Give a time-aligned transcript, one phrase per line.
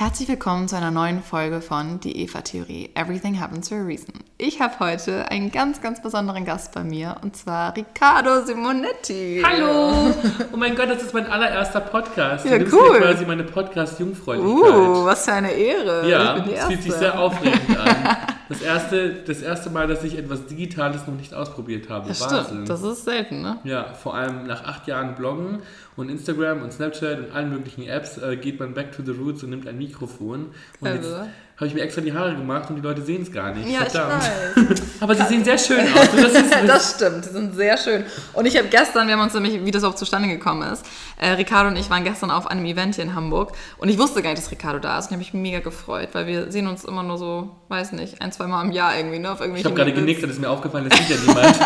[0.00, 2.90] Herzlich willkommen zu einer neuen Folge von Die Eva-Theorie.
[2.94, 4.14] Everything happens for a reason.
[4.36, 9.42] Ich habe heute einen ganz, ganz besonderen Gast bei mir und zwar Riccardo Simonetti.
[9.44, 10.14] Hallo!
[10.52, 12.44] Oh mein Gott, das ist mein allererster Podcast.
[12.44, 12.92] Ja, du nimmst cool.
[12.92, 14.72] mir quasi meine Podcast-Jungfräulichkeit.
[14.72, 16.08] Uh, was für eine Ehre.
[16.08, 18.16] ja, es fühlt sich sehr aufregend an.
[18.48, 22.08] Das erste, das erste Mal, dass ich etwas Digitales noch nicht ausprobiert habe.
[22.08, 22.44] das Wahnsinn.
[22.44, 23.58] stimmt, das ist selten, ne?
[23.64, 25.58] ja, vor allem nach acht Jahren Bloggen
[25.96, 29.42] und Instagram und Snapchat und allen möglichen Apps äh, geht man back to the roots
[29.42, 30.46] und nimmt ein Mikrofon.
[30.80, 31.08] Und Also.
[31.16, 33.68] jetzt habe ich mir extra die Haare gemacht und die Leute sehen es gar nicht.
[33.68, 34.22] Ja, ich Verdammt.
[34.22, 34.82] weiß.
[35.00, 36.08] Aber sie sehen sehr schön aus.
[36.22, 38.04] Das Das stimmt, die sind sehr schön.
[38.32, 40.84] Und ich habe gestern, wir haben uns nämlich, wie das überhaupt zustande gekommen ist,
[41.16, 44.22] äh, Ricardo und ich waren gestern auf einem Event hier in Hamburg und ich wusste
[44.22, 46.68] gar nicht, dass Ricardo da ist und ich habe mich mega gefreut, weil wir sehen
[46.68, 49.32] uns immer nur so, weiß nicht, ein, zwei Mal im Jahr irgendwie, ne?
[49.32, 51.58] Auf Ich habe gerade genickt, dann ist mir aufgefallen, das sieht ja niemand.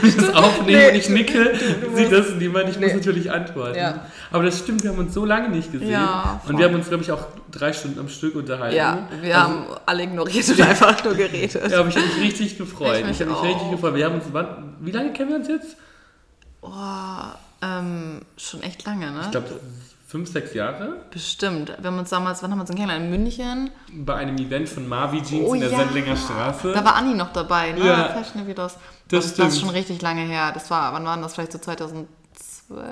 [0.00, 1.52] Wenn ich das aufnehme Nee, und ich nicke,
[1.94, 2.68] sieht das niemand.
[2.68, 2.86] Ich Nee.
[2.86, 3.78] muss natürlich antworten.
[3.78, 4.04] Ja.
[4.30, 5.90] Aber das stimmt, wir haben uns so lange nicht gesehen.
[5.90, 7.26] Ja, und wir haben uns, glaube ich, auch
[7.58, 8.76] drei Stunden am Stück unterhalten.
[8.76, 11.54] Ja, wir Also, haben alle ignoriert und einfach nur geredet.
[11.70, 13.04] Ja, aber ich habe mich richtig gefreut.
[13.04, 13.44] Ich Ich, habe mich auch.
[13.44, 13.94] richtig gefreut.
[13.94, 15.76] Wir haben uns, wann, wie lange kennen wir uns jetzt?
[16.62, 16.70] Oh,
[17.62, 19.20] ähm, schon echt lange, ne?
[19.24, 19.48] Ich glaube,
[20.06, 20.96] fünf, sechs Jahre.
[21.10, 21.72] Bestimmt.
[21.80, 23.04] Wir haben uns damals, wann haben wir uns kennengelernt?
[23.04, 23.70] In München.
[23.92, 25.78] Bei einem Event von Marvi Jeans Oh in der ja.
[25.78, 26.72] Sendlinger Straße.
[26.72, 27.84] Da war Anni noch dabei, ne?
[27.86, 28.08] Ja.
[28.08, 28.74] Fashion Videos.
[28.74, 29.48] Das das, das stimmt.
[29.48, 30.50] ist schon richtig lange her.
[30.52, 31.34] Das war, wann war das?
[31.34, 32.08] Vielleicht so 2012?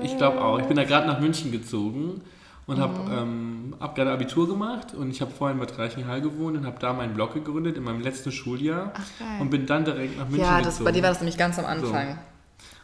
[0.04, 0.58] Ich glaube auch.
[0.60, 2.20] Ich bin da gerade nach München gezogen
[2.66, 3.18] und habe Mhm.
[3.18, 6.76] ähm, hab gerade Abitur gemacht und ich habe vorhin in Bad Reichenhall gewohnt und habe
[6.80, 9.28] da meinen Blog gegründet in meinem letzten Schuljahr geil.
[9.40, 10.84] und bin dann direkt nach München Ja, das, gezogen.
[10.84, 12.18] bei dir war das nämlich ganz am Anfang.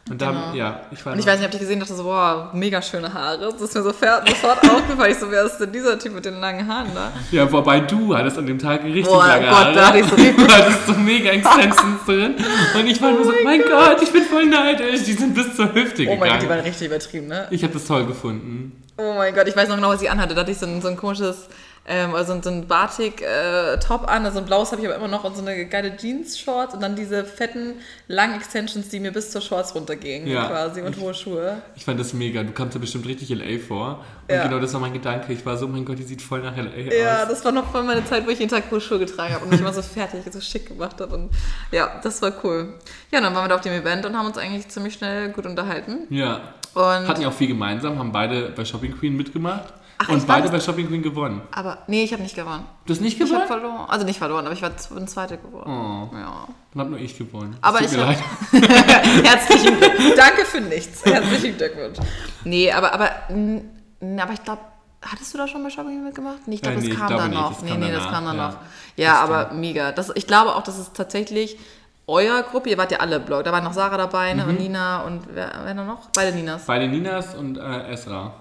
[0.09, 0.53] und da, genau.
[0.55, 3.13] ja, ich war Und ich weiß nicht, ob ich gesehen dachte so, boah, mega schöne
[3.13, 3.37] Haare.
[3.51, 5.11] Das ist mir sofort, sofort aufgefallen.
[5.11, 7.11] Ich so, wer ist denn dieser Typ mit den langen Haaren da?
[7.31, 9.73] ja, wobei du hattest an dem Tag richtig Boah, lange Gott, Haare.
[9.75, 12.35] da hatte ich so richtig- Du hattest so mega Extensions drin
[12.77, 15.03] und ich war nur so, mein mein Gott, ich bin voll neidisch.
[15.03, 16.49] Die sind bis zur Hüfte Oh mein Gott, die gegangen.
[16.49, 17.47] waren richtig übertrieben, ne?
[17.51, 18.83] ich habe das toll gefunden.
[19.01, 20.35] Oh mein Gott, ich weiß noch genau, was ich anhatte.
[20.35, 21.47] Da hatte ich so ein, so ein komisches,
[21.87, 25.35] ähm, also so ein Batik-Top an, also ein blaues habe ich aber immer noch und
[25.35, 27.75] so eine geile Jeans-Shorts und dann diese fetten,
[28.07, 30.47] langen Extensions, die mir bis zur Shorts runtergingen Ja.
[30.47, 31.61] quasi und hohe Schuhe.
[31.75, 32.43] Ich fand das mega.
[32.43, 34.03] Du kamst ja bestimmt richtig LA vor.
[34.27, 34.43] Und Ja.
[34.43, 35.33] genau das war mein Gedanke.
[35.33, 37.29] Ich war so, mein Gott, die sieht voll nach LA Ja, aus.
[37.29, 39.51] das war noch voll meine Zeit, wo ich jeden Tag hohe Schuhe getragen habe und
[39.51, 41.15] mich immer so fertig, so schick gemacht habe.
[41.15, 41.31] Und
[41.71, 42.75] ja, das war cool.
[43.11, 45.45] Ja, dann waren wir da auf dem Event und haben uns eigentlich ziemlich schnell gut
[45.45, 46.05] unterhalten.
[46.09, 46.53] Ja.
[46.73, 50.43] Und Hatten ja auch viel gemeinsam, haben beide bei Shopping Queen mitgemacht Ach, und beide
[50.43, 51.41] das- bei Shopping Queen gewonnen.
[51.51, 52.65] aber nee, ich habe nicht gewonnen.
[52.85, 53.47] Du hast nicht Ich habe gewonnen?
[53.47, 53.89] verloren.
[53.89, 55.69] Also nicht verloren, aber ich war bin Zweite geworden.
[55.69, 56.47] Oh, Ja.
[56.73, 57.57] dann hab nur ich gewonnen.
[57.61, 58.23] Aber Tut ich mir hab- leid.
[59.25, 60.13] Herzlichen Glückwunsch.
[60.17, 61.03] Danke für nichts.
[61.05, 61.97] Herzlichen Glückwunsch.
[62.43, 64.61] Nee, aber, aber, aber ich glaube,
[65.01, 66.47] hattest du da schon bei Shopping mitgemacht?
[66.47, 67.53] Nee, ich glaube, Äh, nee, das kam dann noch.
[67.53, 68.47] Das nee, nee, das kam dann ja.
[68.49, 68.55] noch.
[68.97, 69.91] Ja, Das aber mega.
[69.91, 71.57] Das, ich glaube auch, das ist tatsächlich
[72.07, 72.69] euer Gruppe.
[72.69, 73.43] Ihr wart ja alle Blog.
[73.43, 74.45] Da war noch Sarah dabei ne?
[74.45, 74.57] und Mhm.
[74.57, 76.09] Nina und wer, wer noch?
[76.15, 76.65] Beide Ninas.
[76.65, 78.33] Beide Ninas und äh, Esra.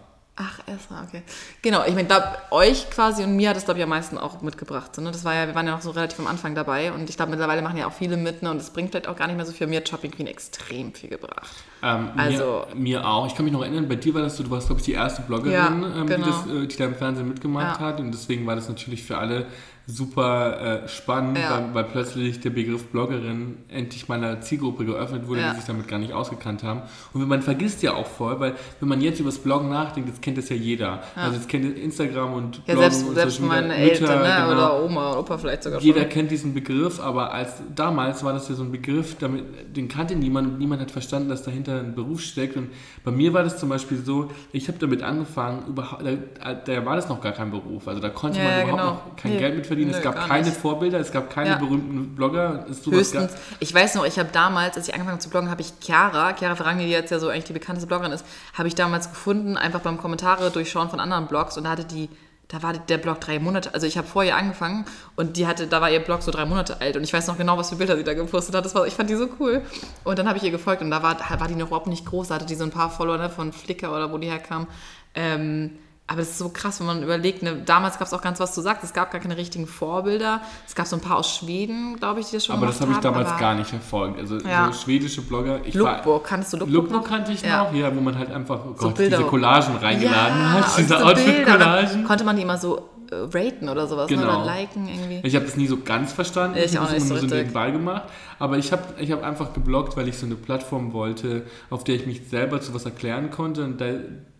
[0.43, 1.23] Ach, Esra, okay.
[1.61, 4.41] Genau, ich meine, glaube, euch quasi und mir hat es, glaube ich, am meisten auch
[4.41, 4.97] mitgebracht.
[4.97, 5.11] So, ne?
[5.11, 7.31] Das war ja, wir waren ja noch so relativ am Anfang dabei und ich glaube,
[7.33, 8.51] mittlerweile machen ja auch viele mit ne?
[8.51, 9.67] und es bringt vielleicht auch gar nicht mehr so viel.
[9.67, 11.51] Mir hat Shopping Queen extrem viel gebracht.
[11.83, 13.27] Ähm, Also- mir, mir auch.
[13.27, 14.93] Ich kann mich noch erinnern, bei dir war das so, du warst, glaube ich, die
[14.95, 16.25] erste Bloggerin, Ja, ähm, genau.
[16.25, 17.87] die, das, äh, die da im Fernsehen mitgemacht Ja.
[17.89, 18.01] hat.
[18.01, 19.45] Und deswegen war das natürlich für alle
[19.91, 21.51] super äh, spannend, Ja.
[21.51, 25.51] weil, weil plötzlich der Begriff Bloggerin endlich meiner Zielgruppe geöffnet wurde, Ja.
[25.51, 26.83] die sich damit gar nicht ausgekannt haben.
[27.13, 30.21] Und man vergisst ja auch voll, weil wenn man jetzt über das Bloggen nachdenkt, das
[30.21, 31.01] kennt das ja jeder.
[31.15, 34.35] Also jetzt kennt Instagram und Ja, Bloggen selbst, und selbst meine Mütter, Eltern ne?
[34.39, 34.53] genau.
[34.53, 36.09] oder Oma und Opa vielleicht sogar Jeder schon.
[36.11, 39.45] kennt diesen Begriff, aber als damals war das ja so ein Begriff, damit,
[39.77, 42.57] den kannte niemand und niemand hat verstanden, dass dahinter ein Beruf steckt.
[42.57, 42.69] Und
[43.05, 46.97] bei mir war das zum Beispiel so, ich habe damit angefangen, überhaupt, da, da war
[46.97, 47.89] das noch gar kein Beruf.
[47.89, 48.93] Also da konnte Ja, man ja, überhaupt genau.
[48.93, 49.80] noch kein Geld mit verdienen.
[49.85, 50.57] Nö, es gab keine nicht.
[50.57, 51.57] Vorbilder, es gab keine Ja.
[51.57, 52.67] berühmten Blogger.
[52.91, 55.73] Höchstens, ich weiß noch, ich habe damals, als ich angefangen habe zu bloggen, habe ich
[55.81, 58.25] Chiara, Chiara Ferragni, die jetzt ja so eigentlich die bekannteste Bloggerin ist,
[58.55, 62.09] habe ich damals gefunden, einfach beim Kommentare durchschauen von anderen Blogs und da hatte die,
[62.49, 64.85] da war der Blog drei Monate, also ich habe vorher angefangen
[65.17, 67.39] und die hatte, da war ihr Blog so drei Monate alt und ich weiß noch
[67.39, 69.63] genau, was für Bilder sie da gepostet hat, das war, ich fand die so cool
[70.05, 72.29] und dann habe ich ihr gefolgt und da war, war die noch überhaupt nicht groß,
[72.29, 74.67] da hatte die so ein paar Follower ne, von Flickr oder wo die herkam,
[75.15, 75.79] ähm,
[76.11, 78.53] aber es ist so krass, wenn man überlegt, ne, damals gab es auch ganz was
[78.53, 80.41] du sagst, es gab gar keine richtigen Vorbilder.
[80.67, 82.91] Es gab so ein paar aus Schweden, glaube ich, die das schon aber das habe
[82.91, 84.19] ich damals aber gar nicht verfolgt.
[84.19, 84.67] Also Ja.
[84.73, 85.61] so schwedische Blogger.
[85.65, 87.63] Ich Lookbook, kannst du Lookbook, Lookbook kannte ich Ja.
[87.63, 90.99] noch, ja, wo man halt einfach oh Gott, Bilder- diese Collagen reingeladen hat, und diese
[90.99, 92.05] so Outfit-Collagen.
[92.05, 94.17] Konnte man die immer so äh, raten oder sowas ne?
[94.17, 94.43] Genau.
[94.43, 95.21] oder liken irgendwie.
[95.27, 96.57] Ich habe das nie so ganz verstanden.
[96.59, 98.03] Ich auch habe das so immer nur so nebenbei gemacht.
[98.39, 101.95] Aber ich habe ich hab einfach gebloggt, weil ich so eine Plattform wollte, auf der
[101.97, 103.65] ich mich selber zu was erklären konnte.
[103.65, 103.87] Und da,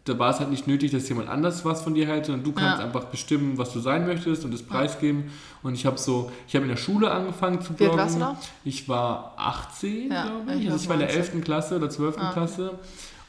[0.05, 2.53] da war es halt nicht nötig, dass jemand anders was von dir hält, sondern du
[2.53, 2.87] kannst Ja.
[2.87, 5.25] einfach bestimmen, was du sein möchtest und das preisgeben.
[5.63, 7.99] Und ich habe so, ich habe in der Schule angefangen zu Wie bloggen.
[7.99, 8.39] warst du da?
[8.65, 10.67] Ich war 18, Ja, glaube ich ich.
[10.67, 11.35] war Also ich war in der 19.
[11.35, 11.45] 11.
[11.45, 12.17] Klasse oder 12.
[12.33, 12.79] Klasse.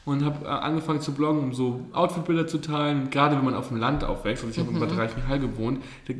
[0.04, 3.10] und habe äh, angefangen zu bloggen, um so Outfitbilder zu teilen.
[3.10, 4.82] Gerade wenn man auf dem Land aufwächst, also ich habe mhm.
[4.82, 6.14] in Bad Reichenhall gewohnt, da,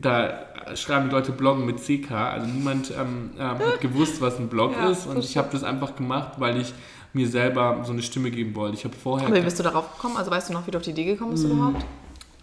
[0.00, 4.48] da, schreiben die Leute Bloggen mit CK, also niemand ähm, ähm, hat gewusst, was ein
[4.48, 6.72] Blog ja, ist und ich habe das einfach gemacht, weil ich
[7.12, 8.76] mir selber so eine Stimme geben wollte.
[8.76, 9.28] Ich habe vorher...
[9.28, 10.16] Aber wie bist du darauf gekommen?
[10.16, 11.84] Also weißt du noch, wie du auf die Idee gekommen bist überhaupt?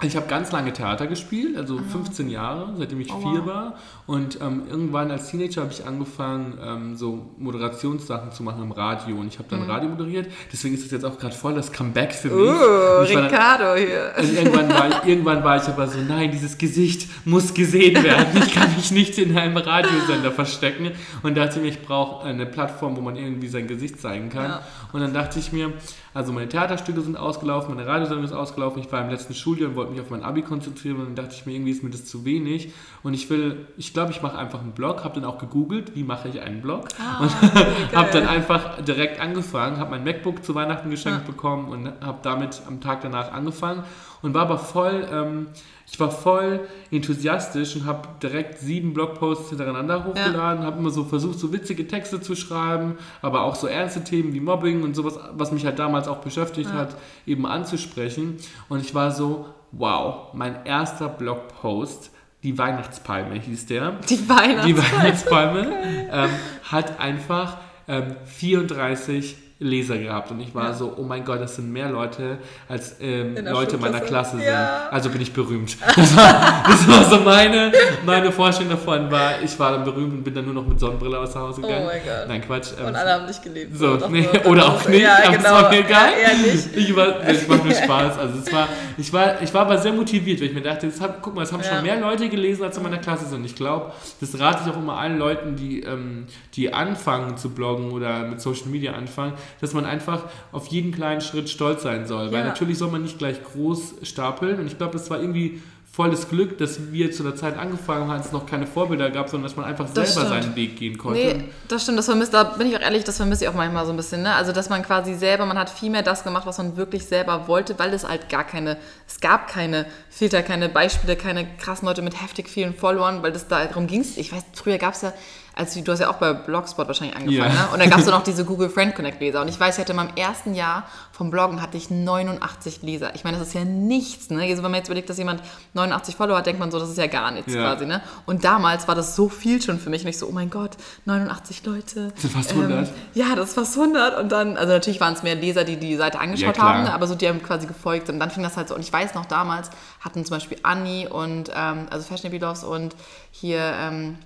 [0.04, 2.30] Ich habe ganz lange Theater gespielt, also 15 ah.
[2.30, 3.48] Jahre, seitdem ich oh, vier wow.
[3.48, 3.74] war.
[4.06, 9.16] Und ähm, irgendwann als Teenager habe ich angefangen, ähm, so Moderationssachen zu machen im Radio.
[9.16, 9.70] Und ich habe dann mhm.
[9.70, 10.28] Radio moderiert.
[10.52, 12.36] Deswegen ist das jetzt auch gerade voll das Comeback für mich.
[12.36, 14.12] Uh, Ricardo dann, hier.
[14.18, 18.44] Also irgendwann, war ich, irgendwann war ich aber so, nein, dieses Gesicht muss gesehen werden.
[18.46, 20.92] Ich kann mich nicht in einem Radiosender verstecken.
[21.24, 24.50] Und dachte mir, ich brauche eine Plattform, wo man irgendwie sein Gesicht zeigen kann.
[24.50, 24.62] Ja.
[24.92, 25.72] Und dann dachte ich mir,
[26.16, 28.82] also meine Theaterstücke sind ausgelaufen, meine Radiosendung ist ausgelaufen.
[28.82, 30.96] Ich war im letzten Schuljahr und wollte mich auf mein Abi konzentrieren.
[30.96, 32.72] Und dann dachte ich mir, irgendwie ist mir das zu wenig.
[33.04, 35.04] Und ich will, ich glaube, ich mache einfach einen Blog.
[35.04, 36.88] Habe dann auch gegoogelt, wie mache ich einen Blog.
[36.98, 37.36] Ah, und
[37.94, 41.32] habe dann einfach direkt angefangen, habe mein MacBook zu Weihnachten geschenkt ja.
[41.32, 43.84] bekommen und habe damit am Tag danach angefangen.
[44.22, 45.06] Und war aber voll...
[45.12, 45.48] Ähm,
[45.88, 46.62] ich war voll
[46.92, 50.68] enthusiastisch und habe direkt sieben Blogposts hintereinander hochgeladen, ja.
[50.68, 54.40] habe immer so versucht, so witzige Texte zu schreiben, aber auch so ernste Themen wie
[54.40, 56.78] Mobbing und sowas, was mich halt damals auch beschäftigt ja.
[56.78, 56.96] hat,
[57.26, 58.38] eben anzusprechen.
[58.68, 62.12] Und ich war so, wow, mein erster Blogpost,
[62.44, 63.92] die Weihnachtspalme hieß der.
[64.10, 64.68] Die Weihnachtspalme.
[64.68, 65.68] Die Weihnachtspalme
[66.12, 66.30] ähm,
[66.64, 67.58] hat einfach
[67.88, 70.74] ähm, 34 Leser gehabt und ich war ja.
[70.74, 72.38] so, oh mein Gott, das sind mehr Leute
[72.70, 74.46] als ähm, Leute meiner Klasse sind.
[74.46, 74.88] Ja.
[74.92, 75.76] Also bin ich berühmt.
[75.96, 77.72] Das war, das war, so meine,
[78.06, 81.18] meine Vorstellung davon, war, ich war dann berühmt und bin dann nur noch mit Sonnenbrille
[81.18, 81.86] aus Hause oh gegangen.
[81.86, 82.28] Oh mein Gott.
[82.28, 82.72] Nein, Quatsch.
[82.80, 83.76] Ähm, und alle haben dich geliebt.
[83.76, 85.58] So, nee, oder auch nicht, ja, aber genau.
[85.58, 86.10] es war mir egal.
[86.76, 88.20] Ich, war, ich mache mir Spaß.
[88.20, 88.68] Also es war,
[88.98, 91.44] ich, war, ich war aber sehr motiviert, weil ich mir dachte, das hat, guck mal,
[91.44, 93.46] es haben schon mehr Leute gelesen, als in meiner Klasse sind.
[93.46, 96.26] Ich glaube, das rate ich auch immer allen Leuten, die, ähm,
[96.56, 101.22] die anfangen zu bloggen oder mit Social Media anfangen, dass man einfach auf jeden kleinen
[101.22, 102.26] Schritt stolz sein soll.
[102.26, 102.32] Ja.
[102.32, 104.60] Weil natürlich soll man nicht gleich groß stapeln.
[104.60, 105.62] Und ich glaube, das war irgendwie
[105.96, 109.48] volles Glück, dass wir zu der Zeit angefangen haben, es noch keine Vorbilder gab, sondern
[109.48, 110.44] dass man einfach das selber stimmt.
[110.44, 111.20] seinen Weg gehen konnte.
[111.20, 113.86] Nee, das stimmt, das vermisst, da bin ich auch ehrlich, das vermisse ich auch manchmal
[113.86, 114.22] so ein bisschen.
[114.22, 114.34] Ne?
[114.34, 117.48] Also, dass man quasi selber, man hat viel mehr das gemacht, was man wirklich selber
[117.48, 118.76] wollte, weil es halt gar keine,
[119.08, 123.48] es gab keine Filter, keine Beispiele, keine krassen Leute mit heftig vielen Followern, weil das
[123.48, 124.18] darum ging es.
[124.18, 125.14] Ich weiß, früher gab es ja
[125.56, 127.64] als du hast ja auch bei Blogspot wahrscheinlich angefangen, ja.
[127.64, 127.70] ne?
[127.72, 129.42] Und dann gab es noch diese Google Friend Connect Leser.
[129.42, 133.16] Und ich weiß, ich hatte in meinem ersten Jahr vom Bloggen hatte ich 89 Leser.
[133.16, 134.44] Ich meine, das ist ja nichts, ne?
[134.44, 135.42] Also wenn man jetzt überlegt, dass jemand
[135.74, 137.62] 89 Follower hat, denkt man so, das ist ja gar nichts ja.
[137.62, 138.02] quasi, ne?
[138.26, 140.04] Und damals war das so viel schon für mich.
[140.04, 140.72] Und ich so, oh mein Gott,
[141.06, 142.12] 89 Leute.
[142.12, 142.88] Das sind fast 100.
[142.90, 144.20] Ähm, ja, das ist fast 100.
[144.20, 146.94] Und dann, also natürlich waren es mehr Leser, die die Seite angeschaut ja, haben, ne?
[146.94, 148.10] aber so die haben quasi gefolgt.
[148.10, 148.76] Und dann fing das halt so.
[148.76, 149.70] Und ich weiß noch, damals
[150.02, 152.94] hatten zum Beispiel Anni und, ähm, also Fashion Loves und
[153.32, 154.18] hier, ähm,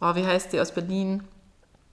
[0.00, 1.22] oh, wie heißt die aus Berlin?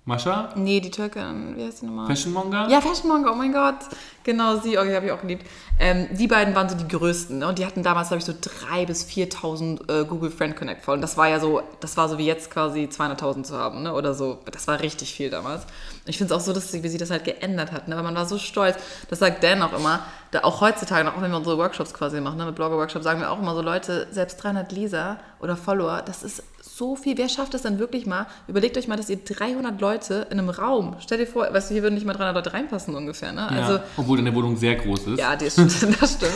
[0.08, 0.50] Mascha?
[0.56, 2.06] Nee, die Türkin, wie heißt die nochmal?
[2.06, 2.70] Fashionmonger?
[2.70, 3.78] Ja, Fashionmonger, oh mein Gott.
[4.24, 5.48] Genau, sie, okay, habe ich auch geliebt.
[5.80, 7.48] Ähm, die beiden waren so die größten ne?
[7.48, 10.96] und die hatten damals, glaube ich, so 3.000 bis 4.000 äh, Google Friend Connect voll.
[10.96, 13.96] Und das war ja so, das war so wie jetzt quasi 200.000 zu haben, ne?
[13.96, 14.38] oder so.
[14.52, 15.64] Das war richtig viel damals.
[15.64, 17.96] Und ich finde es auch so lustig, wie sie das halt geändert hat, ne?
[17.96, 18.78] weil man war so stolz.
[19.10, 22.38] Das sagt Dan auch immer, da auch heutzutage, auch wenn wir unsere Workshops quasi machen,
[22.38, 22.46] ne?
[22.46, 26.44] mit Blogger-Workshops, sagen wir auch immer so, Leute, selbst 300 Leser oder Follower, das ist
[26.76, 27.18] so viel.
[27.18, 28.28] Wer schafft das dann wirklich mal?
[28.48, 31.74] Überlegt euch mal, dass ihr 300 Leute in einem Raum, stell dir vor, weißt du,
[31.74, 33.32] hier würden nicht mal 300 Leute reinpassen ungefähr.
[33.32, 33.48] Ne?
[33.50, 35.20] Ja, also, obwohl deine Wohnung sehr groß ist.
[35.20, 36.02] Ja, das stimmt.
[36.02, 36.34] Das stimmt.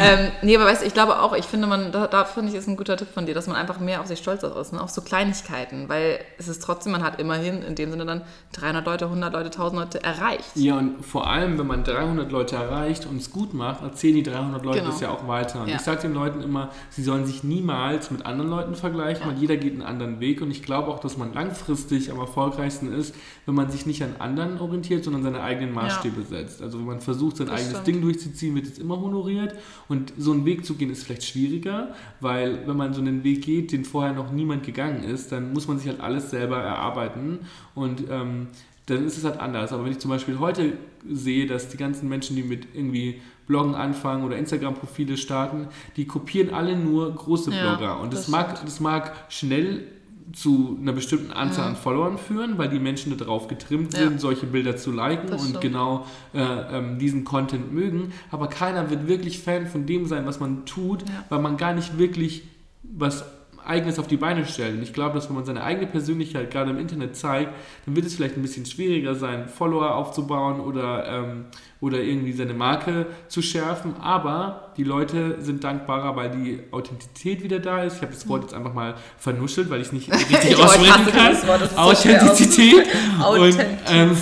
[0.00, 2.56] ähm, nee, aber weißt du, ich glaube auch, ich finde, man, da, da finde ich,
[2.56, 4.80] ist ein guter Tipp von dir, dass man einfach mehr auf sich stolz ist, ne?
[4.80, 8.22] auf so Kleinigkeiten, weil es ist trotzdem, man hat immerhin in dem Sinne dann
[8.52, 10.44] 300 Leute, 100 Leute, 1000 Leute erreicht.
[10.54, 14.22] Ja, und vor allem, wenn man 300 Leute erreicht und es gut macht, erzählen die
[14.22, 14.90] 300 Leute genau.
[14.90, 15.60] das ja auch weiter.
[15.60, 15.76] Und ja.
[15.76, 19.32] ich sage den Leuten immer, sie sollen sich niemals mit anderen Leuten vergleichen, ja.
[19.32, 22.92] weil jeder geht einen anderen Weg und ich glaube auch, dass man langfristig am erfolgreichsten
[22.92, 26.26] ist, wenn man sich nicht an anderen orientiert, sondern seine eigenen Maßstäbe ja.
[26.26, 26.62] setzt.
[26.62, 27.86] Also wenn man versucht, sein das eigenes stimmt.
[27.86, 29.54] Ding durchzuziehen, wird es immer honoriert.
[29.88, 33.42] Und so einen Weg zu gehen ist vielleicht schwieriger, weil wenn man so einen Weg
[33.42, 37.40] geht, den vorher noch niemand gegangen ist, dann muss man sich halt alles selber erarbeiten.
[37.74, 38.48] Und ähm,
[38.86, 39.72] dann ist es halt anders.
[39.72, 40.74] Aber wenn ich zum Beispiel heute
[41.08, 46.52] sehe, dass die ganzen Menschen, die mit irgendwie Bloggen anfangen oder Instagram-Profile starten, die kopieren
[46.52, 47.80] alle nur große Blogger.
[47.80, 49.84] Ja, und das, das mag, das mag schnell
[50.32, 51.76] zu einer bestimmten Anzahl mhm.
[51.76, 54.18] an Followern führen, weil die Menschen darauf getrimmt sind, ja.
[54.18, 55.62] solche Bilder zu liken das und stimmt.
[55.62, 58.12] genau äh, ähm, diesen Content mögen.
[58.30, 61.24] Aber keiner wird wirklich Fan von dem sein, was man tut, ja.
[61.28, 62.42] weil man gar nicht wirklich
[62.82, 63.24] was
[63.64, 64.76] Eigenes auf die Beine stellt.
[64.76, 67.52] Und ich glaube, dass wenn man seine eigene Persönlichkeit gerade im Internet zeigt,
[67.84, 71.44] dann wird es vielleicht ein bisschen schwieriger sein, Follower aufzubauen oder, ähm,
[71.80, 73.94] oder irgendwie seine Marke zu schärfen.
[74.00, 77.96] Aber die Leute sind dankbarer, weil die Authentizität wieder da ist.
[77.96, 81.06] Ich habe das Wort jetzt einfach mal vernuschelt, weil ich es nicht richtig ich aussprechen
[81.06, 81.36] kann.
[81.60, 82.86] Das Authentizität.
[83.18, 84.16] So und ähm,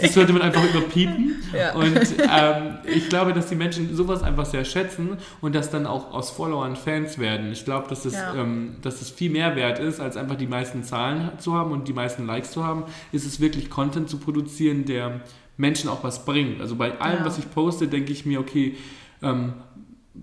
[0.00, 1.36] das sollte man einfach überpiepen.
[1.50, 1.74] Ja.
[1.74, 6.12] Und ähm, ich glaube, dass die Menschen sowas einfach sehr schätzen und dass dann auch
[6.12, 7.50] aus Followern Fans werden.
[7.50, 8.36] Ich glaube, dass, es, ja.
[8.36, 11.88] ähm, dass es viel mehr wert ist, als einfach die meisten Zahlen zu haben und
[11.88, 15.22] die meisten Likes zu haben, ist es wirklich Content zu produzieren, der
[15.60, 16.60] Menschen auch was bringt.
[16.60, 17.24] Also bei allem, ja.
[17.24, 18.76] was ich poste, denke ich mir, okay,
[19.22, 19.52] ähm,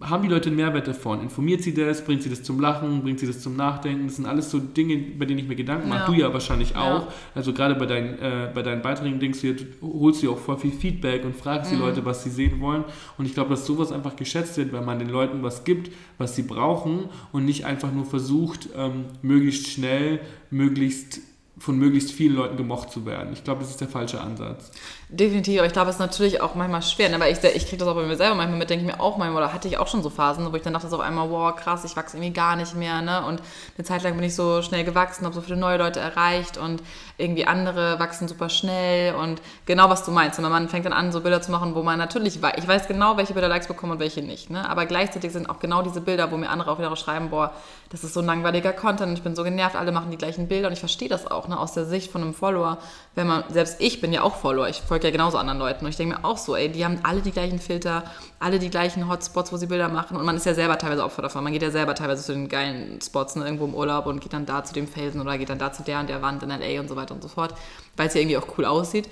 [0.02, 1.22] haben die Leute einen Mehrwert davon?
[1.22, 2.04] Informiert sie das?
[2.04, 3.02] Bringt sie das zum Lachen?
[3.02, 4.08] Bringt sie das zum Nachdenken?
[4.08, 6.00] Das sind alles so Dinge, bei denen ich mir Gedanken mache.
[6.00, 6.06] Ja.
[6.08, 7.06] Du ja wahrscheinlich auch.
[7.06, 7.14] Ja.
[7.34, 10.72] Also gerade bei, dein, äh, bei deinen Beiträgen denkst du, holst du auch voll viel
[10.72, 11.78] Feedback und fragst mhm.
[11.78, 12.84] die Leute, was sie sehen wollen.
[13.18, 16.36] Und ich glaube, dass sowas einfach geschätzt wird, weil man den Leuten was gibt, was
[16.36, 20.20] sie brauchen und nicht einfach nur versucht, ähm, möglichst schnell,
[20.52, 21.22] möglichst
[21.60, 23.34] von möglichst vielen Leuten gemocht zu werden.
[23.34, 24.72] Ich glaube, das ist der falsche Ansatz.
[25.10, 27.18] Definitiv, aber ich glaube, es ist natürlich auch manchmal schwer, ne?
[27.18, 29.16] weil ich, ich kriege das auch bei mir selber manchmal mit, denke ich mir auch
[29.16, 31.30] manchmal, oder hatte ich auch schon so Phasen, wo ich dann dachte so auf einmal,
[31.32, 33.26] wow, krass, ich wachse irgendwie gar nicht mehr, ne?
[33.26, 33.42] Und
[33.78, 36.84] eine Zeit lang bin ich so schnell gewachsen, habe so viele neue Leute erreicht und
[37.18, 40.40] irgendwie andere wachsen super schnell und genau was du meinst.
[40.40, 42.90] Und man fängt dann an, so Bilder zu machen, wo man natürlich, weiß, ich weiß
[42.90, 44.70] genau, welche Bilder Likes bekommen und welche nicht, ne?
[44.70, 47.54] Aber gleichzeitig sind auch genau diese Bilder, wo mir andere auch wieder schreiben, boah,
[47.92, 50.68] das ist so ein langweiliger Content, ich bin so genervt, alle machen die gleichen Bilder
[50.68, 51.58] und ich verstehe das auch, ne?
[51.58, 52.78] Aus der Sicht von einem Follower,
[53.16, 55.92] wenn man, selbst ich bin ja auch Follower, ich folge ja genauso anderen Leuten und
[55.92, 58.04] ich denke mir auch so, ey, die haben alle die gleichen Filter,
[58.40, 61.22] alle die gleichen Hotspots, wo sie Bilder machen und man ist ja selber teilweise Opfer
[61.22, 61.44] davon.
[61.44, 64.34] Man geht ja selber teilweise zu den geilen Spots ne, irgendwo im Urlaub und geht
[64.34, 66.52] dann da zu dem Felsen oder geht dann da zu der und der Wand in
[66.52, 66.80] L.A.
[66.80, 67.54] und so weiter und so fort,
[67.96, 69.10] weil es ja irgendwie auch cool aussieht.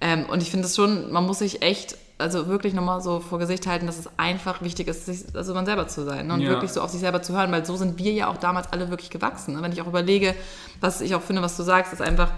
[0.00, 3.38] Ähm, und ich finde es schon, man muss sich echt also wirklich nochmal so vor
[3.38, 6.34] Gesicht halten, dass es einfach wichtig ist, sich, also man selber zu sein ne?
[6.34, 6.50] und ja.
[6.50, 8.90] wirklich so auf sich selber zu hören, weil so sind wir ja auch damals alle
[8.90, 9.54] wirklich gewachsen.
[9.54, 9.62] Ne?
[9.62, 10.34] Wenn ich auch überlege,
[10.80, 12.30] was ich auch finde, was du sagst, ist einfach,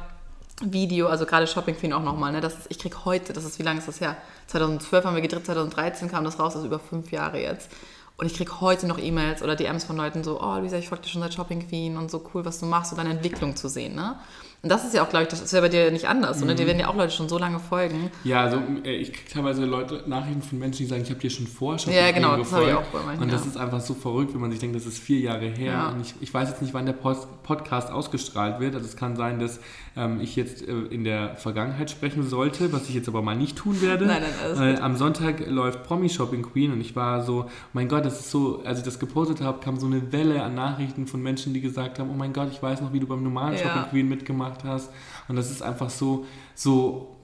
[0.60, 2.40] Video, also gerade Shopping Queen auch nochmal, ne?
[2.40, 4.16] Das ist, ich krieg heute, das ist, wie lange ist das her?
[4.48, 7.70] 2012 haben wir gedreht, 2013 kam das raus, also über fünf Jahre jetzt.
[8.16, 11.04] Und ich krieg heute noch E-Mails oder DMs von Leuten so, oh Lisa, ich folge
[11.04, 13.68] dir schon seit Shopping Queen und so cool, was du machst und deine Entwicklung zu
[13.68, 14.16] sehen, ne?
[14.62, 16.44] Und das ist ja auch, glaube ich, das ist ja bei dir nicht anders, mhm.
[16.44, 16.54] oder?
[16.54, 18.10] Dir werden ja auch Leute schon so lange folgen.
[18.24, 21.30] Ja, also äh, ich kriege teilweise Leute, Nachrichten von Menschen, die sagen, ich habe dir
[21.30, 23.52] schon vorher schon Ja, genau, das habe ich auch bei manchen, Und das ja.
[23.52, 25.72] ist einfach so verrückt, wenn man sich denkt, das ist vier Jahre her.
[25.72, 25.88] Ja.
[25.88, 28.74] Und ich, ich weiß jetzt nicht, wann der Podcast ausgestrahlt wird.
[28.74, 29.60] Also es kann sein, dass
[29.96, 33.56] ähm, ich jetzt äh, in der Vergangenheit sprechen sollte, was ich jetzt aber mal nicht
[33.56, 34.06] tun werde.
[34.06, 37.88] Nein, nein, alles äh, Am Sonntag läuft Promi Shopping Queen und ich war so, mein
[37.88, 41.06] Gott, das ist so, als ich das gepostet habe, kam so eine Welle an Nachrichten
[41.06, 43.54] von Menschen, die gesagt haben, oh mein Gott, ich weiß noch, wie du beim normalen
[43.54, 43.58] ja.
[43.58, 44.90] Shopping Queen mitgemacht hast.
[45.28, 47.16] Und das ist einfach so, so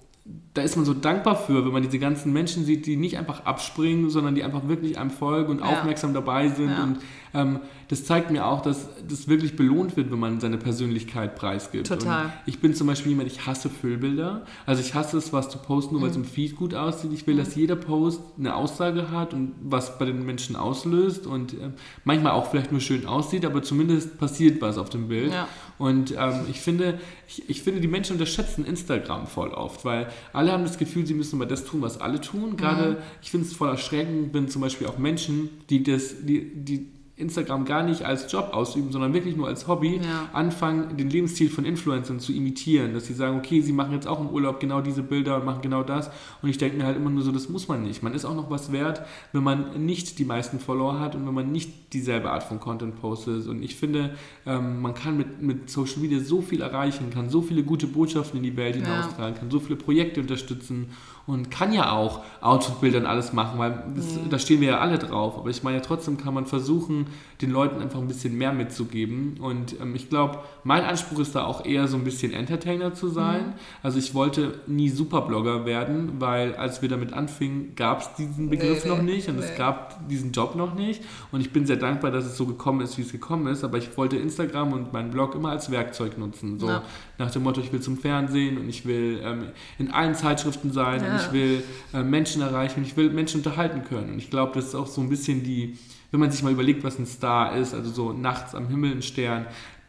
[0.57, 3.45] da ist man so dankbar für, wenn man diese ganzen Menschen sieht, die nicht einfach
[3.45, 5.67] abspringen, sondern die einfach wirklich einem folgen und ja.
[5.67, 6.71] aufmerksam dabei sind.
[6.71, 6.83] Ja.
[6.83, 6.99] Und
[7.35, 11.89] ähm, das zeigt mir auch, dass das wirklich belohnt wird, wenn man seine Persönlichkeit preisgibt.
[11.89, 12.25] Total.
[12.25, 14.47] Und ich bin zum Beispiel jemand, ich hasse Füllbilder.
[14.65, 16.05] Also ich hasse es, was zu posten, nur mhm.
[16.05, 17.13] weil es im Feed gut aussieht.
[17.13, 17.39] Ich will, mhm.
[17.39, 21.71] dass jeder Post eine Aussage hat und was bei den Menschen auslöst und äh,
[22.05, 25.33] manchmal auch vielleicht nur schön aussieht, aber zumindest passiert was auf dem Bild.
[25.33, 25.49] Ja.
[25.79, 30.53] Und ähm, ich finde, ich, ich finde, die Menschen unterschätzen Instagram voll oft, weil alle
[30.53, 32.57] haben das Gefühl, sie müssen immer das tun, was alle tun.
[32.57, 32.97] Gerade, mhm.
[33.23, 37.65] ich finde es voll erschreckend, wenn zum Beispiel auch Menschen, die das, die, die Instagram
[37.65, 40.29] gar nicht als Job ausüben, sondern wirklich nur als Hobby, ja.
[40.35, 42.93] anfangen, den Lebensstil von Influencern zu imitieren.
[42.93, 45.63] Dass sie sagen, okay, sie machen jetzt auch im Urlaub genau diese Bilder und machen
[45.63, 46.11] genau das.
[46.43, 48.03] Und ich denke mir halt immer nur so, das muss man nicht.
[48.03, 49.01] Man ist auch noch was wert,
[49.33, 53.01] wenn man nicht die meisten Follower hat und wenn man nicht dieselbe Art von Content
[53.01, 53.47] postet.
[53.47, 57.41] Und ich finde, ähm, man kann mit, mit Social Media so viel erreichen, kann so
[57.41, 59.41] viele gute Botschaften in die Welt hinaustragen, ja.
[59.41, 60.89] kann so viele Projekte unterstützen
[61.27, 64.31] und kann ja auch Outfit-Bilder und alles machen, weil das, mhm.
[64.31, 65.37] da stehen wir ja alle drauf.
[65.39, 67.07] Aber ich meine, trotzdem kann man versuchen,
[67.41, 69.37] den Leuten einfach ein bisschen mehr mitzugeben.
[69.41, 73.09] Und ähm, ich glaube, mein Anspruch ist da auch eher so ein bisschen Entertainer zu
[73.09, 73.49] sein.
[73.49, 73.53] Mhm.
[73.83, 78.85] Also ich wollte nie Superblogger werden, weil als wir damit anfingen, gab es diesen Begriff
[78.85, 79.45] nee, noch nicht und nee.
[79.45, 81.03] es gab diesen Job noch nicht.
[81.33, 83.65] Und ich bin sehr dankbar, dass es so gekommen ist, wie es gekommen ist.
[83.65, 86.61] Aber ich wollte Instagram und meinen Blog immer als Werkzeug nutzen.
[86.61, 86.83] So ja.
[87.19, 91.03] nach dem Motto, ich will zum Fernsehen und ich will ähm, in allen Zeitschriften sein.
[91.03, 94.13] Ja ich will äh, Menschen erreichen, ich will Menschen unterhalten können.
[94.13, 95.79] Und ich glaube, das ist auch so ein bisschen die,
[96.11, 99.03] wenn man sich mal überlegt, was ein Star ist, also so nachts am Himmel ein
[99.03, 99.47] Stern,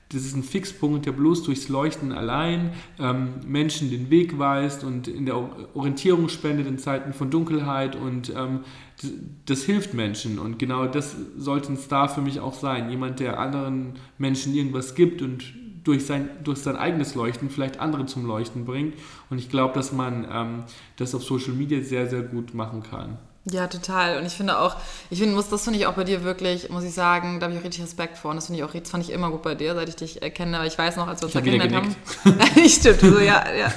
[0.10, 5.10] das ist ein Fixpunkt, der bloß durchs Leuchten allein ähm, Menschen den Weg weist und
[5.10, 5.36] in der
[5.76, 8.62] Orientierung spendet in Zeiten von Dunkelheit und ähm,
[9.02, 9.12] das,
[9.46, 12.90] das hilft Menschen und genau das sollte ein Star für mich auch sein.
[12.90, 15.44] Jemand, der anderen Menschen irgendwas gibt und
[15.88, 18.96] durch sein, durch sein eigenes Leuchten vielleicht andere zum Leuchten bringt.
[19.30, 20.64] Und ich glaube, dass man ähm,
[20.98, 23.18] das auf Social Media sehr, sehr gut machen kann.
[23.52, 24.18] Ja, total.
[24.18, 24.76] Und ich finde auch,
[25.10, 27.54] ich finde, muss, das finde ich auch bei dir wirklich, muss ich sagen, da habe
[27.54, 28.32] ich auch richtig Respekt vor.
[28.32, 30.22] Und das finde ich auch, das fand ich immer gut bei dir, seit ich dich
[30.22, 30.58] äh, kenne.
[30.58, 32.36] Aber ich weiß noch, als wir uns da kennengelernt haben.
[32.70, 33.72] Stimmt, so, ja, ja.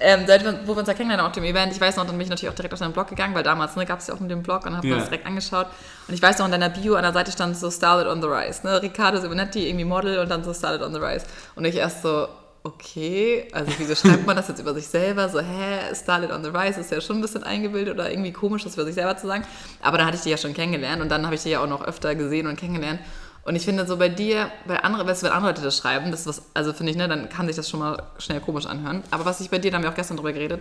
[0.00, 2.06] ähm, seit wir, wo wir uns da kennengelernt haben auf dem Event, ich weiß noch,
[2.06, 4.08] dann bin ich natürlich auch direkt auf deinen Blog gegangen, weil damals ne, gab es
[4.08, 5.68] ja auch mit dem Blog und habe mir das direkt angeschaut.
[6.08, 8.26] Und ich weiß noch, in deiner Bio an der Seite stand so Started on the
[8.26, 8.66] Rise.
[8.66, 8.82] Ne?
[8.82, 11.24] Riccardo Simonetti, irgendwie Model und dann so Started on the Rise.
[11.54, 12.26] Und ich erst so,
[12.64, 15.28] okay, also wieso schreibt man das jetzt über sich selber?
[15.28, 18.64] So, hä, Starlit on the Rise ist ja schon ein bisschen eingebildet oder irgendwie komisch,
[18.64, 19.44] das über sich selber zu sagen.
[19.80, 21.68] Aber dann hatte ich dich ja schon kennengelernt und dann habe ich dich ja auch
[21.68, 23.00] noch öfter gesehen und kennengelernt.
[23.44, 26.42] Und ich finde so bei dir, bei anderen, wenn andere Leute das schreiben, das was,
[26.54, 29.02] also finde ich, ne, dann kann sich das schon mal schnell komisch anhören.
[29.10, 30.60] Aber was ich bei dir, da haben wir auch gestern drüber geredet,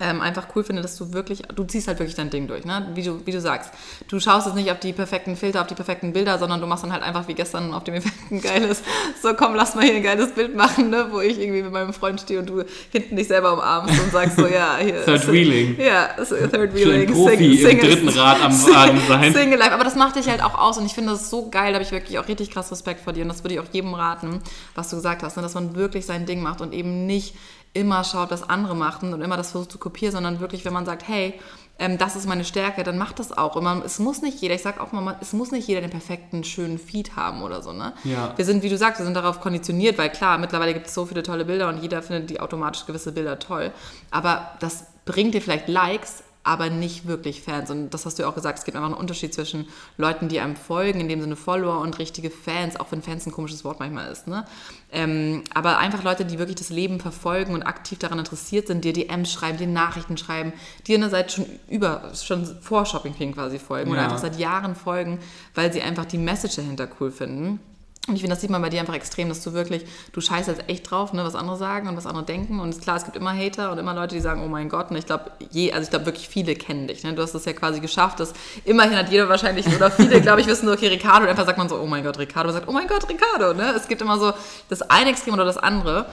[0.00, 2.88] ähm, einfach cool finde, dass du wirklich, du ziehst halt wirklich dein Ding durch, ne?
[2.94, 3.70] Wie du, wie du sagst.
[4.08, 6.84] Du schaust jetzt nicht auf die perfekten Filter, auf die perfekten Bilder, sondern du machst
[6.84, 8.82] dann halt einfach wie gestern auf dem Event ein geiles,
[9.22, 11.08] so komm, lass mal hier ein geiles Bild machen, ne?
[11.10, 14.36] Wo ich irgendwie mit meinem Freund stehe und du hinten dich selber umarmst und sagst
[14.36, 15.04] so, ja, hier.
[15.04, 15.78] Third Wheeling.
[15.78, 17.12] Ja, Third Wheeling.
[17.12, 19.32] Profi Sing, im dritten Rad am Wagen sein.
[19.32, 19.72] Single Life.
[19.72, 21.84] Aber das macht dich halt auch aus und ich finde das so geil, da habe
[21.84, 24.40] ich wirklich auch richtig krass Respekt vor dir und das würde ich auch jedem raten,
[24.74, 25.42] was du gesagt hast, ne?
[25.42, 27.34] dass man wirklich sein Ding macht und eben nicht
[27.72, 30.84] immer schaut, was andere machen und immer das versucht zu kopieren, sondern wirklich, wenn man
[30.84, 31.38] sagt, hey,
[31.78, 33.56] ähm, das ist meine Stärke, dann macht das auch.
[33.56, 35.90] Und man, es muss nicht jeder, ich sage auch mal, es muss nicht jeder den
[35.90, 37.72] perfekten, schönen Feed haben oder so.
[37.72, 37.94] Ne?
[38.04, 38.34] Ja.
[38.36, 41.06] Wir sind, wie du sagst, wir sind darauf konditioniert, weil klar, mittlerweile gibt es so
[41.06, 43.72] viele tolle Bilder und jeder findet die automatisch gewisse Bilder toll.
[44.10, 47.70] Aber das bringt dir vielleicht Likes, aber nicht wirklich Fans.
[47.70, 49.68] Und das hast du ja auch gesagt, es gibt einfach einen Unterschied zwischen
[49.98, 53.32] Leuten, die einem folgen, in dem Sinne Follower und richtige Fans, auch wenn Fans ein
[53.32, 54.26] komisches Wort manchmal ist.
[54.26, 54.46] Ne?
[54.90, 58.94] Ähm, aber einfach Leute, die wirklich das Leben verfolgen und aktiv daran interessiert sind, dir
[58.94, 60.52] DMs schreiben, dir Nachrichten schreiben,
[60.86, 63.94] dir eine Seite schon über, schon vor Shopping King quasi folgen ja.
[63.94, 65.18] oder einfach seit Jahren folgen,
[65.54, 67.60] weil sie einfach die Message dahinter cool finden.
[68.08, 70.48] Und ich finde, das sieht man bei dir einfach extrem, dass du wirklich, du scheißt
[70.48, 72.58] jetzt echt drauf, ne, was andere sagen und was andere denken.
[72.58, 74.90] Und klar, es gibt immer Hater und immer Leute, die sagen, oh mein Gott.
[74.90, 77.04] Und ich glaube, je, also ich glaube wirklich viele kennen dich.
[77.04, 77.12] Ne?
[77.12, 78.32] Du hast es ja quasi geschafft, dass
[78.64, 81.24] immerhin hat jeder wahrscheinlich, oder viele, glaube ich, wissen so, okay, Ricardo.
[81.24, 82.48] Und einfach sagt man so, oh mein Gott, Ricardo.
[82.48, 83.52] Und sagt, oh mein Gott, Ricardo.
[83.52, 83.74] Ne?
[83.76, 84.32] Es gibt immer so
[84.70, 86.06] das eine Extrem oder das andere.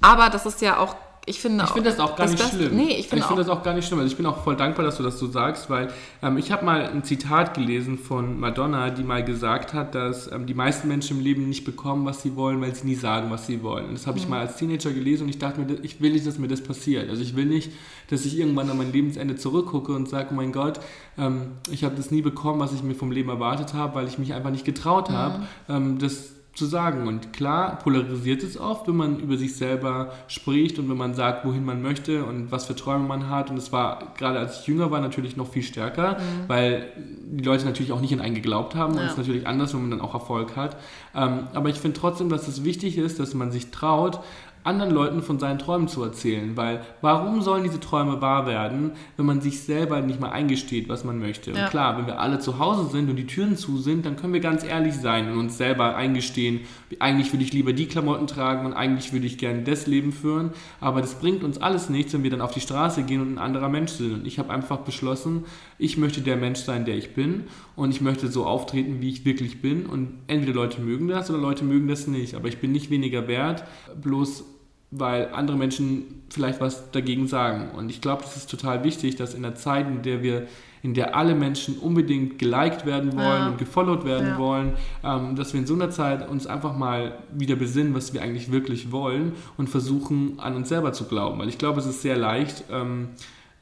[0.00, 2.56] Aber das ist ja auch ich finde ich finde das auch gar das nicht Beste,
[2.58, 2.76] schlimm.
[2.76, 3.98] Nee, ich finde find das auch gar nicht schlimm.
[4.00, 5.88] Also ich bin auch voll dankbar, dass du das so sagst, weil
[6.22, 10.46] ähm, ich habe mal ein Zitat gelesen von Madonna, die mal gesagt hat, dass ähm,
[10.46, 13.46] die meisten Menschen im Leben nicht bekommen, was sie wollen, weil sie nie sagen, was
[13.46, 13.86] sie wollen.
[13.86, 14.30] Und das habe ich mhm.
[14.32, 17.08] mal als Teenager gelesen und ich dachte mir, ich will nicht, dass mir das passiert.
[17.08, 17.72] Also ich will nicht,
[18.10, 20.80] dass ich irgendwann an mein Lebensende zurückgucke und sage, oh mein Gott,
[21.16, 24.18] ähm, ich habe das nie bekommen, was ich mir vom Leben erwartet habe, weil ich
[24.18, 25.44] mich einfach nicht getraut habe, mhm.
[25.68, 27.08] Ähm, das zu sagen.
[27.08, 31.44] Und klar, polarisiert es oft, wenn man über sich selber spricht und wenn man sagt,
[31.44, 33.50] wohin man möchte und was für Träume man hat.
[33.50, 36.48] Und es war, gerade als ich jünger war, natürlich noch viel stärker, mhm.
[36.48, 38.94] weil die Leute natürlich auch nicht in einen geglaubt haben.
[38.94, 39.00] Ja.
[39.00, 40.76] Und es ist natürlich anders, wenn man dann auch Erfolg hat.
[41.14, 44.20] Ähm, aber ich finde trotzdem, dass es wichtig ist, dass man sich traut,
[44.64, 49.26] anderen Leuten von seinen Träumen zu erzählen, weil warum sollen diese Träume wahr werden, wenn
[49.26, 51.52] man sich selber nicht mal eingesteht, was man möchte?
[51.52, 51.64] Ja.
[51.64, 54.32] Und klar, wenn wir alle zu Hause sind und die Türen zu sind, dann können
[54.32, 56.60] wir ganz ehrlich sein und uns selber eingestehen,
[56.98, 60.50] eigentlich würde ich lieber die Klamotten tragen und eigentlich würde ich gerne das Leben führen,
[60.80, 63.38] aber das bringt uns alles nichts, wenn wir dann auf die Straße gehen und ein
[63.38, 64.14] anderer Mensch sind.
[64.14, 65.44] Und ich habe einfach beschlossen,
[65.78, 67.44] ich möchte der Mensch sein, der ich bin
[67.76, 71.38] und ich möchte so auftreten, wie ich wirklich bin und entweder Leute mögen das oder
[71.38, 73.64] Leute mögen das nicht, aber ich bin nicht weniger wert,
[74.00, 74.53] bloß
[74.96, 77.70] weil andere Menschen vielleicht was dagegen sagen.
[77.76, 80.46] Und ich glaube, das ist total wichtig, dass in der Zeit, in der wir,
[80.82, 83.48] in der alle Menschen unbedingt geliked werden wollen ja.
[83.48, 84.38] und gefollowt werden ja.
[84.38, 88.22] wollen, ähm, dass wir in so einer Zeit uns einfach mal wieder besinnen, was wir
[88.22, 91.38] eigentlich wirklich wollen und versuchen, an uns selber zu glauben.
[91.38, 93.08] Weil ich glaube, es ist sehr leicht, ähm,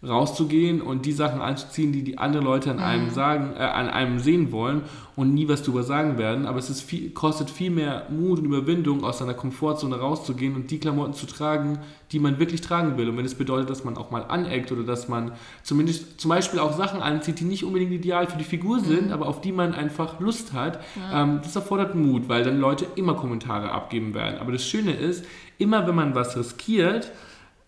[0.04, 3.10] rauszugehen und die Sachen anzuziehen, die die anderen Leute an einem mhm.
[3.10, 4.82] sagen, äh, an einem sehen wollen
[5.14, 6.46] und nie was darüber sagen werden.
[6.46, 10.72] Aber es ist viel, kostet viel mehr Mut und Überwindung, aus seiner Komfortzone rauszugehen und
[10.72, 11.78] die Klamotten zu tragen,
[12.10, 13.08] die man wirklich tragen will.
[13.08, 16.58] Und wenn es bedeutet, dass man auch mal aneckt oder dass man zumindest zum Beispiel
[16.58, 19.12] auch Sachen anzieht, die nicht unbedingt ideal für die Figur sind, mhm.
[19.12, 21.22] aber auf die man einfach Lust hat, ja.
[21.22, 24.40] ähm, das erfordert Mut, weil dann Leute immer Kommentare abgeben werden.
[24.40, 25.24] Aber das Schöne ist,
[25.58, 27.12] immer wenn man was riskiert,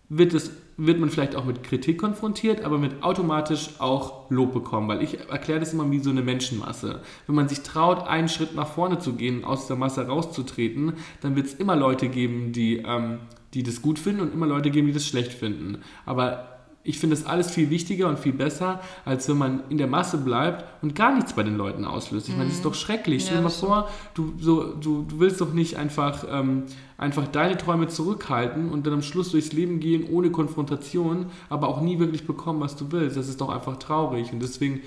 [0.09, 4.87] wird es wird man vielleicht auch mit Kritik konfrontiert, aber mit automatisch auch Lob bekommen,
[4.87, 7.01] weil ich erkläre das immer wie so eine Menschenmasse.
[7.27, 11.35] Wenn man sich traut, einen Schritt nach vorne zu gehen, aus der Masse rauszutreten, dann
[11.35, 13.19] wird es immer Leute geben, die, ähm,
[13.53, 15.79] die das gut finden und immer Leute geben, die das schlecht finden.
[16.05, 16.54] Aber
[16.85, 20.19] ich finde das alles viel wichtiger und viel besser, als wenn man in der Masse
[20.19, 22.29] bleibt und gar nichts bei den Leuten auslöst.
[22.29, 22.69] Ich meine, das ist mhm.
[22.69, 23.23] doch schrecklich.
[23.23, 26.63] Ja, Stell dir mal vor, du, so, du, du willst doch nicht einfach, ähm,
[26.97, 31.81] einfach deine Träume zurückhalten und dann am Schluss durchs Leben gehen ohne Konfrontation, aber auch
[31.81, 33.17] nie wirklich bekommen, was du willst.
[33.17, 34.31] Das ist doch einfach traurig.
[34.31, 34.81] Und deswegen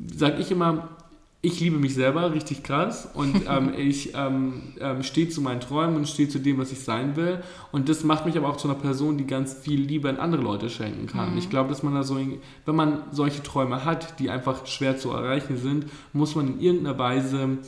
[0.00, 0.88] sage ich immer,
[1.40, 5.96] ich liebe mich selber richtig krass und ähm, ich ähm, ähm, stehe zu meinen Träumen
[5.96, 7.42] und stehe zu dem, was ich sein will.
[7.70, 10.42] Und das macht mich aber auch zu einer Person, die ganz viel Liebe an andere
[10.42, 11.32] Leute schenken kann.
[11.32, 11.38] Mhm.
[11.38, 15.10] Ich glaube, dass man da so, wenn man solche Träume hat, die einfach schwer zu
[15.10, 17.58] erreichen sind, muss man in irgendeiner Weise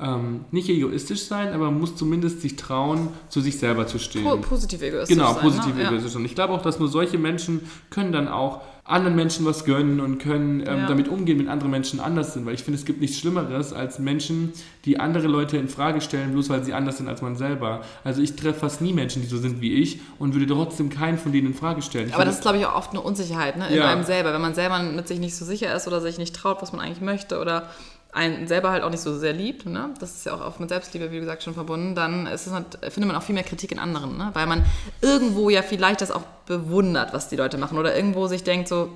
[0.00, 4.24] ähm, nicht egoistisch sein, aber man muss zumindest sich trauen, zu sich selber zu stehen.
[4.40, 5.42] positiv egoistisch genau, sein.
[5.42, 5.86] Genau, positiv ne?
[5.86, 6.12] egoistisch.
[6.12, 6.18] Ja.
[6.18, 7.60] Und ich glaube auch, dass nur solche Menschen
[7.90, 10.86] können dann auch anderen Menschen was gönnen und können ähm, ja.
[10.86, 12.44] damit umgehen, wenn andere Menschen anders sind.
[12.44, 14.52] Weil ich finde, es gibt nichts Schlimmeres als Menschen,
[14.84, 17.82] die andere Leute in Frage stellen, bloß weil sie anders sind als man selber.
[18.02, 21.18] Also ich treffe fast nie Menschen, die so sind wie ich und würde trotzdem keinen
[21.18, 22.08] von denen in Frage stellen.
[22.08, 23.68] Ich Aber das ist, glaube ich, auch oft eine Unsicherheit ne?
[23.68, 23.90] in ja.
[23.90, 24.32] einem selber.
[24.32, 26.80] Wenn man selber mit sich nicht so sicher ist oder sich nicht traut, was man
[26.80, 27.68] eigentlich möchte oder
[28.12, 29.90] einen selber halt auch nicht so sehr liebt, ne?
[30.00, 33.06] das ist ja auch oft mit Selbstliebe, wie gesagt, schon verbunden, dann ist halt, findet
[33.06, 34.30] man auch viel mehr Kritik in anderen, ne?
[34.32, 34.64] weil man
[35.00, 38.90] irgendwo ja vielleicht das auch bewundert, was die Leute machen oder irgendwo sich denkt so,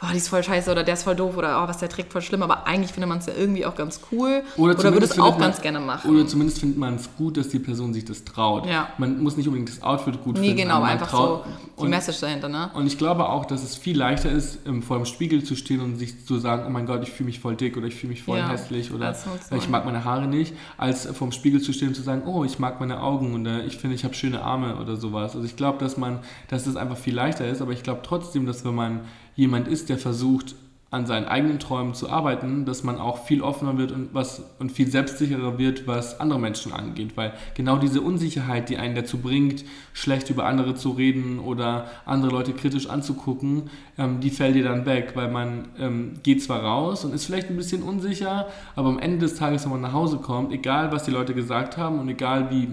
[0.00, 2.12] boah, die ist voll scheiße oder der ist voll doof oder oh, was der trägt
[2.12, 5.06] voll schlimm, aber eigentlich findet man es ja irgendwie auch ganz cool oder, oder würde
[5.06, 6.10] es auch man, ganz gerne machen.
[6.10, 8.66] Oder zumindest findet man es gut, dass die Person sich das traut.
[8.66, 8.88] Ja.
[8.98, 10.56] Man muss nicht unbedingt das Outfit gut nee, finden.
[10.56, 11.44] Nee, genau, einfach traut.
[11.44, 12.70] so die und, Message dahinter, ne?
[12.74, 15.96] Und ich glaube auch, dass es viel leichter ist, vor dem Spiegel zu stehen und
[15.96, 18.22] sich zu sagen, oh mein Gott, ich fühle mich voll dick oder ich fühle mich
[18.22, 19.16] voll ja, hässlich oder
[19.56, 22.44] ich mag meine Haare nicht, als vor dem Spiegel zu stehen und zu sagen, oh,
[22.44, 25.34] ich mag meine Augen und ich finde, ich habe schöne Arme oder sowas.
[25.34, 28.46] Also ich glaube, dass man, dass das einfach viel leichter ist, aber ich glaube trotzdem,
[28.46, 29.00] dass wenn man
[29.38, 30.56] jemand ist, der versucht,
[30.90, 34.72] an seinen eigenen Träumen zu arbeiten, dass man auch viel offener wird und, was, und
[34.72, 37.14] viel selbstsicherer wird, was andere Menschen angeht.
[37.14, 42.32] Weil genau diese Unsicherheit, die einen dazu bringt, schlecht über andere zu reden oder andere
[42.32, 43.64] Leute kritisch anzugucken,
[43.98, 47.50] ähm, die fällt dir dann weg, weil man ähm, geht zwar raus und ist vielleicht
[47.50, 51.04] ein bisschen unsicher, aber am Ende des Tages, wenn man nach Hause kommt, egal was
[51.04, 52.66] die Leute gesagt haben und egal wie,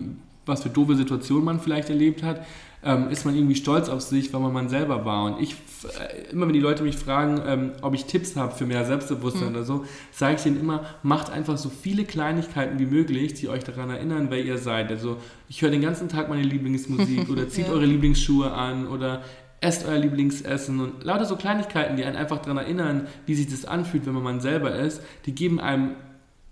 [0.45, 2.45] was für doofe Situationen man vielleicht erlebt hat,
[2.85, 5.25] ähm, ist man irgendwie stolz auf sich, weil man man selber war.
[5.25, 5.55] Und ich,
[5.99, 9.49] äh, immer wenn die Leute mich fragen, ähm, ob ich Tipps habe für mehr Selbstbewusstsein
[9.49, 9.55] mhm.
[9.55, 13.63] oder so, sage ich ihnen immer, macht einfach so viele Kleinigkeiten wie möglich, die euch
[13.63, 14.91] daran erinnern, wer ihr seid.
[14.91, 15.17] Also
[15.49, 17.73] ich höre den ganzen Tag meine Lieblingsmusik oder zieht ja.
[17.73, 19.23] eure Lieblingsschuhe an oder
[19.61, 23.65] esst euer Lieblingsessen und lauter so Kleinigkeiten, die einen einfach daran erinnern, wie sich das
[23.65, 25.95] anfühlt, wenn man man selber ist, die geben einem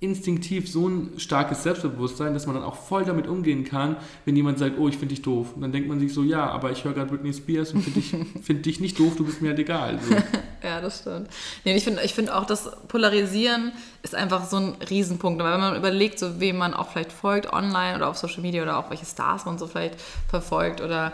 [0.04, 4.60] instinktiv so ein starkes Selbstbewusstsein, dass man dann auch voll damit umgehen kann, wenn jemand
[4.60, 5.54] sagt, oh, ich finde dich doof.
[5.56, 8.00] Und dann denkt man sich so, ja, aber ich höre gerade Britney Spears und finde
[8.00, 10.00] dich, find dich nicht doof, du bist mir halt egal.
[10.02, 10.14] So.
[10.64, 11.30] ja, das stimmt.
[11.64, 13.72] Nee, ich finde ich find auch, das Polarisieren
[14.04, 15.42] ist einfach so ein Riesenpunkt.
[15.42, 18.62] Weil wenn man überlegt, so wem man auch vielleicht folgt, online oder auf Social Media
[18.62, 19.96] oder auch welche Stars man so vielleicht
[20.28, 21.14] verfolgt oder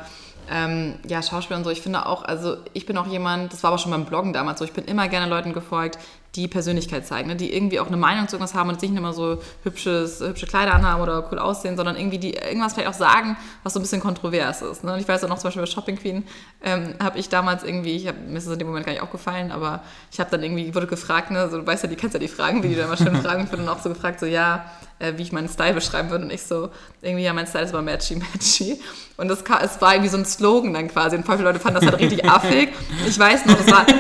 [0.50, 1.70] ähm, ja, Schauspieler und so.
[1.70, 4.60] Ich finde auch, also ich bin auch jemand, das war aber schon beim Bloggen damals
[4.60, 6.00] so, ich bin immer gerne Leuten gefolgt,
[6.36, 7.36] die Persönlichkeit zeigen, ne?
[7.36, 10.74] die irgendwie auch eine Meinung zu irgendwas haben und nicht immer so hübsches, hübsche Kleider
[10.74, 14.00] anhaben oder cool aussehen, sondern irgendwie die irgendwas vielleicht auch sagen, was so ein bisschen
[14.00, 14.84] kontrovers ist.
[14.84, 14.94] Ne?
[14.94, 16.28] Und ich weiß auch noch zum Beispiel bei Shopping Queen
[16.64, 19.02] ähm, habe ich damals irgendwie, ich hab, mir ist es in dem Moment gar nicht
[19.02, 19.82] aufgefallen, aber
[20.12, 22.28] ich habe dann irgendwie, wurde gefragt, ne, so, du weißt ja, die kennst ja die
[22.28, 24.66] Fragen, wie die da immer schön fragen, ich wurde dann auch so gefragt, so ja,
[25.00, 26.70] äh, wie ich meinen Style beschreiben würde und ich so,
[27.02, 28.80] irgendwie, ja, mein Style ist immer matchy, matchy.
[29.18, 31.80] Und das, es war irgendwie so ein Slogan dann quasi und voll viele Leute fanden
[31.80, 32.70] das halt richtig affig.
[33.08, 33.86] Ich weiß noch, das war...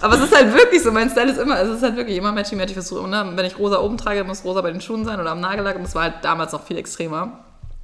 [0.00, 2.30] Aber es ist halt wirklich so, mein Style ist immer, es ist halt wirklich immer
[2.30, 2.74] matchy matchy.
[2.74, 3.32] Versuche, ne?
[3.34, 5.76] Wenn ich rosa oben trage, muss rosa bei den Schuhen sein oder am Nagellack.
[5.76, 7.38] Und das war halt damals noch viel extremer.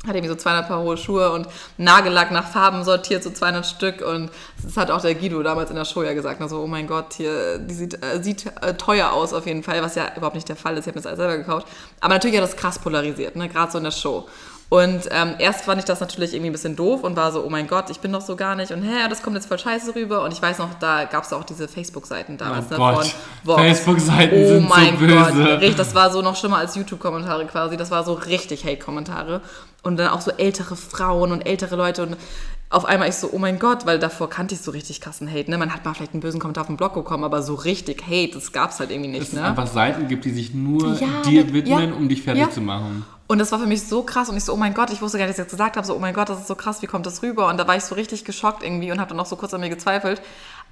[0.06, 4.00] Hatte irgendwie so 200 Paar hohe Schuhe und Nagellack nach Farben sortiert, so 200 Stück.
[4.00, 4.30] Und
[4.62, 6.40] das hat auch der Guido damals in der Show ja gesagt.
[6.40, 9.82] Also, oh mein Gott, hier, die sieht, äh, sieht äh, teuer aus auf jeden Fall,
[9.82, 10.86] was ja überhaupt nicht der Fall ist.
[10.86, 11.66] Ich habe mir das alles selber gekauft.
[12.00, 13.48] Aber natürlich hat das krass polarisiert, ne?
[13.50, 14.26] gerade so in der Show.
[14.70, 17.50] Und ähm, erst fand ich das natürlich irgendwie ein bisschen doof und war so, oh
[17.50, 18.70] mein Gott, ich bin doch so gar nicht.
[18.70, 20.22] Und hä, das kommt jetzt voll scheiße rüber.
[20.22, 22.66] Und ich weiß noch, da gab es auch diese Facebook-Seiten damals.
[22.70, 23.10] Oh ne,
[23.44, 23.58] Gott.
[23.58, 25.58] Facebook-Seiten oh sind mein so böse.
[25.60, 27.76] Gott, das war so noch schlimmer als YouTube-Kommentare quasi.
[27.76, 29.40] Das war so richtig Hate-Kommentare.
[29.82, 32.04] Und dann auch so ältere Frauen und ältere Leute.
[32.04, 32.16] Und
[32.68, 35.50] auf einmal ich so, oh mein Gott, weil davor kannte ich so richtig krassen Hate.
[35.50, 35.58] Ne?
[35.58, 38.34] Man hat mal vielleicht einen bösen Kommentar auf den Blog bekommen, aber so richtig Hate,
[38.34, 39.22] das gab es halt irgendwie nicht.
[39.22, 39.40] Dass ne?
[39.40, 42.50] es einfach Seiten gibt, die sich nur ja, dir widmen, ja, um dich fertig ja.
[42.50, 43.04] zu machen.
[43.30, 45.16] Und das war für mich so krass und ich so, oh mein Gott, ich wusste
[45.16, 46.82] gar nicht, dass ich das gesagt habe, so, oh mein Gott, das ist so krass,
[46.82, 47.46] wie kommt das rüber?
[47.46, 49.60] Und da war ich so richtig geschockt irgendwie und habe dann auch so kurz an
[49.60, 50.20] mir gezweifelt.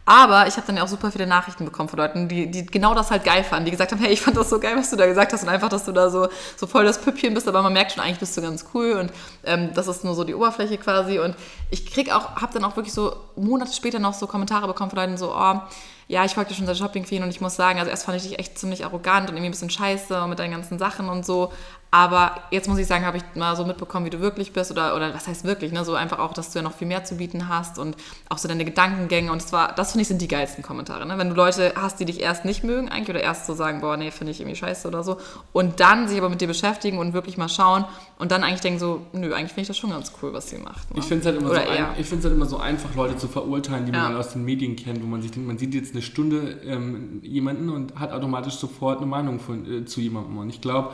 [0.05, 2.97] Aber ich habe dann ja auch super viele Nachrichten bekommen von Leuten, die, die genau
[2.97, 4.97] das halt geil fanden, die gesagt haben, hey, ich fand das so geil, was du
[4.97, 7.63] da gesagt hast und einfach, dass du da so, so voll das Püppchen bist, aber
[7.63, 9.13] man merkt schon, eigentlich bist du ganz cool und
[9.45, 11.37] ähm, das ist nur so die Oberfläche quasi und
[11.71, 14.99] ich krieg auch, habe dann auch wirklich so Monate später noch so Kommentare bekommen von
[14.99, 15.61] Leuten so, oh,
[16.09, 18.17] ja, ich folge dir schon seit Shopping Queen und ich muss sagen, also erst fand
[18.17, 21.11] ich dich echt ziemlich arrogant und irgendwie ein bisschen scheiße und mit deinen ganzen Sachen
[21.11, 21.53] und so.
[21.91, 24.95] Aber jetzt muss ich sagen, habe ich mal so mitbekommen, wie du wirklich bist oder,
[24.95, 25.87] oder was heißt wirklich, ne?
[25.87, 27.97] so einfach auch, dass du ja noch viel mehr zu bieten hast und
[28.29, 31.17] auch so deine Gedankengänge und zwar, das finde ich sind die geilsten Kommentare, ne?
[31.17, 33.97] wenn du Leute hast, die dich erst nicht mögen eigentlich oder erst so sagen, boah,
[33.97, 35.17] nee, finde ich irgendwie scheiße oder so
[35.53, 37.87] und dann sich aber mit dir beschäftigen und wirklich mal schauen
[38.19, 40.59] und dann eigentlich denken so, nö, eigentlich finde ich das schon ganz cool, was sie
[40.59, 40.95] macht.
[40.95, 41.01] Ne?
[41.01, 43.93] Ich finde es halt, immer so ein, halt immer so einfach, Leute zu verurteilen, die
[43.93, 44.11] ja.
[44.11, 47.21] man aus den Medien kennt, wo man sich denkt, man sieht jetzt eine Stunde ähm,
[47.23, 50.93] jemanden und hat automatisch sofort eine Meinung von, äh, zu jemandem und ich glaube,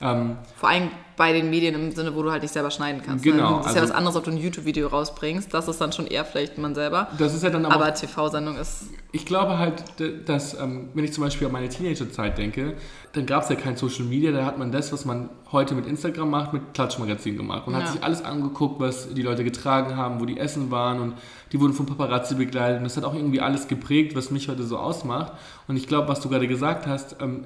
[0.00, 3.24] ähm, Vor allem bei den Medien im Sinne, wo du halt nicht selber schneiden kannst.
[3.24, 3.32] Ne?
[3.32, 3.50] Genau.
[3.50, 3.56] Ne?
[3.56, 5.52] Das ist also, ja was anderes, ob du ein YouTube-Video rausbringst.
[5.54, 7.08] Das ist dann schon eher vielleicht man selber.
[7.16, 7.76] Das ist ja dann aber.
[7.76, 8.90] Aber TV-Sendung ist.
[9.12, 9.82] Ich glaube halt,
[10.26, 12.74] dass, ähm, wenn ich zum Beispiel an meine Teenager-Zeit denke,
[13.14, 14.30] dann gab es ja kein Social Media.
[14.30, 17.66] Da hat man das, was man heute mit Instagram macht, mit Klatschmagazin gemacht.
[17.66, 17.86] Man ja.
[17.86, 21.14] hat sich alles angeguckt, was die Leute getragen haben, wo die Essen waren und
[21.52, 22.78] die wurden von Paparazzi begleitet.
[22.78, 25.32] Und das hat auch irgendwie alles geprägt, was mich heute so ausmacht.
[25.66, 27.44] Und ich glaube, was du gerade gesagt hast, ähm,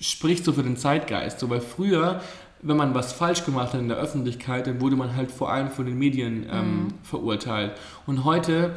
[0.00, 1.40] spricht so für den Zeitgeist.
[1.40, 2.20] So, weil früher,
[2.62, 5.70] wenn man was falsch gemacht hat in der Öffentlichkeit, dann wurde man halt vor allem
[5.70, 6.88] von den Medien ähm, mhm.
[7.02, 7.72] verurteilt.
[8.06, 8.74] Und heute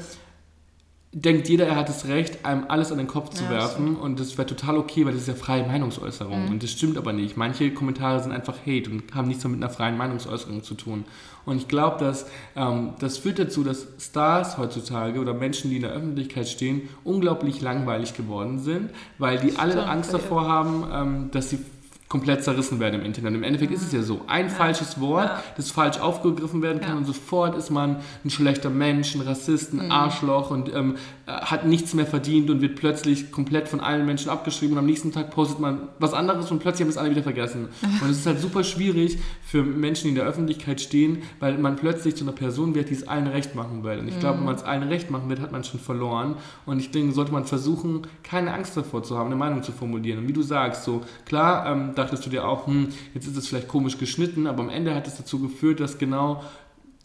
[1.21, 4.19] denkt jeder, er hat das Recht, einem alles an den Kopf zu ja, werfen und
[4.19, 6.51] das wäre total okay, weil das ist ja freie Meinungsäußerung mhm.
[6.51, 7.37] und das stimmt aber nicht.
[7.37, 11.05] Manche Kommentare sind einfach Hate und haben nichts mehr mit einer freien Meinungsäußerung zu tun.
[11.45, 15.81] Und ich glaube, dass ähm, das führt dazu, dass Stars heutzutage oder Menschen, die in
[15.81, 21.49] der Öffentlichkeit stehen, unglaublich langweilig geworden sind, weil die alle Angst davor haben, ähm, dass
[21.49, 21.59] sie
[22.07, 23.33] komplett zerrissen werden im Internet.
[23.33, 24.53] Im Endeffekt ist es ja so, ein ja.
[24.53, 25.43] falsches Wort, ja.
[25.57, 26.97] das falsch aufgegriffen werden kann ja.
[26.97, 29.91] und sofort ist man ein schlechter Mensch, ein Rassist, ein mhm.
[29.91, 30.95] Arschloch und ähm,
[31.27, 35.11] hat nichts mehr verdient und wird plötzlich komplett von allen Menschen abgeschrieben und am nächsten
[35.11, 37.67] Tag postet man was anderes und plötzlich haben es alle wieder vergessen.
[38.01, 41.75] Und es ist halt super schwierig für Menschen, die in der Öffentlichkeit stehen, weil man
[41.75, 43.99] plötzlich zu einer Person wird, die es allen recht machen will.
[43.99, 44.19] Und ich mhm.
[44.21, 46.35] glaube, wenn man es allen recht machen wird, hat man schon verloren.
[46.65, 50.19] Und ich denke, sollte man versuchen, keine Angst davor zu haben, eine Meinung zu formulieren.
[50.19, 53.49] Und wie du sagst, so klar, ähm, dachtest du dir auch, hm, jetzt ist es
[53.49, 56.41] vielleicht komisch geschnitten, aber am Ende hat es dazu geführt, dass genau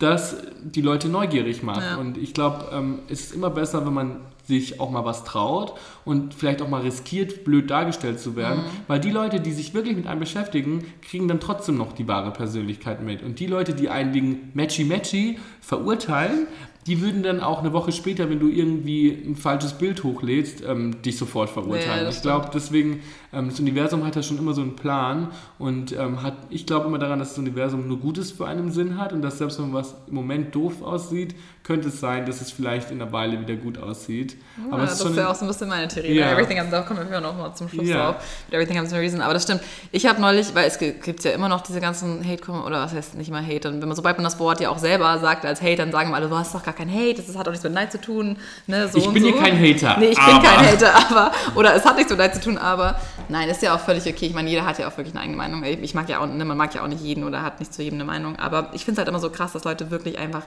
[0.03, 1.83] das die Leute neugierig macht.
[1.83, 1.97] Ja.
[1.97, 5.75] Und ich glaube, ähm, es ist immer besser, wenn man sich auch mal was traut
[6.05, 8.63] und vielleicht auch mal riskiert, blöd dargestellt zu werden.
[8.63, 8.71] Mhm.
[8.89, 12.33] Weil die Leute, die sich wirklich mit einem beschäftigen, kriegen dann trotzdem noch die wahre
[12.33, 13.23] Persönlichkeit mit.
[13.23, 16.49] Und die Leute, die einen wegen Matchy-Matchy verurteilen,
[16.87, 21.01] die würden dann auch eine Woche später, wenn du irgendwie ein falsches Bild hochlädst, ähm,
[21.03, 22.05] dich sofort verurteilen.
[22.05, 25.93] Ja, ich glaube, deswegen, ähm, das Universum hat ja schon immer so einen Plan und
[25.93, 29.13] ähm, hat, ich glaube immer daran, dass das Universum nur Gutes für einen Sinn hat
[29.13, 32.91] und dass selbst wenn was im Moment doof aussieht, könnte es sein, dass es vielleicht
[32.91, 34.37] in der Weile wieder gut aussieht.
[34.59, 36.15] Ja, aber das ist ja auch so ein bisschen meine Theorie.
[36.15, 36.33] Ja.
[36.33, 38.13] Everything has, da kommen wir noch mal zum Schluss ja.
[38.13, 38.25] drauf.
[38.51, 39.21] Everything has a reason.
[39.21, 39.61] Aber das stimmt.
[39.93, 43.15] Ich habe neulich, weil es gibt ja immer noch diese ganzen Hate, oder was heißt
[43.15, 45.63] nicht mal Hate, und wenn man, sobald man das Wort ja auch selber sagt als
[45.63, 47.65] Hate, dann sagen wir alle, du hast doch gar kein Hate, das hat auch nichts
[47.65, 48.37] mit Neid zu tun.
[48.67, 49.99] Ne, so ich bin hier kein Hater.
[49.99, 50.33] Nee, ich aber.
[50.33, 52.99] bin kein Hater, aber, oder es hat nichts mit Neid zu tun, aber
[53.29, 54.27] nein, ist ja auch völlig okay.
[54.27, 55.63] Ich meine, jeder hat ja auch wirklich eine eigene Meinung.
[55.63, 57.83] Ich mag ja auch, ne, man mag ja auch nicht jeden oder hat nicht zu
[57.83, 60.43] jedem eine Meinung, aber ich finde es halt immer so krass, dass Leute wirklich einfach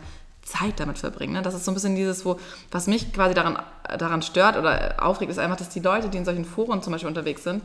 [0.45, 1.34] Zeit damit verbringen.
[1.34, 1.41] Ne?
[1.41, 2.39] Das ist so ein bisschen dieses, wo,
[2.71, 3.60] was mich quasi daran,
[3.97, 7.10] daran stört oder aufregt, ist einfach, dass die Leute, die in solchen Foren zum Beispiel
[7.10, 7.62] unterwegs sind,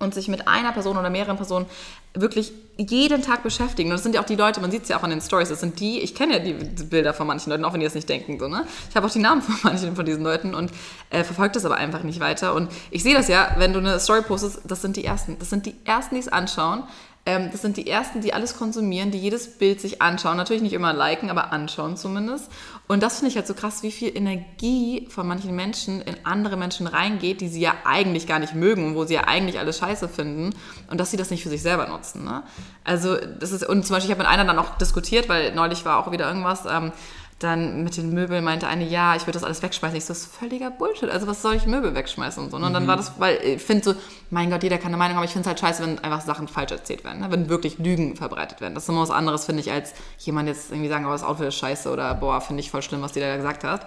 [0.00, 1.66] und sich mit einer Person oder mehreren Personen
[2.14, 3.90] wirklich jeden Tag beschäftigen.
[3.90, 5.50] Und das sind ja auch die Leute, man sieht es ja auch an den Stories,
[5.50, 6.54] das sind die, ich kenne ja die
[6.84, 8.38] Bilder von manchen Leuten, auch wenn die das nicht denken.
[8.40, 8.66] So, ne?
[8.88, 10.72] Ich habe auch die Namen von manchen von diesen Leuten und
[11.10, 12.54] äh, verfolge das aber einfach nicht weiter.
[12.54, 15.38] Und ich sehe das ja, wenn du eine Story postest, das sind die Ersten.
[15.38, 16.84] Das sind die Ersten, die es anschauen.
[17.26, 20.38] Ähm, das sind die ersten, die alles konsumieren, die jedes Bild sich anschauen.
[20.38, 22.50] Natürlich nicht immer liken, aber anschauen zumindest.
[22.88, 26.56] Und das finde ich halt so krass, wie viel Energie von manchen Menschen in andere
[26.56, 29.78] Menschen reingeht, die sie ja eigentlich gar nicht mögen und wo sie ja eigentlich alles
[29.78, 30.54] scheiße finden.
[30.90, 32.24] Und dass sie das nicht für sich selber nutzen.
[32.24, 32.42] Ne?
[32.84, 35.84] Also, das ist, und zum Beispiel, ich habe mit einer dann auch diskutiert, weil neulich
[35.84, 36.64] war auch wieder irgendwas.
[36.68, 36.92] Ähm,
[37.40, 39.96] dann mit den Möbeln meinte eine, ja, ich würde das alles wegschmeißen.
[39.96, 41.08] Ich so, das ist völliger Bullshit.
[41.08, 42.56] Also was soll ich Möbel wegschmeißen und so.
[42.56, 42.74] Und mhm.
[42.74, 43.94] dann war das, weil ich finde so,
[44.28, 45.24] mein Gott, jeder kann eine Meinung haben.
[45.24, 47.20] Ich finde es halt scheiße, wenn einfach Sachen falsch erzählt werden.
[47.20, 47.30] Ne?
[47.30, 48.74] Wenn wirklich Lügen verbreitet werden.
[48.74, 51.48] Das ist immer was anderes, finde ich, als jemand jetzt irgendwie sagen, oh, das Outfit
[51.48, 53.86] ist scheiße oder boah, finde ich voll schlimm, was die da gesagt hat.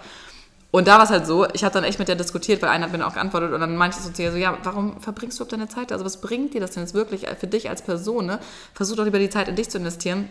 [0.72, 2.86] Und da war es halt so, ich habe dann echt mit der diskutiert, weil einer
[2.86, 5.00] hat mir dann auch geantwortet und dann meinte ich so zu ihr so, ja, warum
[5.00, 5.92] verbringst du überhaupt deine Zeit?
[5.92, 8.26] Also was bringt dir das denn jetzt wirklich für dich als Person?
[8.26, 8.40] Ne?
[8.74, 10.28] Versuch doch lieber die Zeit in dich zu investieren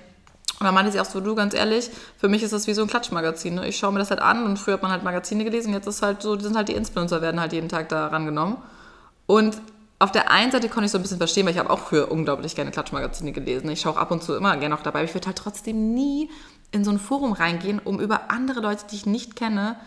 [0.59, 2.81] und dann meinte sie auch so, du, ganz ehrlich, für mich ist das wie so
[2.83, 3.55] ein Klatschmagazin.
[3.55, 3.67] Ne?
[3.67, 6.01] Ich schaue mir das halt an und früher hat man halt Magazine gelesen, jetzt ist
[6.01, 8.57] halt so, die sind halt die Influencer, werden halt jeden Tag da rangenommen.
[9.25, 9.57] Und
[9.99, 12.11] auf der einen Seite konnte ich so ein bisschen verstehen, weil ich habe auch früher
[12.11, 13.69] unglaublich gerne Klatschmagazine gelesen.
[13.69, 15.03] Ich schaue ab und zu immer gerne auch dabei.
[15.03, 16.29] Ich würde halt trotzdem nie
[16.71, 19.77] in so ein Forum reingehen, um über andere Leute, die ich nicht kenne,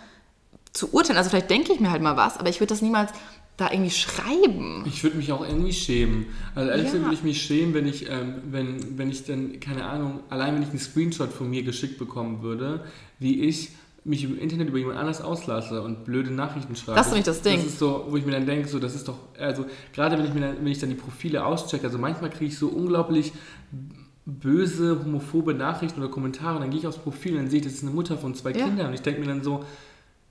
[0.73, 1.19] zu urteilen.
[1.19, 3.13] Also vielleicht denke ich mir halt mal was, aber ich würde das niemals
[3.57, 4.85] da irgendwie schreiben.
[4.87, 6.27] Ich würde mich auch irgendwie schämen.
[6.55, 7.07] Also ehrlich gesagt ja.
[7.09, 10.63] würde ich mich schämen, wenn ich, ähm, wenn, wenn ich dann, keine Ahnung, allein wenn
[10.63, 12.85] ich einen Screenshot von mir geschickt bekommen würde,
[13.19, 13.71] wie ich
[14.05, 16.97] mich im Internet über jemand anders auslasse und blöde Nachrichten schreibe.
[16.97, 17.57] Das ist nämlich das Ding.
[17.57, 20.27] Das ist so, wo ich mir dann denke, so, das ist doch, also gerade wenn
[20.27, 23.33] ich, mir dann, wenn ich dann die Profile auschecke, also manchmal kriege ich so unglaublich
[24.27, 27.65] böse, homophobe Nachrichten oder Kommentare und dann gehe ich aufs Profil und dann sehe ich,
[27.65, 28.67] das ist eine Mutter von zwei Ja.
[28.67, 29.65] Kindern und ich denke mir dann so,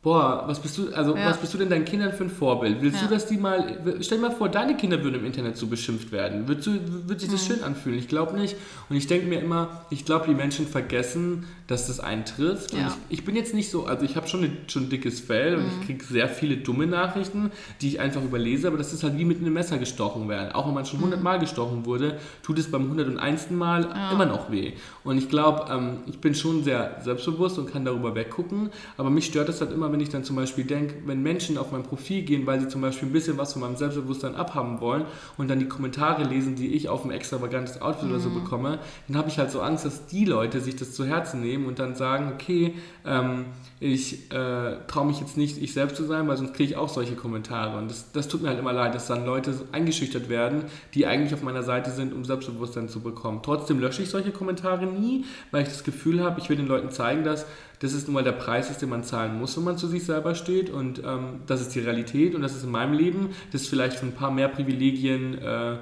[0.06, 1.26] boah, was bist du, also Ja.
[1.32, 2.78] was bist du denn deinen Kindern für ein Vorbild?
[2.82, 3.08] Willst Ja.
[3.08, 6.12] du, dass die mal, stell dir mal vor, deine Kinder würden im Internet so beschimpft
[6.12, 6.48] werden.
[6.48, 6.74] Würdest du,
[7.08, 7.54] würde sich das Mhm.
[7.56, 7.98] schön anfühlen?
[7.98, 8.56] Ich glaube nicht.
[8.88, 12.74] Und ich denke mir immer, ich glaube, die Menschen vergessen, dass das einen trifft.
[12.76, 12.88] Ja.
[13.10, 15.56] ich, ich bin jetzt nicht so, also ich habe schon, eine, schon ein dickes Fell
[15.56, 15.70] und Mhm.
[15.82, 17.50] ich kriege sehr viele dumme Nachrichten,
[17.82, 20.52] die ich einfach überlese, aber das ist halt wie mit einem Messer gestochen werden.
[20.52, 20.88] Auch wenn man Mhm.
[20.88, 23.56] schon hundertmal gestochen wurde, tut es beim 101.
[23.56, 24.74] Mal immer noch weh.
[25.04, 29.26] Und ich glaube, ähm, ich bin schon sehr selbstbewusst und kann darüber weggucken, aber mich
[29.26, 32.24] stört es halt immer, wenn ich dann zum Beispiel denke, wenn Menschen auf mein Profil
[32.24, 35.06] gehen, weil sie zum Beispiel ein bisschen was von meinem Selbstbewusstsein abhaben wollen
[35.38, 39.16] und dann die Kommentare lesen, die ich auf ein extravagantes Outfit oder so bekomme, dann
[39.16, 41.96] habe ich halt so Angst, dass die Leute sich das zu Herzen nehmen und dann
[41.96, 42.74] sagen, okay,
[43.06, 43.46] ähm,
[43.80, 46.90] ich äh, traue mich jetzt nicht, ich selbst zu sein, weil sonst kriege ich auch
[46.90, 47.78] solche Kommentare.
[47.78, 51.34] Und das, das tut mir halt immer leid, dass dann Leute eingeschüchtert werden, die eigentlich
[51.34, 53.40] auf meiner Seite sind, um Selbstbewusstsein zu bekommen.
[53.44, 56.90] Trotzdem lösche ich solche Kommentare nie, weil ich das Gefühl habe, ich will den Leuten
[56.90, 57.46] zeigen, dass
[57.86, 60.04] das ist nun mal der Preis ist, den man zahlen muss, wenn man zu sich
[60.04, 60.70] selber steht.
[60.70, 64.10] Und ähm, das ist die Realität und das ist in meinem Leben, das vielleicht von
[64.10, 65.74] ein paar mehr Privilegien äh,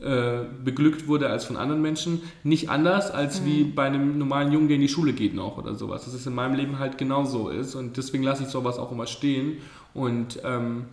[0.00, 2.22] äh, beglückt wurde als von anderen Menschen.
[2.42, 5.74] Nicht anders als wie bei einem normalen Jungen, der in die Schule geht noch oder
[5.74, 6.06] sowas.
[6.06, 8.90] Das ist in meinem Leben halt genau so ist und deswegen lasse ich sowas auch
[8.90, 9.58] immer stehen
[9.92, 10.86] und ähm,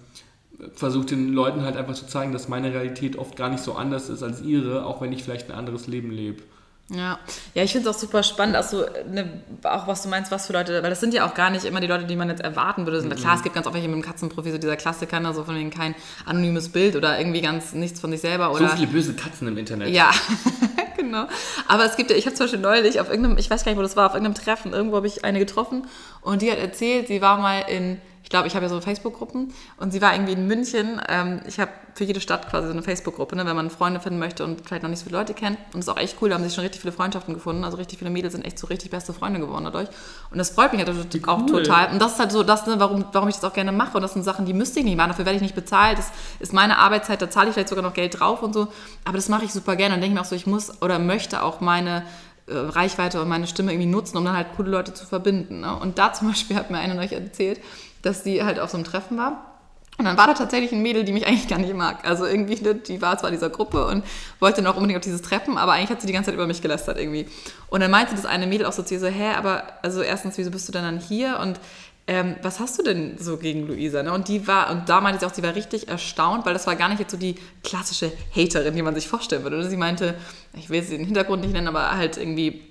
[0.73, 4.09] versuche den Leuten halt einfach zu zeigen, dass meine Realität oft gar nicht so anders
[4.09, 6.43] ist als ihre, auch wenn ich vielleicht ein anderes Leben lebe.
[6.89, 7.19] Ja,
[7.53, 10.47] ja ich finde es auch super spannend, auch, so, ne, auch was du meinst, was
[10.47, 12.41] für Leute, weil das sind ja auch gar nicht immer die Leute, die man jetzt
[12.41, 13.01] erwarten würde.
[13.01, 13.15] Mhm.
[13.15, 15.55] Klar, es gibt ganz oft welche mit dem Katzenprofil, so dieser Klassiker, ne, so von
[15.55, 15.93] wegen kein
[16.25, 18.51] anonymes Bild oder irgendwie ganz nichts von sich selber.
[18.51, 19.89] Oder so viele böse Katzen im Internet.
[19.89, 20.11] Ja,
[20.97, 21.27] genau.
[21.67, 23.79] Aber es gibt ja, ich habe zum Beispiel neulich auf irgendeinem, ich weiß gar nicht,
[23.79, 25.87] wo das war, auf irgendeinem Treffen, irgendwo habe ich eine getroffen
[26.21, 29.53] und die hat erzählt, sie war mal in, ich glaube, ich habe ja so Facebook-Gruppen
[29.77, 31.01] und sie war irgendwie in München.
[31.07, 34.19] Ähm, ich habe für jede Stadt quasi so eine Facebook-Gruppe, ne, wenn man Freunde finden
[34.19, 35.57] möchte und vielleicht noch nicht so viele Leute kennt.
[35.73, 37.63] Und das ist auch echt cool, da haben sich schon richtig viele Freundschaften gefunden.
[37.63, 39.89] Also richtig viele Mädels sind echt so richtig beste Freunde geworden dadurch.
[40.31, 41.63] Und das freut mich halt auch cool.
[41.63, 41.91] total.
[41.91, 43.97] Und das ist halt so das, ne, warum, warum ich das auch gerne mache.
[43.97, 45.09] Und das sind Sachen, die müsste ich nicht machen.
[45.09, 45.97] Dafür werde ich nicht bezahlt.
[45.97, 48.67] Das ist meine Arbeitszeit, da zahle ich vielleicht sogar noch Geld drauf und so.
[49.05, 51.41] Aber das mache ich super gerne und denke mir auch so, ich muss oder möchte
[51.41, 52.03] auch meine
[52.47, 55.61] äh, Reichweite und meine Stimme irgendwie nutzen, um dann halt coole Leute zu verbinden.
[55.61, 55.75] Ne?
[55.75, 57.59] Und da zum Beispiel hat mir eine neulich erzählt,
[58.01, 59.45] dass die halt auf so einem Treffen war.
[59.99, 62.07] Und dann war da tatsächlich ein Mädel, die mich eigentlich gar nicht mag.
[62.07, 64.03] Also irgendwie, ne, die war zwar in dieser Gruppe und
[64.39, 66.61] wollte noch unbedingt auf dieses Treffen, aber eigentlich hat sie die ganze Zeit über mich
[66.61, 67.27] gelästert irgendwie.
[67.69, 70.37] Und dann meinte das eine Mädel auch so zu ihr so, hä, aber also erstens,
[70.37, 71.39] wieso bist du denn dann hier?
[71.41, 71.59] Und
[72.07, 74.01] ähm, was hast du denn so gegen Luisa?
[74.01, 74.13] Ne?
[74.13, 76.77] Und die war, und da meinte sie auch, sie war richtig erstaunt, weil das war
[76.77, 79.69] gar nicht jetzt so die klassische Haterin, die man sich vorstellen würde.
[79.69, 80.15] Sie meinte,
[80.53, 82.68] ich will sie den Hintergrund nicht nennen, aber halt irgendwie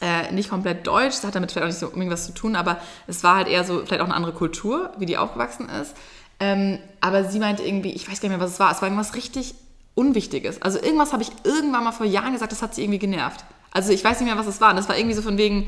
[0.00, 2.56] äh, nicht komplett deutsch, das hat damit vielleicht auch nicht so unbedingt was zu tun,
[2.56, 5.94] aber es war halt eher so vielleicht auch eine andere Kultur, wie die aufgewachsen ist.
[6.38, 8.88] Ähm, aber sie meinte irgendwie, ich weiß gar nicht mehr, was es war, es war
[8.88, 9.54] irgendwas richtig
[9.94, 10.60] Unwichtiges.
[10.60, 13.44] Also irgendwas habe ich irgendwann mal vor Jahren gesagt, das hat sie irgendwie genervt.
[13.72, 14.70] Also ich weiß nicht mehr, was es war.
[14.70, 15.66] Und das war irgendwie so von wegen,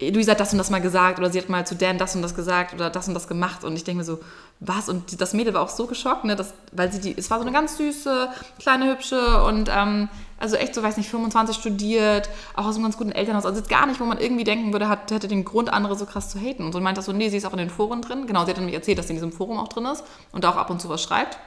[0.00, 2.20] Luisa hat das und das mal gesagt oder sie hat mal zu Dan das und
[2.20, 4.18] das gesagt oder das und das gemacht und ich denke mir so,
[4.60, 4.90] was?
[4.90, 7.44] Und das Mädel war auch so geschockt, ne, dass, weil sie die, es war so
[7.44, 8.28] eine ganz süße,
[8.58, 12.98] kleine, hübsche und ähm, also echt so, weiß nicht, 25 studiert, auch aus einem ganz
[12.98, 15.72] guten Elternhaus, also jetzt gar nicht, wo man irgendwie denken würde, hat, hätte den Grund,
[15.72, 17.58] andere so krass zu haten und so meint das so, nee, sie ist auch in
[17.58, 19.86] den Foren drin, genau, sie hat nämlich erzählt, dass sie in diesem Forum auch drin
[19.86, 21.38] ist und da auch ab und zu was schreibt.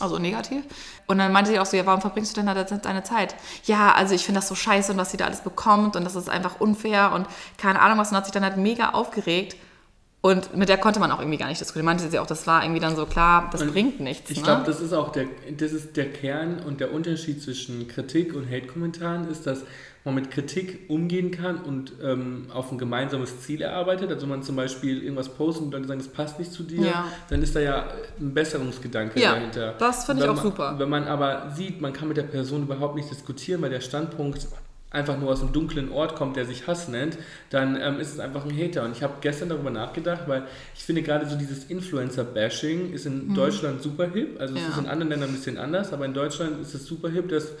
[0.00, 0.64] Also negativ.
[1.06, 3.36] Und dann meinte sie auch so, ja, warum verbringst du denn da deine Zeit?
[3.64, 6.16] Ja, also ich finde das so scheiße und was sie da alles bekommt und das
[6.16, 7.28] ist einfach unfair und
[7.58, 8.10] keine Ahnung was.
[8.10, 9.56] Und hat sich dann halt mega aufgeregt.
[10.20, 11.84] Und mit der konnte man auch irgendwie gar nicht diskutieren.
[11.84, 14.30] Meinte sie auch, das war irgendwie dann so klar, das Und bringt nichts.
[14.30, 14.44] Ich ne?
[14.44, 15.26] glaube, das ist auch der,
[15.56, 19.64] das ist der Kern und der Unterschied zwischen Kritik und Hate-Kommentaren ist, dass
[20.04, 24.10] man mit Kritik umgehen kann und ähm, auf ein gemeinsames Ziel erarbeitet.
[24.10, 26.82] Also wenn man zum Beispiel irgendwas postet und Leute sagen, das passt nicht zu dir,
[26.86, 27.04] Ja.
[27.30, 27.88] dann ist da ja
[28.20, 29.74] ein Besserungsgedanke Ja, dahinter.
[29.78, 30.74] das finde ich auch man- super.
[30.78, 34.46] Wenn man aber sieht, man kann mit der Person überhaupt nicht diskutieren, weil der Standpunkt
[34.94, 37.18] einfach nur aus einem dunklen Ort kommt, der sich Hass nennt,
[37.50, 38.84] dann ähm, ist es einfach ein Hater.
[38.84, 43.34] Und ich habe gestern darüber nachgedacht, weil ich finde gerade so dieses Influencer-Bashing ist in
[43.34, 44.40] Deutschland super hip.
[44.40, 44.66] Also es Mhm.
[44.66, 44.72] Ja.
[44.72, 47.52] ist in anderen Ländern ein bisschen anders, aber in Deutschland ist es super hip, dass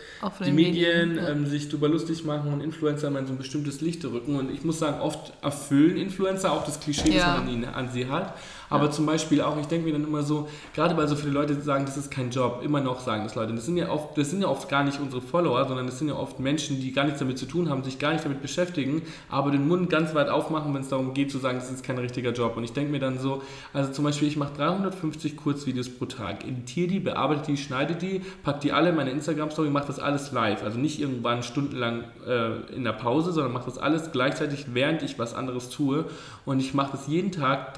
[0.44, 3.80] die Medien, Medien, ähm, sich darüber lustig machen und Influencer mal in so ein bestimmtes
[3.80, 4.36] Licht rücken.
[4.36, 7.16] Und ich muss sagen, oft erfüllen Influencer auch das Klischee, Ja.
[7.16, 8.34] das man an, ihnen, an sie hat.
[8.74, 11.60] Aber zum Beispiel auch, ich denke mir dann immer so, gerade weil so viele Leute
[11.60, 13.54] sagen, das ist kein Job, immer noch sagen das Leute.
[13.54, 16.08] Das sind ja oft, das sind ja oft gar nicht unsere Follower, sondern das sind
[16.08, 19.02] ja oft Menschen, die gar nichts damit zu tun haben, sich gar nicht damit beschäftigen,
[19.28, 21.98] aber den Mund ganz weit aufmachen, wenn es darum geht zu sagen, das ist kein
[21.98, 22.56] richtiger Job.
[22.56, 26.44] Und ich denke mir dann so, also zum Beispiel, ich mache 350 Kurzvideos pro Tag,
[26.44, 30.32] editiere die, bearbeite die, schneide die, packe die alle in meine Instagram-Story, mache das alles
[30.32, 30.64] live.
[30.64, 35.18] Also nicht irgendwann stundenlang äh, in der Pause, sondern mache das alles gleichzeitig, während ich
[35.18, 36.06] was anderes tue.
[36.44, 37.74] Und ich mache das jeden Tag,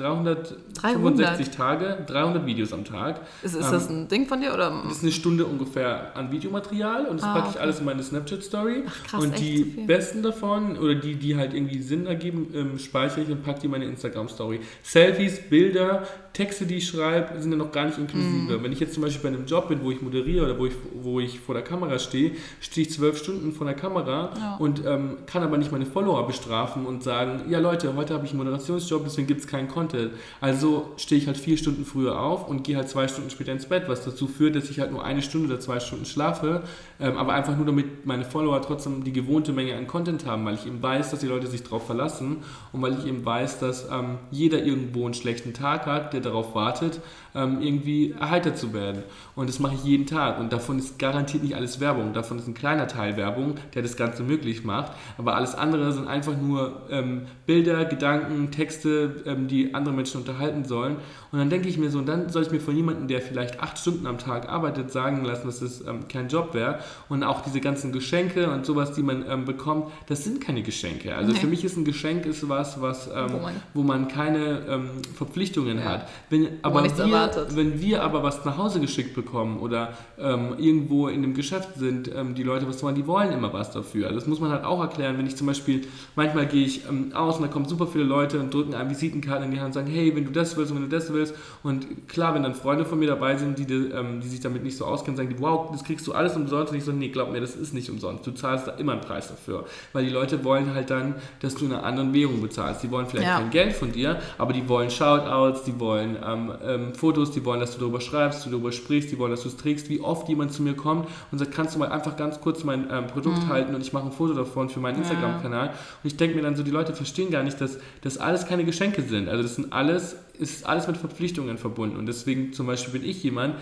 [0.94, 3.20] 365 Tage, 300 Videos am Tag.
[3.42, 4.54] Ist, ist ähm, das ein Ding von dir?
[4.54, 4.82] Oder?
[4.84, 7.62] Das ist eine Stunde ungefähr an Videomaterial und das ah, packe ich okay.
[7.62, 8.84] alles in meine Snapchat-Story.
[9.18, 13.42] Und die besten davon, oder die, die halt irgendwie Sinn ergeben, ähm, speichere ich und
[13.42, 14.60] packe die in meine Instagram-Story.
[14.82, 18.58] Selfies, Bilder, Texte, die ich schreibe, sind ja noch gar nicht inklusive.
[18.58, 18.62] Mm.
[18.62, 20.74] Wenn ich jetzt zum Beispiel bei einem Job bin, wo ich moderiere oder wo ich,
[21.02, 24.56] wo ich vor der Kamera stehe, stehe ich zwölf Stunden vor der Kamera ja.
[24.56, 28.32] und ähm, kann aber nicht meine Follower bestrafen und sagen, ja Leute, heute habe ich
[28.32, 30.12] einen Moderationsjob, deswegen gibt es keinen Content.
[30.42, 33.64] Also stehe ich halt vier Stunden früher auf und gehe halt zwei Stunden später ins
[33.64, 36.64] Bett, was dazu führt, dass ich halt nur eine Stunde oder zwei Stunden schlafe,
[37.00, 40.56] ähm, aber einfach nur damit meine Follower trotzdem die gewohnte Menge an Content haben, weil
[40.56, 43.88] ich eben weiß, dass die Leute sich darauf verlassen und weil ich eben weiß, dass
[43.90, 47.00] ähm, jeder irgendwo einen schlechten Tag hat, der darauf wartet,
[47.36, 49.02] ähm, irgendwie erheitert zu werden.
[49.34, 50.40] Und das mache ich jeden Tag.
[50.40, 52.12] Und davon ist garantiert nicht alles Werbung.
[52.14, 54.92] Davon ist ein kleiner Teil Werbung, der das Ganze möglich macht.
[55.18, 60.64] Aber alles andere sind einfach nur ähm, Bilder, Gedanken, Texte, ähm, die andere Menschen unterhalten
[60.64, 60.96] sollen.
[61.32, 63.60] Und dann denke ich mir so, und dann soll ich mir von jemandem, der vielleicht
[63.60, 66.78] acht Stunden am Tag arbeitet, sagen lassen, dass das ähm, kein Job wäre.
[67.08, 71.14] Und auch diese ganzen Geschenke und sowas, die man ähm, bekommt, das sind keine Geschenke.
[71.14, 71.38] Also nee.
[71.38, 74.80] für mich ist ein Geschenk ist was, was ähm, wo, man, wo, man, keine
[75.14, 75.84] Verpflichtungen ja.
[75.84, 76.08] hat.
[76.30, 81.22] Wenn, aber wir, wenn wir aber was nach Hause geschickt bekommen oder ähm, irgendwo in
[81.22, 84.12] einem Geschäft sind, ähm, die Leute was wollen, die wollen immer was dafür.
[84.12, 85.18] Das muss man halt auch erklären.
[85.18, 85.82] Wenn ich zum Beispiel,
[86.14, 86.82] manchmal gehe ich
[87.14, 89.72] aus und da kommen super viele Leute und drücken einem Visitenkarten in die Hand und
[89.72, 91.34] sagen, hey, wenn du das willst und wenn du das willst.
[91.62, 94.76] Und klar, wenn dann Freunde von mir dabei sind, die, ähm, die sich damit nicht
[94.76, 96.72] so auskennen, sagen die, wow, das kriegst du alles umsonst.
[96.72, 98.26] Und ich so, nee, glaub mir, das ist nicht umsonst.
[98.26, 99.64] Du zahlst da immer einen Preis dafür.
[99.92, 102.82] Weil die Leute wollen halt dann, dass du in einer anderen Währung bezahlst.
[102.82, 103.38] Die wollen vielleicht ja.
[103.38, 107.60] kein Geld von dir, aber die wollen Shoutouts, die wollen ähm, ähm, Fotos, die wollen,
[107.60, 109.88] dass du darüber schreibst, du darüber sprichst, die wollen, dass du es trägst.
[109.88, 112.88] Wie oft jemand zu mir kommt und sagt, kannst du mal einfach ganz kurz mein
[112.90, 113.48] ähm, Produkt mhm.
[113.48, 115.68] halten und ich mache ein Foto davon für meinen Instagram-Kanal.
[115.68, 118.64] Und ich denke mir dann so, die Leute verstehen gar nicht, dass das alles keine
[118.64, 119.28] Geschenke sind.
[119.28, 121.96] Also das sind alles ist alles mit Verpflichtungen verbunden.
[121.96, 123.54] Und deswegen zum Beispiel bin ich jemand,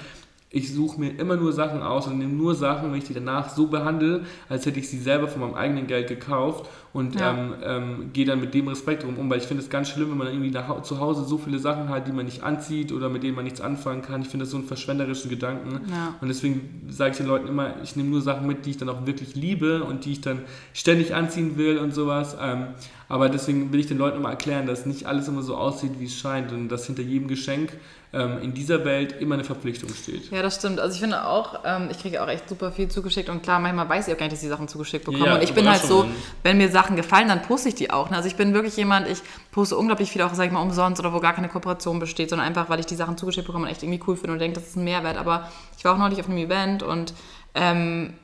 [0.55, 3.51] ich suche mir immer nur Sachen aus und nehme nur Sachen, wenn ich die danach
[3.51, 7.33] so behandle, als hätte ich sie selber von meinem eigenen Geld gekauft und ja.
[7.33, 10.13] ähm, ähm, gehe dann mit dem Respekt drum um, weil ich finde es ganz schlimm,
[10.13, 13.09] wenn man irgendwie nach, zu Hause so viele Sachen hat, die man nicht anzieht oder
[13.09, 14.23] mit denen man nichts anfangen kann.
[14.23, 16.15] Ich finde das so einen verschwenderischen Gedanken ja.
[16.21, 18.89] und deswegen sage ich den Leuten immer, ich nehme nur Sachen mit, die ich dann
[18.89, 20.43] auch wirklich liebe und die ich dann
[20.73, 22.37] ständig anziehen will und sowas.
[22.41, 22.69] Ähm,
[23.09, 26.07] aber deswegen will ich den Leuten immer erklären, dass nicht alles immer so aussieht, wie
[26.07, 27.73] es scheint und dass hinter jedem Geschenk
[28.15, 30.31] ähm, in dieser Welt immer eine Verpflichtung steht.
[30.31, 30.79] Ja, das stimmt.
[30.81, 33.89] Also ich finde auch, ähm, ich kriege auch echt super viel zugeschickt und klar, manchmal
[33.89, 35.27] weiß ich auch gar nicht, dass ich die Sachen zugeschickt bekomme.
[35.27, 36.07] Ja, und ich bin halt so,
[36.43, 38.11] wenn mir Sachen gefallen, dann poste ich die auch.
[38.11, 38.17] Ne?
[38.17, 41.13] Also ich bin wirklich jemand, ich poste unglaublich viel auch, sag ich mal, umsonst oder
[41.13, 43.83] wo gar keine Kooperation besteht, sondern einfach, weil ich die Sachen zugeschickt bekomme und echt
[43.83, 45.17] irgendwie cool finde und denke, das ist ein Mehrwert.
[45.17, 47.15] Aber ich war auch neulich auf einem Event und
[47.55, 48.15] ähm,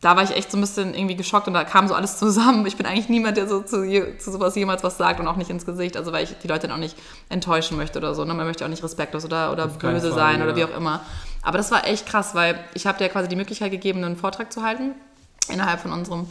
[0.00, 2.66] da war ich echt so ein bisschen irgendwie geschockt und da kam so alles zusammen.
[2.66, 3.82] Ich bin eigentlich niemand, der so zu,
[4.18, 6.68] zu sowas jemals was sagt und auch nicht ins Gesicht, also weil ich die Leute
[6.68, 6.96] dann auch nicht
[7.30, 8.24] enttäuschen möchte oder so.
[8.24, 8.34] Ne?
[8.34, 10.44] Man möchte auch nicht respektlos oder, oder böse Fall, sein ja.
[10.44, 11.00] oder wie auch immer.
[11.42, 14.52] Aber das war echt krass, weil ich habe dir quasi die Möglichkeit gegeben, einen Vortrag
[14.52, 14.92] zu halten
[15.48, 16.28] innerhalb von unserem,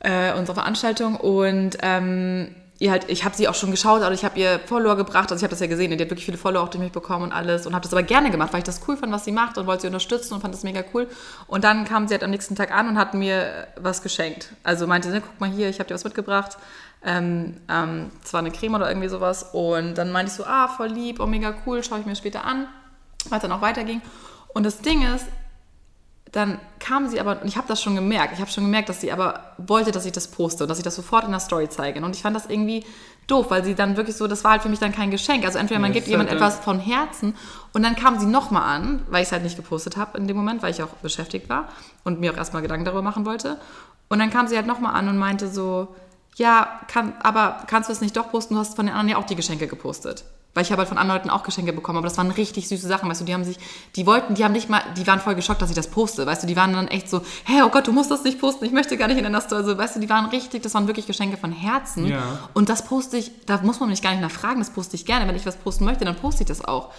[0.00, 4.24] äh, unserer Veranstaltung und ähm, ihr halt, ich habe sie auch schon geschaut, also ich
[4.24, 6.62] habe ihr Follower gebracht, also ich habe das ja gesehen, die hat wirklich viele Follower
[6.62, 8.80] auch durch mich bekommen und alles und habe das aber gerne gemacht, weil ich das
[8.86, 11.08] cool fand, was sie macht und wollte sie unterstützen und fand das mega cool.
[11.48, 14.52] Und dann kam sie halt am nächsten Tag an und hat mir was geschenkt.
[14.62, 16.56] Also meinte, ne, guck mal hier, ich habe dir was mitgebracht.
[17.04, 19.50] Ähm, ähm, zwar eine Creme oder irgendwie sowas.
[19.52, 22.44] Und dann meinte ich so, ah, voll lieb, oh mega cool, schaue ich mir später
[22.44, 22.68] an,
[23.28, 24.02] weil es dann auch weiterging.
[24.54, 25.26] Und das Ding ist,
[26.32, 29.00] dann kam sie aber, und ich habe das schon gemerkt, ich habe schon gemerkt, dass
[29.00, 31.68] sie aber wollte, dass ich das poste und dass ich das sofort in der Story
[31.68, 32.04] zeige.
[32.04, 32.84] Und ich fand das irgendwie
[33.26, 35.44] doof, weil sie dann wirklich so, das war halt für mich dann kein Geschenk.
[35.44, 37.34] Also entweder man ja, gibt jemand halt etwas von Herzen
[37.72, 40.36] und dann kam sie nochmal an, weil ich es halt nicht gepostet habe in dem
[40.36, 41.68] Moment, weil ich auch beschäftigt war
[42.04, 43.58] und mir auch erstmal Gedanken darüber machen wollte.
[44.08, 45.94] Und dann kam sie halt nochmal an und meinte so,
[46.36, 48.54] ja, kann, aber kannst du es nicht doch posten?
[48.54, 50.24] Du hast von den anderen ja auch die Geschenke gepostet.
[50.54, 52.88] Weil ich habe halt von anderen Leuten auch Geschenke bekommen, aber das waren richtig süße
[52.88, 53.58] Sachen, weißt du, die haben sich,
[53.96, 56.42] die wollten, die haben nicht mal, die waren voll geschockt, dass ich das poste, weißt
[56.42, 58.72] du, die waren dann echt so, hey, oh Gott, du musst das nicht posten, ich
[58.72, 61.06] möchte gar nicht in deiner Story, also, weißt du, die waren richtig, das waren wirklich
[61.06, 62.22] Geschenke von Herzen ja.
[62.54, 65.28] und das poste ich, da muss man mich gar nicht nachfragen, das poste ich gerne,
[65.28, 66.90] wenn ich was posten möchte, dann poste ich das auch.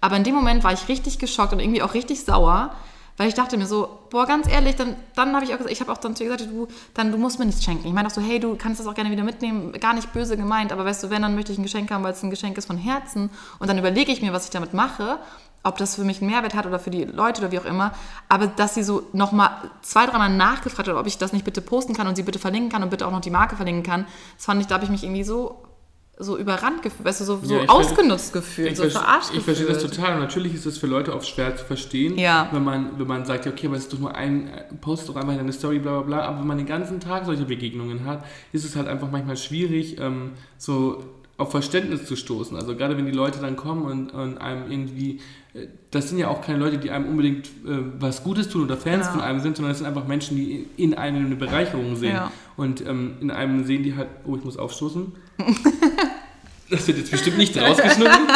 [0.00, 2.72] Aber in dem Moment war ich richtig geschockt und irgendwie auch richtig sauer,
[3.18, 5.80] Weil ich dachte mir so, boah, ganz ehrlich, dann, dann habe ich auch gesagt, ich
[5.80, 7.86] habe auch dann zu ihr gesagt, du, dann, du musst mir nichts schenken.
[7.86, 10.36] Ich meine auch so, hey, du kannst das auch gerne wieder mitnehmen, gar nicht böse
[10.36, 12.56] gemeint, aber weißt du, wenn, dann möchte ich ein Geschenk haben, weil es ein Geschenk
[12.56, 13.30] ist von Herzen.
[13.58, 15.18] Und dann überlege ich mir, was ich damit mache,
[15.64, 17.92] ob das für mich einen Mehrwert hat oder für die Leute oder wie auch immer,
[18.28, 19.50] aber dass sie so nochmal
[19.82, 22.70] zwei, dreimal nachgefragt hat, ob ich das nicht bitte posten kann und sie bitte verlinken
[22.70, 24.06] kann und bitte auch noch die Marke verlinken kann,
[24.36, 25.56] das fand ich, da habe ich mich irgendwie so
[26.18, 29.82] so überrannt gefühlt, weißt du, so, so ja, ausgenutzt gefühlt, so verarscht Ich verstehe das
[29.82, 30.14] total.
[30.14, 32.48] Und natürlich ist es für Leute oft schwer zu verstehen, ja.
[32.52, 34.50] wenn, man, wenn man sagt, ja, okay, aber es ist doch nur ein,
[34.80, 36.28] post doch einfach in deine Story, bla bla bla.
[36.28, 39.98] Aber wenn man den ganzen Tag solche Begegnungen hat, ist es halt einfach manchmal schwierig,
[40.00, 41.04] ähm, so
[41.36, 42.56] auf Verständnis zu stoßen.
[42.56, 45.20] Also gerade wenn die Leute dann kommen und, und einem irgendwie, äh,
[45.90, 49.06] das sind ja auch keine Leute, die einem unbedingt äh, was Gutes tun oder Fans
[49.06, 49.12] ja.
[49.12, 52.14] von einem sind, sondern das sind einfach Menschen, die in einem eine Bereicherung sehen.
[52.14, 52.30] Ja.
[52.56, 55.12] Und ähm, in einem sehen die halt, oh, ich muss aufstoßen.
[56.70, 58.28] das wird jetzt bestimmt nicht rausgeschnitten.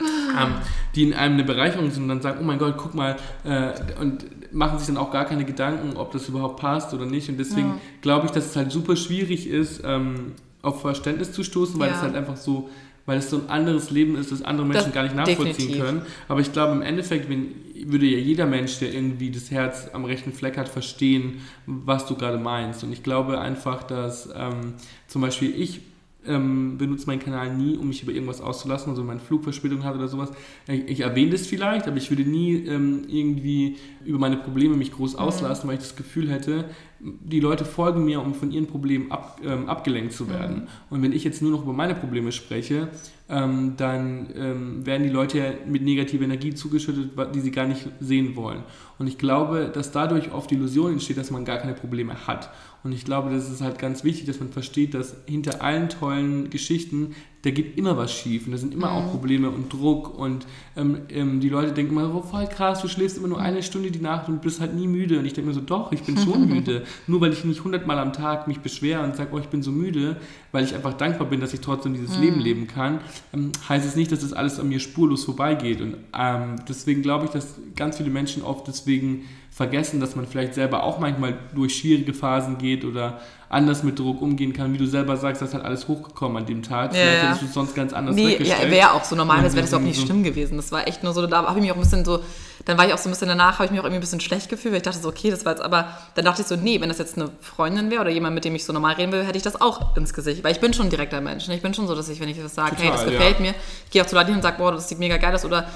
[0.00, 0.54] ähm,
[0.94, 3.72] die in einem eine Bereicherung sind und dann sagen, oh mein Gott, guck mal, äh,
[4.00, 7.28] und machen sich dann auch gar keine Gedanken, ob das überhaupt passt oder nicht.
[7.28, 7.78] Und deswegen ja.
[8.00, 10.32] glaube ich, dass es halt super schwierig ist, ähm,
[10.62, 12.70] auf Verständnis zu stoßen, weil es halt einfach so,
[13.06, 15.84] weil es so ein anderes Leben ist, das andere Menschen das gar nicht nachvollziehen definitiv.
[15.84, 16.02] können.
[16.28, 17.54] Aber ich glaube, im Endeffekt wenn,
[17.86, 22.16] würde ja jeder Mensch, der irgendwie das Herz am rechten Fleck hat, verstehen, was du
[22.16, 22.82] gerade meinst.
[22.82, 24.74] Und ich glaube einfach, dass ähm,
[25.06, 25.80] zum Beispiel ich
[26.26, 29.94] ähm, benutze meinen Kanal nie, um mich über irgendwas auszulassen, also wenn man Flugverspätung hat
[29.94, 30.30] oder sowas.
[30.66, 34.92] Ich, ich erwähne das vielleicht, aber ich würde nie ähm, irgendwie über meine Probleme mich
[34.92, 35.18] groß mhm.
[35.18, 35.68] auslassen, mhm.
[35.68, 36.66] weil ich das Gefühl hätte,
[37.00, 40.56] die Leute folgen mir, um von ihren Problemen ab, ähm, abgelenkt zu werden.
[40.56, 40.68] Mhm.
[40.90, 42.88] Und wenn ich jetzt nur noch über meine Probleme spreche,
[43.28, 47.88] ähm, dann ähm, werden die Leute ja mit negativer Energie zugeschüttet, die sie gar nicht
[48.00, 48.64] sehen wollen.
[48.98, 52.50] Und ich glaube, dass dadurch oft die Illusion entsteht, dass man gar keine Probleme hat.
[52.82, 56.50] Und ich glaube, das ist halt ganz wichtig, dass man versteht, dass hinter allen tollen
[56.50, 57.14] Geschichten
[57.44, 58.96] da geht immer was schief und da sind immer mhm.
[58.96, 62.88] auch Probleme und Druck und ähm, ähm, die Leute denken immer, oh, voll krass, du
[62.88, 65.18] schläfst immer nur eine Stunde die Nacht und bist halt nie müde.
[65.18, 66.84] Und ich denke mir so, doch, ich bin schon müde.
[67.06, 69.72] Nur weil ich nicht hundertmal am Tag mich beschwere und sage, oh, ich bin so
[69.72, 70.16] müde,
[70.52, 72.22] weil ich einfach dankbar bin, dass ich trotzdem dieses mhm.
[72.22, 73.00] Leben leben kann,
[73.34, 75.82] ähm, heißt es nicht, dass das alles an mir spurlos vorbeigeht.
[75.82, 80.54] Und ähm, deswegen glaube ich, dass ganz viele Menschen oft deswegen vergessen, dass man vielleicht
[80.54, 83.20] selber auch manchmal durch schwierige Phasen geht oder
[83.54, 84.72] anders mit Druck umgehen kann.
[84.74, 86.92] Wie du selber sagst, das ist halt alles hochgekommen an dem Tag.
[86.92, 87.28] Ja, vielleicht ja.
[87.28, 88.64] hättest du es sonst ganz anders nee, weggestellt.
[88.64, 89.16] Ja, wäre auch so.
[89.16, 90.56] Normalerweise wäre das überhaupt nicht so schlimm gewesen.
[90.56, 92.20] Das war echt nur so, da habe ich mich auch ein bisschen so,
[92.64, 94.20] dann war ich auch so ein bisschen danach, habe ich mich auch irgendwie ein bisschen
[94.20, 96.56] schlecht gefühlt, weil ich dachte so, okay, das war jetzt aber, dann dachte ich so,
[96.56, 99.12] nee, wenn das jetzt eine Freundin wäre oder jemand, mit dem ich so normal reden
[99.12, 100.44] will, hätte ich das auch ins Gesicht.
[100.44, 101.48] Weil ich bin schon ein direkter Mensch.
[101.48, 101.54] Ne?
[101.54, 103.46] Ich bin schon so, dass ich, wenn ich das sage, hey, das gefällt ja.
[103.46, 105.44] mir, ich gehe auch zu Leuten hin und sage, boah, das sieht mega geil aus
[105.44, 105.68] oder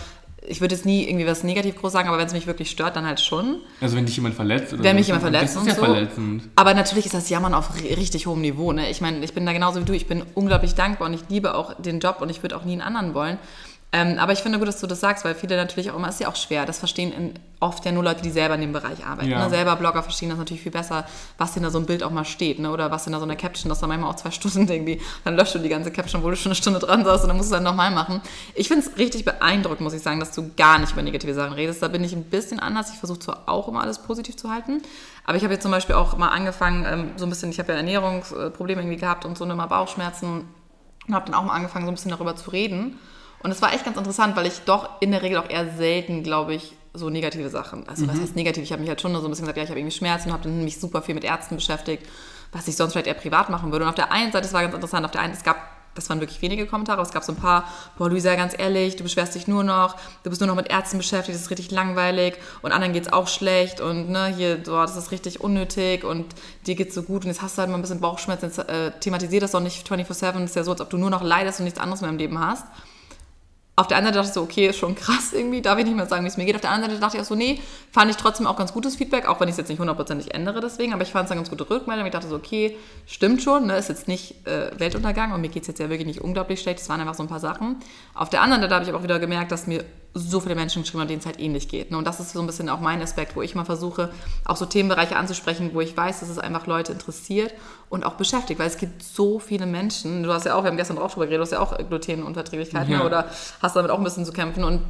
[0.48, 2.96] ich würde jetzt nie irgendwie was negativ groß sagen, aber wenn es mich wirklich stört,
[2.96, 3.58] dann halt schon.
[3.80, 5.84] Also wenn dich jemand verletzt oder Wenn mich jemand verletzt das ist ja so.
[5.84, 6.48] verletzend.
[6.56, 8.72] Aber natürlich ist das Jammern auf richtig hohem Niveau.
[8.72, 8.90] Ne?
[8.90, 9.92] Ich meine, ich bin da genauso wie du.
[9.92, 12.72] Ich bin unglaublich dankbar und ich liebe auch den Job und ich würde auch nie
[12.72, 13.38] einen anderen wollen.
[13.90, 16.20] Ähm, aber ich finde gut, dass du das sagst, weil viele natürlich auch immer, ist
[16.20, 16.66] ja auch schwer.
[16.66, 19.30] Das verstehen in, oft ja nur Leute, die selber in dem Bereich arbeiten.
[19.30, 19.44] Ja.
[19.44, 19.50] Ne?
[19.50, 21.06] Selber Blogger verstehen das natürlich viel besser,
[21.38, 22.58] was hinter so einem Bild auch mal steht.
[22.58, 22.70] Ne?
[22.70, 25.54] Oder was hinter so einer Caption, das dann manchmal auch zwei Stunden irgendwie, dann löscht
[25.54, 27.54] du die ganze Caption, wo du schon eine Stunde dran saßt und dann musst du
[27.54, 28.20] es dann nochmal machen.
[28.54, 31.54] Ich finde es richtig beeindruckend, muss ich sagen, dass du gar nicht über negative Sachen
[31.54, 31.82] redest.
[31.82, 32.90] Da bin ich ein bisschen anders.
[32.92, 34.82] Ich versuche zwar auch immer alles positiv zu halten,
[35.24, 37.72] aber ich habe jetzt zum Beispiel auch mal angefangen, ähm, so ein bisschen, ich habe
[37.72, 40.44] ja Ernährungsprobleme irgendwie gehabt und so immer Bauchschmerzen
[41.06, 42.98] und habe dann auch mal angefangen, so ein bisschen darüber zu reden.
[43.42, 46.22] Und es war echt ganz interessant, weil ich doch in der Regel auch eher selten,
[46.22, 47.88] glaube ich, so negative Sachen.
[47.88, 48.08] Also mhm.
[48.08, 48.62] was heißt negativ?
[48.62, 50.34] Ich habe mich halt schon so ein bisschen gesagt, ja, ich habe irgendwie Schmerzen und
[50.34, 52.06] habe mich super viel mit Ärzten beschäftigt,
[52.52, 53.84] was ich sonst vielleicht eher privat machen würde.
[53.84, 55.56] Und auf der einen Seite, es war ganz interessant, auf der einen, es gab,
[55.94, 57.64] das waren wirklich wenige Kommentare, aber es gab so ein paar,
[57.96, 60.98] boah, Luisa, ganz ehrlich, du beschwerst dich nur noch, du bist nur noch mit Ärzten
[60.98, 64.82] beschäftigt, das ist richtig langweilig und anderen geht es auch schlecht und ne, hier, boah,
[64.82, 66.26] das ist richtig unnötig und
[66.66, 68.58] dir geht es so gut und jetzt hast du halt mal ein bisschen Bauchschmerzen, jetzt
[68.58, 71.22] äh, thematisier das doch nicht 24-7, das ist ja so, als ob du nur noch
[71.22, 72.64] leidest und nichts anderes mehr im Leben hast
[73.78, 75.94] auf der einen Seite dachte ich so, okay, ist schon krass irgendwie, darf ich nicht
[75.94, 76.56] mehr sagen, wie es mir geht.
[76.56, 77.60] Auf der anderen Seite dachte ich auch so, nee,
[77.92, 80.60] fand ich trotzdem auch ganz gutes Feedback, auch wenn ich es jetzt nicht hundertprozentig ändere
[80.60, 82.04] deswegen, aber ich fand es eine ganz gute Rückmeldung.
[82.04, 82.76] Ich dachte so, okay,
[83.06, 86.08] stimmt schon, ne, ist jetzt nicht äh, Weltuntergang und mir geht es jetzt ja wirklich
[86.08, 87.76] nicht unglaublich schlecht, es waren einfach so ein paar Sachen.
[88.14, 89.84] Auf der anderen Seite habe ich aber auch wieder gemerkt, dass mir
[90.18, 91.90] so viele Menschen geschrieben haben, denen es halt ähnlich geht.
[91.90, 91.98] Ne?
[91.98, 94.10] Und das ist so ein bisschen auch mein Aspekt, wo ich mal versuche,
[94.44, 97.54] auch so Themenbereiche anzusprechen, wo ich weiß, dass es einfach Leute interessiert
[97.88, 100.22] und auch beschäftigt, weil es gibt so viele Menschen.
[100.22, 102.92] Du hast ja auch, wir haben gestern drauf drüber geredet, du hast ja auch Glutenunverträglichkeiten
[102.92, 103.04] ja.
[103.04, 104.82] oder hast damit auch ein bisschen zu kämpfen und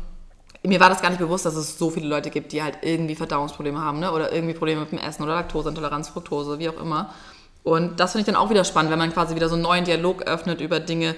[0.65, 3.15] mir war das gar nicht bewusst, dass es so viele Leute gibt, die halt irgendwie
[3.15, 4.13] Verdauungsprobleme haben ne?
[4.13, 7.15] oder irgendwie Probleme mit dem Essen oder Laktoseintoleranz, Fructose, wie auch immer.
[7.63, 9.85] Und das finde ich dann auch wieder spannend, wenn man quasi wieder so einen neuen
[9.85, 11.15] Dialog öffnet über Dinge,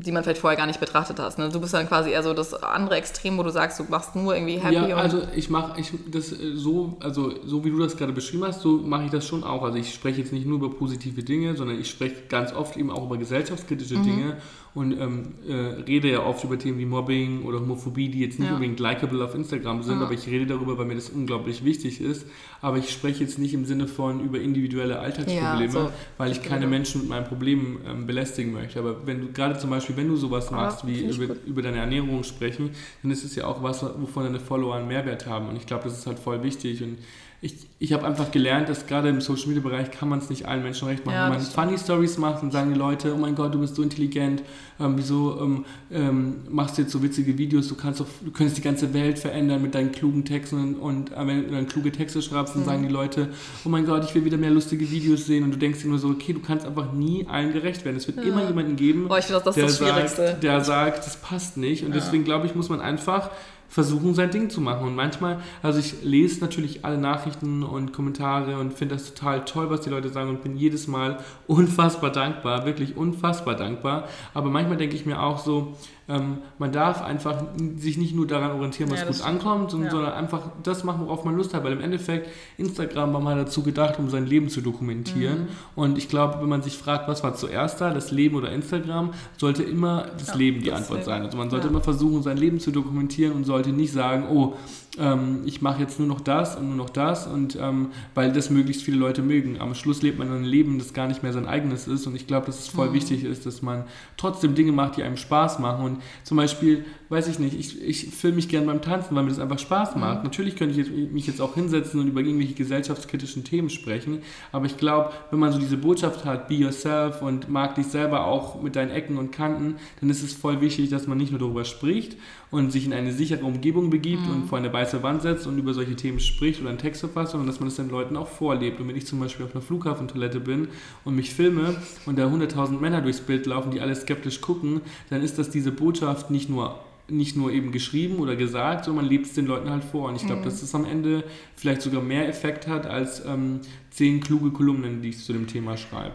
[0.00, 1.38] die man vielleicht vorher gar nicht betrachtet hast.
[1.38, 1.48] Ne?
[1.48, 4.34] Du bist dann quasi eher so das andere Extrem, wo du sagst, du machst nur
[4.34, 4.74] irgendwie happy.
[4.74, 8.44] Ja, also ich mache ich das äh, so, also so wie du das gerade beschrieben
[8.44, 9.62] hast, so mache ich das schon auch.
[9.62, 12.90] Also ich spreche jetzt nicht nur über positive Dinge, sondern ich spreche ganz oft eben
[12.90, 14.04] auch über gesellschaftskritische mhm.
[14.04, 14.36] Dinge
[14.78, 15.52] und ähm, äh,
[15.82, 18.54] rede ja oft über Themen wie Mobbing oder Homophobie, die jetzt nicht ja.
[18.54, 20.04] unbedingt likable auf Instagram sind, ja.
[20.04, 22.26] aber ich rede darüber, weil mir das unglaublich wichtig ist.
[22.60, 25.90] Aber ich spreche jetzt nicht im Sinne von über individuelle Alltagsprobleme, so.
[26.16, 28.78] weil ich keine Menschen mit meinen Problemen ähm, belästigen möchte.
[28.78, 32.22] Aber wenn du gerade zum Beispiel, wenn du sowas machst, wie über, über, deine Ernährung
[32.22, 32.70] sprechen,
[33.02, 35.48] dann ist es ja auch was, wovon deine Follower einen Mehrwert haben.
[35.48, 36.84] Und ich glaube, das ist halt voll wichtig.
[36.84, 36.98] Und
[37.40, 40.46] ich, ich habe einfach gelernt, dass gerade im Social Media Bereich kann man es nicht
[40.46, 41.14] allen Menschen recht machen.
[41.14, 43.76] Ja, Wenn man Funny Stories macht und sagen die Leute, oh mein Gott, du bist
[43.76, 44.42] so intelligent,
[44.80, 48.58] ähm, wieso ähm, ähm, machst du jetzt so witzige Videos, du kannst doch, du könntest
[48.58, 52.20] die ganze Welt verändern mit deinen klugen Texten und, äh, wenn du dann kluge Texte
[52.22, 52.66] schreibst, dann mhm.
[52.66, 53.28] sagen die Leute,
[53.64, 55.98] oh mein Gott, ich will wieder mehr lustige Videos sehen und du denkst dir nur
[55.98, 57.98] so, okay, du kannst einfach nie allen gerecht werden.
[57.98, 58.24] Es wird ja.
[58.24, 61.90] immer jemanden geben, oh, find, das der, das sagt, der sagt, das passt nicht und
[61.90, 62.00] ja.
[62.00, 63.30] deswegen glaube ich, muss man einfach
[63.68, 64.86] versuchen, sein Ding zu machen.
[64.86, 69.70] Und manchmal, also ich lese natürlich alle Nachrichten und Kommentare und finde das total toll,
[69.70, 74.08] was die Leute sagen und bin jedes Mal unfassbar dankbar, wirklich unfassbar dankbar.
[74.34, 75.76] Aber manchmal denke ich mir auch so,
[76.08, 77.44] ähm, man darf einfach
[77.76, 79.90] sich nicht nur daran orientieren, was ja, gut ankommt, sondern, ja.
[79.92, 81.64] sondern, einfach das machen, worauf man Lust hat.
[81.64, 85.40] Weil im Endeffekt, Instagram war mal dazu gedacht, um sein Leben zu dokumentieren.
[85.40, 85.48] Mhm.
[85.76, 89.10] Und ich glaube, wenn man sich fragt, was war zuerst da, das Leben oder Instagram,
[89.36, 91.22] sollte immer das ja, Leben die Antwort sein.
[91.22, 94.54] Also man sollte immer versuchen, sein Leben zu dokumentieren und sollte nicht sagen, oh,
[94.98, 98.50] ähm, ich mache jetzt nur noch das und nur noch das und ähm, weil das
[98.50, 99.60] möglichst viele Leute mögen.
[99.60, 102.26] Am Schluss lebt man ein Leben, das gar nicht mehr sein eigenes ist und ich
[102.26, 102.94] glaube, dass es voll mhm.
[102.94, 103.84] wichtig ist, dass man
[104.16, 108.08] trotzdem Dinge macht, die einem Spaß machen und zum Beispiel, weiß ich nicht, ich, ich
[108.08, 110.00] filme mich gern beim Tanzen, weil mir das einfach Spaß mhm.
[110.00, 110.18] macht.
[110.18, 110.24] Mhm.
[110.24, 114.66] Natürlich könnte ich jetzt, mich jetzt auch hinsetzen und über irgendwelche gesellschaftskritischen Themen sprechen, aber
[114.66, 118.60] ich glaube, wenn man so diese Botschaft hat, be yourself und mag dich selber auch
[118.62, 121.64] mit deinen Ecken und Kanten, dann ist es voll wichtig, dass man nicht nur darüber
[121.64, 122.16] spricht
[122.50, 124.34] und sich in eine sichere Umgebung begibt mhm.
[124.34, 127.32] und vor eine weiße Wand setzt und über solche Themen spricht oder einen Text verfasst,
[127.32, 128.80] sondern dass man es den Leuten auch vorlebt.
[128.80, 130.68] Und wenn ich zum Beispiel auf einer Flughafentoilette bin
[131.04, 134.80] und mich filme und da 100.000 Männer durchs Bild laufen, die alle skeptisch gucken,
[135.10, 136.78] dann ist das diese Botschaft nicht nur
[137.08, 140.08] nicht nur eben geschrieben oder gesagt, sondern man lebt es den Leuten halt vor.
[140.08, 140.44] Und ich glaube, mhm.
[140.44, 141.24] dass das am Ende
[141.56, 145.76] vielleicht sogar mehr Effekt hat als ähm, zehn kluge Kolumnen, die ich zu dem Thema
[145.76, 146.14] schreibe.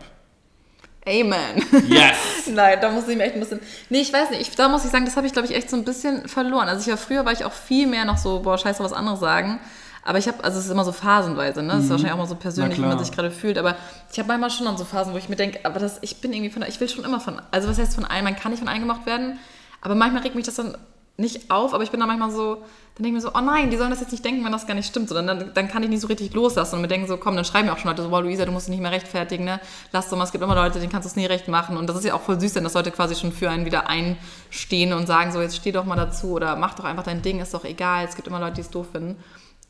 [1.06, 1.66] Amen.
[1.90, 2.48] Yes.
[2.54, 3.60] Nein, da muss ich mir echt ein bisschen.
[3.90, 4.42] Nee, ich weiß nicht.
[4.42, 6.70] Ich, da muss ich sagen, das habe ich, glaube ich, echt so ein bisschen verloren.
[6.70, 9.20] Also ich war früher, war ich auch viel mehr noch so, boah, scheiße, was anderes
[9.20, 9.60] sagen.
[10.06, 11.70] Aber ich habe, also es ist immer so phasenweise, ne?
[11.70, 11.90] Das ist mhm.
[11.92, 13.58] wahrscheinlich auch mal so persönlich, wie man sich gerade fühlt.
[13.58, 13.76] Aber
[14.12, 16.34] ich habe manchmal schon dann so Phasen, wo ich mir denke, aber das, ich bin
[16.34, 18.60] irgendwie von, ich will schon immer von, also was heißt von allen, man kann nicht
[18.60, 19.40] von allen gemacht werden.
[19.84, 20.78] Aber manchmal regt mich das dann
[21.18, 22.56] nicht auf, aber ich bin dann manchmal so,
[22.96, 24.66] dann denke ich mir so, oh nein, die sollen das jetzt nicht denken, wenn das
[24.66, 25.10] gar nicht stimmt.
[25.10, 27.46] So, dann, dann kann ich nicht so richtig loslassen und mir denken so, komm, dann
[27.46, 29.60] schreiben mir auch schon Leute so, wow, Luisa, du musst dich nicht mehr rechtfertigen, ne?
[29.92, 31.78] Lass doch mal, es gibt immer Leute, denen kannst du es nie recht machen.
[31.78, 33.88] Und das ist ja auch voll süß, denn dass Leute quasi schon für einen wieder
[33.90, 37.42] einstehen und sagen so, jetzt steh doch mal dazu oder mach doch einfach dein Ding,
[37.42, 38.06] ist doch egal.
[38.06, 39.18] Es gibt immer Leute, die es doof finden.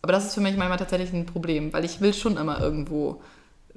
[0.02, 3.22] Aber das ist für mich manchmal tatsächlich ein Problem, weil ich will schon immer irgendwo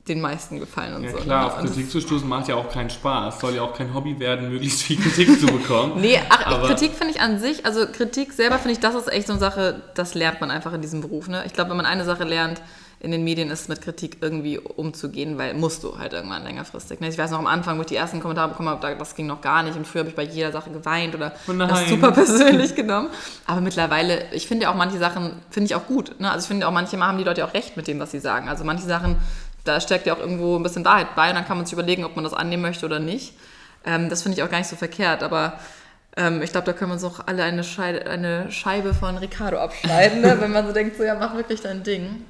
[0.09, 1.17] den meisten gefallen und ja, so.
[1.17, 3.41] Klar, auf Kritik zu stoßen macht ja auch keinen Spaß.
[3.41, 5.95] Soll ja auch kein Hobby werden, möglichst viel Kritik zu bekommen.
[6.01, 9.13] nee, ach, Aber Kritik finde ich an sich, also Kritik selber finde ich, das ist
[9.13, 11.29] echt so eine Sache, das lernt man einfach in diesem Beruf.
[11.29, 11.43] Ne?
[11.47, 12.63] Ich glaube, wenn man eine Sache lernt,
[12.99, 17.01] in den Medien ist, mit Kritik irgendwie umzugehen, weil musst du halt irgendwann längerfristig.
[17.01, 17.09] Ne?
[17.09, 19.43] Ich weiß noch am Anfang, wo ich die ersten Kommentare bekommen habe, das ging noch
[19.43, 22.75] gar nicht und früher habe ich bei jeder Sache geweint oder oh das super persönlich
[22.75, 23.09] genommen.
[23.47, 26.19] Aber mittlerweile, ich finde ja auch manche Sachen, finde ich auch gut.
[26.21, 26.31] Ne?
[26.31, 28.49] Also ich finde auch manche haben die Leute auch recht mit dem, was sie sagen.
[28.49, 29.17] Also manche Sachen
[29.67, 32.05] da steckt ja auch irgendwo ein bisschen Wahrheit bei und dann kann man sich überlegen,
[32.05, 33.35] ob man das annehmen möchte oder nicht.
[33.85, 35.59] Ähm, das finde ich auch gar nicht so verkehrt, aber
[36.17, 39.59] ähm, ich glaube, da können wir uns auch alle eine, Schei eine Scheibe von Ricardo
[39.59, 40.37] abschneiden, ne?
[40.41, 42.25] wenn man so denkt, so ja, mach wirklich dein Ding.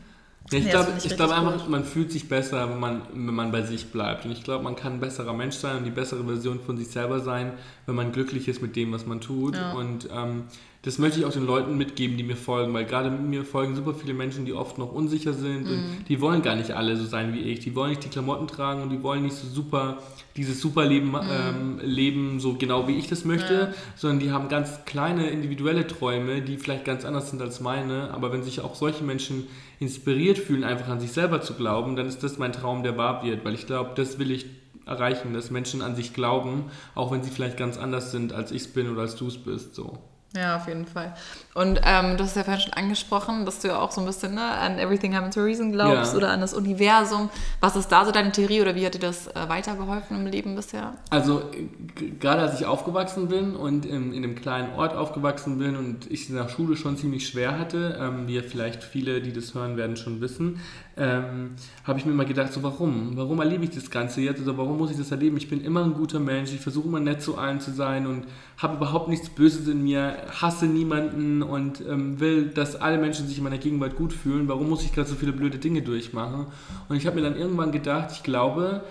[0.50, 1.68] Ja, ich nee, glaube glaub einfach, gut.
[1.68, 4.24] man fühlt sich besser, wenn man, wenn man bei sich bleibt.
[4.24, 6.88] Und ich glaube, man kann ein besserer Mensch sein und die bessere Version von sich
[6.88, 7.52] selber sein,
[7.86, 9.56] wenn man glücklich ist mit dem, was man tut.
[9.56, 9.72] Ja.
[9.72, 10.44] Und ähm,
[10.86, 13.92] das möchte ich auch den Leuten mitgeben, die mir folgen, weil gerade mir folgen super
[13.92, 15.70] viele Menschen, die oft noch unsicher sind mhm.
[15.70, 17.58] und die wollen gar nicht alle so sein wie ich.
[17.58, 19.98] Die wollen nicht die Klamotten tragen und die wollen nicht so super,
[20.36, 21.20] dieses super Leben mhm.
[21.28, 23.68] ähm, leben, so genau wie ich das möchte, ja.
[23.96, 28.12] sondern die haben ganz kleine individuelle Träume, die vielleicht ganz anders sind als meine.
[28.12, 29.48] Aber wenn sich auch solche Menschen
[29.80, 33.24] inspiriert fühlen, einfach an sich selber zu glauben, dann ist das mein Traum, der wahr
[33.24, 34.46] wird, weil ich glaube, das will ich
[34.84, 38.62] erreichen, dass Menschen an sich glauben, auch wenn sie vielleicht ganz anders sind, als ich
[38.62, 39.74] es bin oder als du es bist.
[39.74, 39.98] So.
[40.36, 41.14] Ja, auf jeden Fall.
[41.56, 44.34] Und ähm, du hast ja vorhin schon angesprochen, dass du ja auch so ein bisschen
[44.34, 46.18] ne, an Everything Happens for a Reason glaubst ja.
[46.18, 47.30] oder an das Universum.
[47.60, 50.54] Was ist da so deine Theorie oder wie hat dir das äh, weitergeholfen im Leben
[50.54, 50.92] bisher?
[51.08, 51.44] Also
[52.20, 56.28] gerade als ich aufgewachsen bin und in, in, einem kleinen Ort aufgewachsen bin und ich
[56.28, 59.78] in der Schule schon ziemlich schwer hatte, ähm, wie ja vielleicht viele, die das hören
[59.78, 60.60] werden, schon wissen,
[60.98, 61.52] ähm,
[61.84, 63.16] habe ich mir immer gedacht, so warum?
[63.16, 64.42] Warum erlebe ich das Ganze jetzt?
[64.42, 65.36] Oder warum muss ich das erleben?
[65.36, 68.24] Ich bin immer ein guter Mensch, ich versuche immer nett zu allen zu sein und
[68.58, 73.38] habe überhaupt nichts Böses in mir, hasse niemanden und ähm, will, dass alle Menschen sich
[73.38, 74.48] in meiner Gegenwart gut fühlen.
[74.48, 76.46] Warum muss ich gerade so viele blöde Dinge durchmachen?
[76.88, 78.82] Und ich habe mir dann irgendwann gedacht, ich glaube,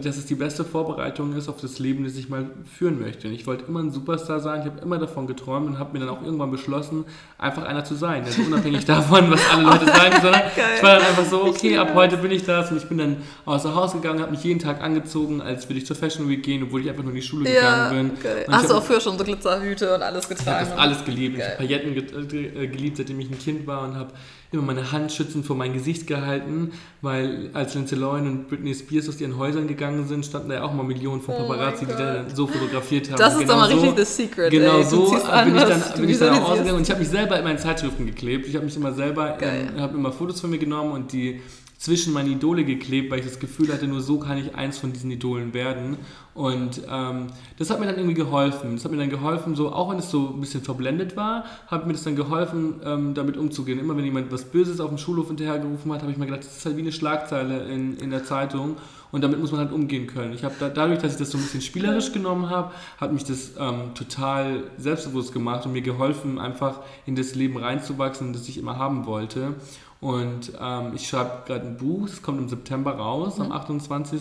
[0.00, 2.46] dass es die beste Vorbereitung ist auf das Leben, das ich mal
[2.78, 3.26] führen möchte.
[3.26, 6.08] Ich wollte immer ein Superstar sein, ich habe immer davon geträumt und habe mir dann
[6.08, 7.04] auch irgendwann beschlossen,
[7.36, 8.24] einfach einer zu sein.
[8.24, 10.42] Also unabhängig davon, was alle Leute sagen, sondern
[10.76, 13.16] ich war dann einfach so, okay, ab heute bin ich das und ich bin dann
[13.44, 16.62] außer Haus gegangen, habe mich jeden Tag angezogen, als würde ich zur Fashion Week gehen,
[16.62, 18.22] obwohl ich einfach nur in die Schule ja, gegangen bin.
[18.22, 18.46] Geil.
[18.48, 20.64] Hast du auch früher schon so Glitzerhüte und alles getragen?
[20.64, 21.38] Ich habe alles geliebt.
[21.38, 21.56] Geil.
[21.60, 24.12] Ich habe Pailletten äh, geliebt, seitdem ich ein Kind war und habe
[24.52, 29.08] immer meine Hand schützend vor mein Gesicht gehalten, weil als Lindsay Lohan und Britney Spears
[29.08, 31.92] aus ihren Häusern gegangen sind, standen da ja auch mal Millionen von oh Paparazzi, oh
[31.92, 33.18] die dann so fotografiert haben.
[33.18, 34.50] Das ist genau doch mal so, richtig das Secret.
[34.50, 34.84] Genau ey.
[34.84, 37.58] so bin ich dann, bin ich dann ausgegangen und ich habe mich selber in meinen
[37.58, 38.46] Zeitschriften geklebt.
[38.46, 41.40] Ich habe mich immer selber, ähm, habe immer Fotos von mir genommen und die
[41.82, 44.92] zwischen meine Idole geklebt, weil ich das Gefühl hatte, nur so kann ich eins von
[44.92, 45.96] diesen Idolen werden.
[46.32, 47.26] Und ähm,
[47.58, 48.76] das hat mir dann irgendwie geholfen.
[48.76, 51.88] Das hat mir dann geholfen, so auch wenn es so ein bisschen verblendet war, hat
[51.88, 53.80] mir das dann geholfen, ähm, damit umzugehen.
[53.80, 56.56] Immer wenn jemand was Böses auf dem Schulhof hinterhergerufen hat, habe ich mir gedacht, das
[56.56, 58.76] ist halt wie eine Schlagzeile in, in der Zeitung.
[59.12, 60.32] Und damit muss man halt umgehen können.
[60.32, 63.24] Ich habe da, dadurch, dass ich das so ein bisschen spielerisch genommen habe, hat mich
[63.24, 68.56] das ähm, total selbstbewusst gemacht und mir geholfen, einfach in das Leben reinzuwachsen, das ich
[68.58, 69.54] immer haben wollte.
[70.00, 73.44] Und ähm, ich schreibe gerade ein Buch, das kommt im September raus, mhm.
[73.44, 74.20] am 28.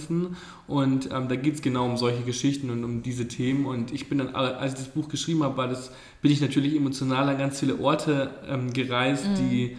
[0.68, 3.66] Und ähm, da geht es genau um solche Geschichten und um diese Themen.
[3.66, 7.30] Und ich bin dann, als ich das Buch geschrieben habe, das, bin ich natürlich emotional
[7.30, 9.36] an ganz viele Orte ähm, gereist, mhm.
[9.36, 9.78] die,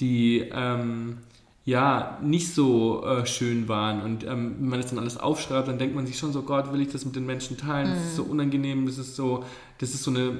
[0.00, 1.18] die ähm,
[1.64, 4.02] ja nicht so äh, schön waren.
[4.02, 6.72] Und ähm, wenn man das dann alles aufschreibt, dann denkt man sich schon so, Gott,
[6.72, 7.90] will ich das mit den Menschen teilen?
[7.90, 7.94] Mhm.
[7.94, 9.44] Das ist so unangenehm, das ist so,
[9.78, 10.38] das ist so eine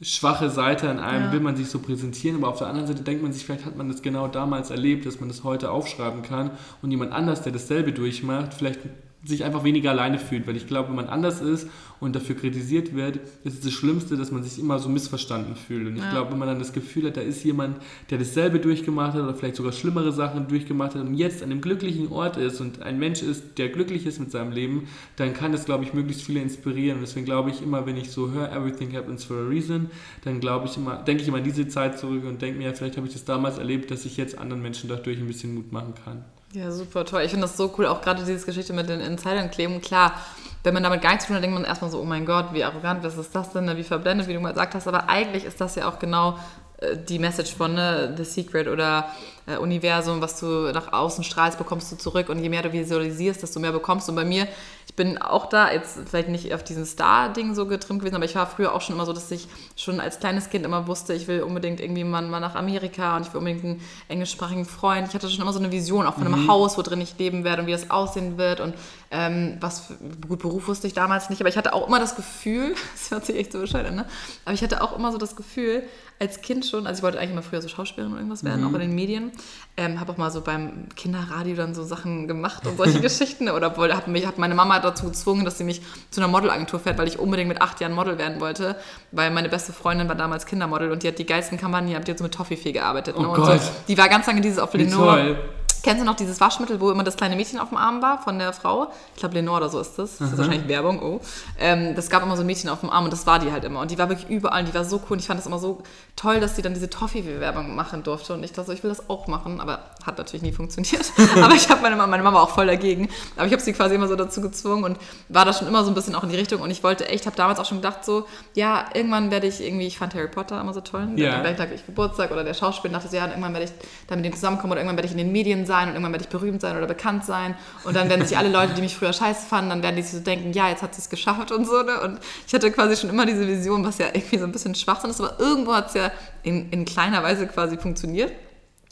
[0.00, 1.32] schwache Seite an einem, ja.
[1.32, 3.76] will man sich so präsentieren, aber auf der anderen Seite denkt man sich, vielleicht hat
[3.76, 6.50] man das genau damals erlebt, dass man das heute aufschreiben kann
[6.82, 8.80] und jemand anders, der dasselbe durchmacht, vielleicht
[9.26, 11.68] sich einfach weniger alleine fühlt, weil ich glaube, wenn man anders ist
[12.00, 15.86] und dafür kritisiert wird, ist es das Schlimmste, dass man sich immer so missverstanden fühlt.
[15.86, 16.10] Und ich ja.
[16.10, 17.78] glaube, wenn man dann das Gefühl hat, da ist jemand,
[18.10, 21.60] der dasselbe durchgemacht hat oder vielleicht sogar schlimmere Sachen durchgemacht hat und jetzt an einem
[21.60, 25.52] glücklichen Ort ist und ein Mensch ist, der glücklich ist mit seinem Leben, dann kann
[25.52, 26.98] das, glaube ich, möglichst viele inspirieren.
[26.98, 29.90] Und deswegen glaube ich immer, wenn ich so höre, everything happens for a reason,
[30.24, 32.72] dann glaube ich immer, denke ich immer an diese Zeit zurück und denke mir, ja,
[32.72, 35.72] vielleicht habe ich das damals erlebt, dass ich jetzt anderen Menschen dadurch ein bisschen Mut
[35.72, 36.24] machen kann.
[36.56, 37.20] Ja, super toll.
[37.20, 39.82] Ich finde das so cool, auch gerade diese Geschichte mit den Insidern kleben.
[39.82, 40.14] Klar,
[40.62, 42.54] wenn man damit gar nichts zu tun hat, denkt man erstmal so, oh mein Gott,
[42.54, 44.88] wie arrogant, was ist das denn, wie verblendet, wie du mal gesagt hast.
[44.88, 46.38] Aber eigentlich ist das ja auch genau
[46.78, 49.10] äh, die Message von ne, The Secret oder
[49.46, 52.28] äh, Universum, was du nach außen strahlst, bekommst du zurück.
[52.28, 54.12] Und je mehr du visualisierst, desto mehr bekommst du.
[54.12, 54.48] Und bei mir,
[54.86, 58.34] ich bin auch da, jetzt vielleicht nicht auf diesen Star-Ding so getrimmt gewesen, aber ich
[58.34, 61.28] war früher auch schon immer so, dass ich schon als kleines Kind immer wusste, ich
[61.28, 65.08] will unbedingt irgendwie mal, mal nach Amerika und ich will unbedingt einen englischsprachigen Freund.
[65.08, 66.48] Ich hatte schon immer so eine Vision, auch von einem mhm.
[66.48, 68.60] Haus, wo drin ich leben werde und wie das aussehen wird.
[68.60, 68.74] Und
[69.10, 69.94] ähm, was für,
[70.26, 73.24] gut Beruf wusste ich damals nicht, aber ich hatte auch immer das Gefühl, das hört
[73.24, 74.06] sich echt so bescheiden an, ne?
[74.44, 75.84] aber ich hatte auch immer so das Gefühl,
[76.18, 78.68] als Kind schon, also ich wollte eigentlich immer früher so Schauspielerin oder irgendwas werden, mhm.
[78.68, 79.32] auch in den Medien.
[79.78, 83.48] Ähm, habe auch mal so beim Kinderradio dann so Sachen gemacht und solche Geschichten.
[83.50, 86.80] Oder wollte, hat, mich, hat meine Mama dazu gezwungen, dass sie mich zu einer Modelagentur
[86.80, 88.76] fährt, weil ich unbedingt mit acht Jahren Model werden wollte.
[89.12, 92.18] Weil meine beste Freundin war damals Kindermodel und die hat die geilsten Kampagnen, die hat
[92.18, 93.18] so mit Toffifee gearbeitet.
[93.18, 93.28] Ne?
[93.28, 93.58] Oh ne?
[93.58, 95.38] so, die war ganz lange dieses auf Lenore.
[95.86, 98.40] Kennst du noch dieses Waschmittel, wo immer das kleine Mädchen auf dem Arm war von
[98.40, 98.90] der Frau?
[99.14, 100.18] Ich glaube, Lenore oder so ist das.
[100.18, 101.20] Das ist wahrscheinlich Werbung, oh.
[101.60, 103.62] Ähm, das gab immer so ein Mädchen auf dem Arm und das war die halt
[103.62, 103.78] immer.
[103.78, 105.12] Und die war wirklich überall und die war so cool.
[105.12, 105.78] Und ich fand das immer so
[106.16, 108.34] toll, dass sie dann diese Toffee-Werbung machen durfte.
[108.34, 109.60] Und ich dachte so, ich will das auch machen.
[109.60, 111.12] Aber hat natürlich nie funktioniert.
[111.42, 113.08] aber ich habe meine, meine Mama auch voll dagegen.
[113.36, 114.98] Aber ich habe sie quasi immer so dazu gezwungen und
[115.28, 116.62] war da schon immer so ein bisschen auch in die Richtung.
[116.62, 119.86] Und ich wollte echt, habe damals auch schon gedacht, so, ja, irgendwann werde ich irgendwie,
[119.86, 121.08] ich fand Harry Potter immer so toll.
[121.16, 121.42] Ja.
[121.42, 123.72] Dann Tag ich Geburtstag oder der Schauspieler dachte so, ja, irgendwann werde ich
[124.08, 126.24] da mit dem zusammenkommen oder irgendwann werde ich in den Medien sein und irgendwann werde
[126.24, 127.54] ich berühmt berühmt sein oder bekannt sein.
[127.84, 130.12] Und dann werden sich alle Leute, die mich früher scheiße fanden, dann werden die sich
[130.12, 131.82] so denken, ja, jetzt hat sie es geschafft und so.
[131.82, 132.00] Ne?
[132.00, 135.10] Und ich hatte quasi schon immer diese Vision, was ja irgendwie so ein bisschen Schwachsinn
[135.10, 136.10] ist, aber irgendwo hat es ja
[136.42, 138.32] in, in kleiner Weise quasi funktioniert.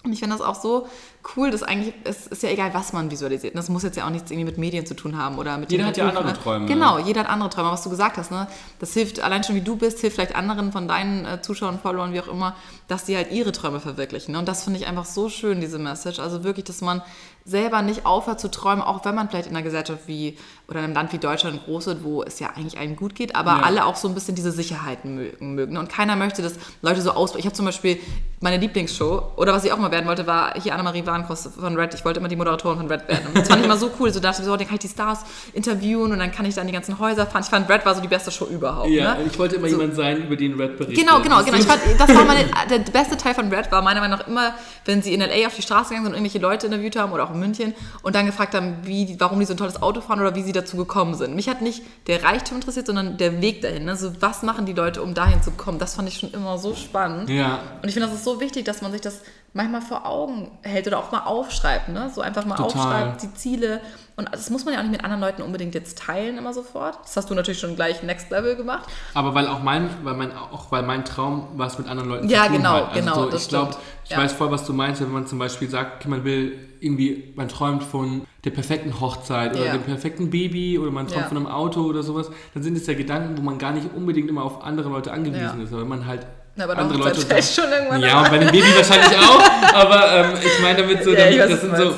[0.04, 0.86] Und ich finde das auch so
[1.34, 3.56] cool, dass eigentlich, es ist ja egal, was man visualisiert.
[3.56, 5.86] Das muss jetzt ja auch nichts irgendwie mit Medien zu tun haben oder mit Jeder
[5.86, 6.32] hat ja andere ne?
[6.34, 6.66] Träume.
[6.66, 8.30] Genau, jeder hat andere Träume, was du gesagt hast.
[8.30, 8.46] Ne?
[8.80, 12.12] Das hilft allein schon, wie du bist, hilft vielleicht anderen von deinen äh, Zuschauern, Followern,
[12.12, 12.54] wie auch immer,
[12.86, 14.32] dass die halt ihre Träume verwirklichen.
[14.32, 14.38] Ne?
[14.38, 16.18] Und das finde ich einfach so schön, diese Message.
[16.18, 17.00] Also wirklich, dass man
[17.46, 20.36] selber nicht aufhört zu träumen, auch wenn man vielleicht in einer Gesellschaft wie
[20.66, 23.36] oder in einem Land wie Deutschland groß wird, wo es ja eigentlich einem gut geht,
[23.36, 23.60] aber Ja.
[23.64, 25.54] alle auch so ein bisschen diese Sicherheiten mögen.
[25.54, 25.76] mögen.
[25.76, 27.34] Und keiner möchte, dass Leute so aus.
[27.36, 27.98] Ich habe zum Beispiel
[28.40, 31.94] meine Lieblingsshow, oder was ich auch mal werden wollte, war hier Annemarie Warnkos von Red.
[31.94, 33.26] Ich wollte immer die Moderatorin von Red werden.
[33.28, 34.12] Und das fand ich immer so cool.
[34.12, 35.20] So dachte ich so, dann kann ich die Stars
[35.54, 37.42] interviewen und dann kann ich dann die ganzen Häuser fahren.
[37.42, 38.88] Ich fand Red war so die beste Show überhaupt.
[38.88, 39.24] Ja, ne?
[39.30, 40.98] ich wollte immer So- jemand sein, über den Red berichtet.
[41.06, 41.56] Genau, genau, genau.
[41.58, 44.54] Ich fand, das war meine, der beste Teil von Red war meiner Meinung nach immer,
[44.84, 47.24] wenn sie in LA auf die Straße gegangen sind und irgendwelche Leute interviewt haben oder
[47.24, 50.20] auch in München und dann gefragt haben, wie, warum die so ein tolles Auto fahren
[50.20, 51.34] oder wie sie dazu gekommen sind.
[51.34, 53.84] Mich hat nicht der Reichtum interessiert, sondern der Weg dahin.
[53.84, 53.96] Ne?
[53.96, 55.78] So, was machen die Leute, um dahin zu kommen?
[55.78, 57.28] Das fand ich schon immer so spannend.
[57.28, 59.20] Ja, Und ich finde, das ist so wichtig, dass man sich das
[59.56, 61.88] manchmal vor Augen hält oder auch mal aufschreibt.
[61.88, 62.10] Ne?
[62.12, 62.66] So einfach mal Total.
[62.82, 63.80] aufschreibt, die Ziele.
[64.16, 66.98] Und das muss man ja auch nicht mit anderen Leuten unbedingt jetzt teilen immer sofort.
[67.04, 68.88] Das hast du natürlich schon gleich Next Level gemacht.
[69.14, 72.42] aber weil auch mein, weil mein, auch weil mein Traum was mit anderen Leuten Ja,
[72.42, 72.88] zu tun genau, hat.
[72.90, 74.18] Also genau, so, das ich glaube, ich Ja.
[74.18, 77.48] weiß voll, was du meinst, wenn man zum Beispiel sagt, okay, man will irgendwie, man
[77.48, 79.72] träumt von der perfekten Hochzeit oder Ja.
[79.72, 81.28] dem perfekten Baby oder man träumt Ja.
[81.28, 84.28] von einem Auto oder sowas, dann sind es ja Gedanken, wo man gar nicht unbedingt
[84.28, 85.64] immer auf andere Leute angewiesen Ja.
[85.64, 86.26] ist, aber wenn man halt
[86.56, 90.12] aber der andere Leute fällt schon irgendwann Ja, und bei dem Baby wahrscheinlich auch, aber
[90.12, 91.94] ähm, ich meine damit so, damit, ich weiß, das sind so,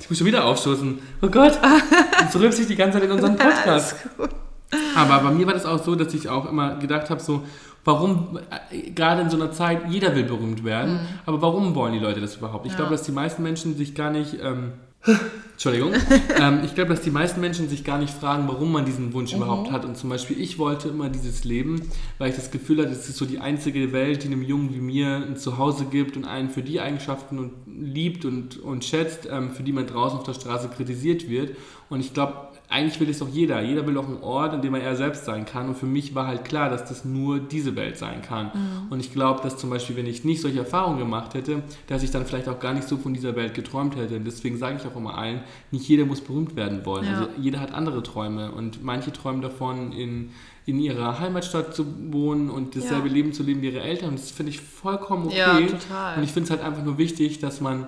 [0.00, 0.98] ich muss schon wieder aufstoßen.
[1.22, 1.58] Oh Gott,
[2.20, 3.96] jetzt rülpst sich die ganze Zeit in unserem Podcast.
[4.96, 7.42] Aber bei mir war das auch so, dass ich auch immer gedacht habe, so,
[7.84, 8.38] warum,
[8.70, 12.20] äh, gerade in so einer Zeit, jeder will berühmt werden, aber warum wollen die Leute
[12.20, 12.66] das überhaupt?
[12.66, 12.78] Ich Ja.
[12.78, 14.72] glaube, dass die meisten Menschen sich gar nicht, ähm,
[15.52, 15.92] Entschuldigung,
[16.40, 19.34] ähm, ich glaube, dass die meisten Menschen sich gar nicht fragen, warum man diesen Wunsch
[19.34, 19.84] überhaupt hat.
[19.84, 21.82] Und zum Beispiel, ich wollte immer dieses Leben,
[22.18, 24.80] weil ich das Gefühl hatte, es ist so die einzige Welt, die einem Jungen wie
[24.80, 29.50] mir ein Zuhause gibt und einen für die Eigenschaften und liebt und, und schätzt, ähm,
[29.50, 31.50] für die man draußen auf der Straße kritisiert wird.
[31.90, 32.34] Und ich glaube,
[32.74, 33.62] eigentlich will es doch jeder.
[33.62, 35.68] Jeder will auch einen Ort, an dem er er selbst sein kann.
[35.68, 38.50] Und für mich war halt klar, dass das nur diese Welt sein kann.
[38.90, 42.10] Und ich glaube, dass zum Beispiel, wenn ich nicht solche Erfahrungen gemacht hätte, dass ich
[42.10, 44.16] dann vielleicht auch gar nicht so von dieser Welt geträumt hätte.
[44.16, 47.04] Und deswegen sage ich auch immer allen, nicht jeder muss berühmt werden wollen.
[47.06, 47.12] Ja.
[47.18, 48.50] Also jeder hat andere Träume.
[48.50, 50.30] Und manche träumen davon, in,
[50.66, 53.14] in ihrer Heimatstadt zu wohnen und dasselbe Ja.
[53.14, 54.08] Leben zu leben wie ihre Eltern.
[54.10, 55.38] Und das finde ich vollkommen okay.
[55.38, 56.16] Ja, total.
[56.18, 57.86] Und ich finde es halt einfach nur wichtig, dass man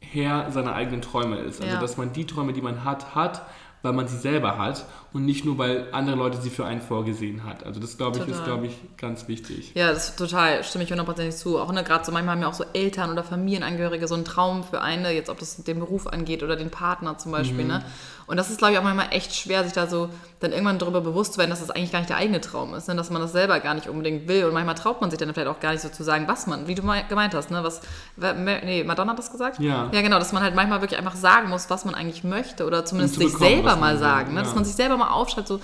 [0.00, 1.60] Herr seiner eigenen Träume ist.
[1.60, 1.80] Also Ja.
[1.80, 3.42] dass man die Träume, die man hat, hat,
[3.82, 7.44] weil man sie selber hat und nicht nur, weil andere Leute sie für einen vorgesehen
[7.44, 7.64] hat.
[7.64, 8.44] Also das, glaube ich, ist, Total.
[8.44, 9.72] glaube ich, ganz wichtig.
[9.74, 11.58] Ja, das ist total, stimme ich hundertprozentig zu.
[11.58, 14.62] Auch ne, gerade so manchmal haben ja auch so Eltern oder Familienangehörige so einen Traum
[14.62, 17.64] für eine, jetzt ob das den Beruf angeht oder den Partner zum Beispiel.
[17.64, 17.82] Ne?
[18.26, 20.08] Und das ist, glaube ich, auch manchmal echt schwer, sich da so
[20.38, 22.86] dann irgendwann darüber bewusst zu werden, dass das eigentlich gar nicht der eigene Traum ist,
[22.86, 22.94] ne?
[22.94, 24.44] dass man das selber gar nicht unbedingt will.
[24.44, 26.68] Und manchmal traut man sich dann vielleicht auch gar nicht so zu sagen, was man,
[26.68, 27.64] wie du mei- gemeint hast, ne?
[27.64, 27.80] Was,
[28.16, 29.58] nee, Madonna hat das gesagt?
[29.58, 29.90] Ja.
[29.92, 32.84] Ja, genau, dass man halt manchmal wirklich einfach sagen muss, was man eigentlich möchte oder
[32.84, 34.42] zumindest zu sich bekommen, selber mal sagen, ne?
[34.42, 35.60] dass man sich selber mal aufschreibt, so,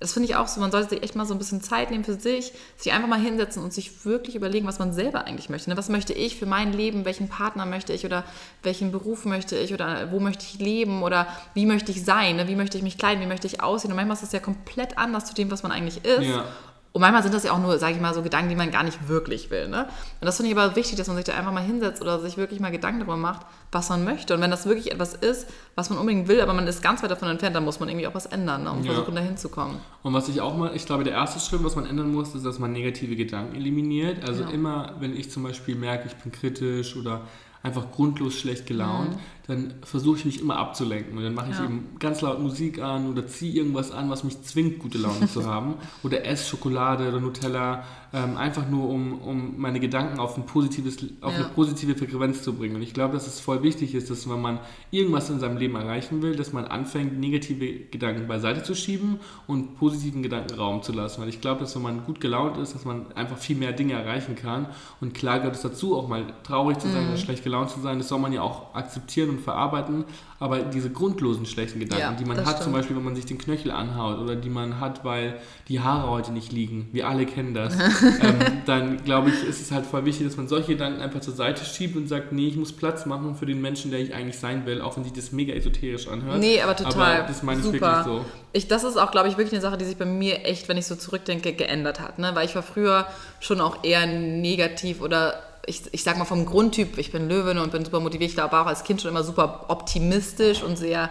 [0.00, 2.04] das finde ich auch so, man sollte sich echt mal so ein bisschen Zeit nehmen
[2.04, 5.68] für sich, sich einfach mal hinsetzen und sich wirklich überlegen, was man selber eigentlich möchte.
[5.68, 5.76] Ne?
[5.76, 8.24] Was möchte ich für mein Leben, welchen Partner möchte ich oder
[8.62, 12.48] welchen Beruf möchte ich oder wo möchte ich leben oder wie möchte ich sein, ne?
[12.48, 13.90] wie möchte ich mich kleiden, wie möchte ich aussehen.
[13.90, 16.28] Und manchmal ist das ja komplett anders zu dem, was man eigentlich ist.
[16.28, 16.46] Ja.
[16.92, 18.82] Und manchmal sind das ja auch nur, sage ich mal, so Gedanken, die man gar
[18.82, 19.68] nicht wirklich will.
[19.68, 19.84] Ne?
[20.20, 22.36] Und das finde ich aber wichtig, dass man sich da einfach mal hinsetzt oder sich
[22.36, 24.34] wirklich mal Gedanken darüber macht, was man möchte.
[24.34, 27.10] Und wenn das wirklich etwas ist, was man unbedingt will, aber man ist ganz weit
[27.12, 28.72] davon entfernt, dann muss man irgendwie auch was ändern, ne?
[28.72, 28.92] um Ja.
[28.92, 29.76] versuchen, da hinzukommen.
[30.02, 32.44] Und was ich auch mal, ich glaube, der erste Schritt, was man ändern muss, ist,
[32.44, 34.24] dass man negative Gedanken eliminiert.
[34.28, 34.50] Also Ja.
[34.50, 37.20] immer, wenn ich zum Beispiel merke, ich bin kritisch oder
[37.62, 39.16] einfach grundlos schlecht gelaunt,
[39.50, 41.16] dann versuche ich mich immer abzulenken.
[41.18, 41.64] Und dann mache ich Ja.
[41.64, 45.46] eben ganz laut Musik an oder ziehe irgendwas an, was mich zwingt, gute Laune zu
[45.46, 45.74] haben.
[46.02, 50.96] Oder esse Schokolade oder Nutella, ähm, einfach nur, um, um meine Gedanken auf, ein positives,
[51.20, 51.38] auf Ja.
[51.44, 52.76] eine positive Frequenz zu bringen.
[52.76, 54.58] Und ich glaube, dass es voll wichtig ist, dass wenn man
[54.90, 59.76] irgendwas in seinem Leben erreichen will, dass man anfängt, negative Gedanken beiseite zu schieben und
[59.78, 61.20] positiven Gedanken Raum zu lassen.
[61.22, 63.92] Weil ich glaube, dass wenn man gut gelaunt ist, dass man einfach viel mehr Dinge
[63.94, 64.66] erreichen kann.
[65.00, 67.98] Und klar gehört es dazu, auch mal traurig zu sein oder schlecht gelaunt zu sein.
[67.98, 70.04] Das soll man ja auch akzeptieren und verarbeiten.
[70.38, 72.76] Aber diese grundlosen schlechten Gedanken, Ja, die man hat, zum stimmt.
[72.76, 75.38] Beispiel, wenn man sich den Knöchel anhaut oder die man hat, weil
[75.68, 77.74] die Haare heute nicht liegen, wir alle kennen das,
[78.22, 81.34] ähm, dann glaube ich, ist es halt voll wichtig, dass man solche Gedanken einfach zur
[81.34, 84.38] Seite schiebt und sagt, nee, ich muss Platz machen für den Menschen, der ich eigentlich
[84.38, 86.38] sein will, auch wenn sich das mega esoterisch anhört.
[86.38, 87.18] Nee, aber total.
[87.18, 88.24] Aber das meine ich wirklich so.
[88.52, 90.76] Ich, das ist auch, glaube ich, wirklich eine Sache, die sich bei mir echt, wenn
[90.76, 92.18] ich so zurückdenke, geändert hat.
[92.18, 92.30] Ne?
[92.34, 93.06] Weil ich war früher
[93.40, 95.34] schon auch eher negativ oder
[95.70, 98.32] ich, ich sag mal vom Grundtyp, ich bin Löwin und bin super motiviert.
[98.32, 101.10] Ich war auch als Kind schon immer super optimistisch und sehr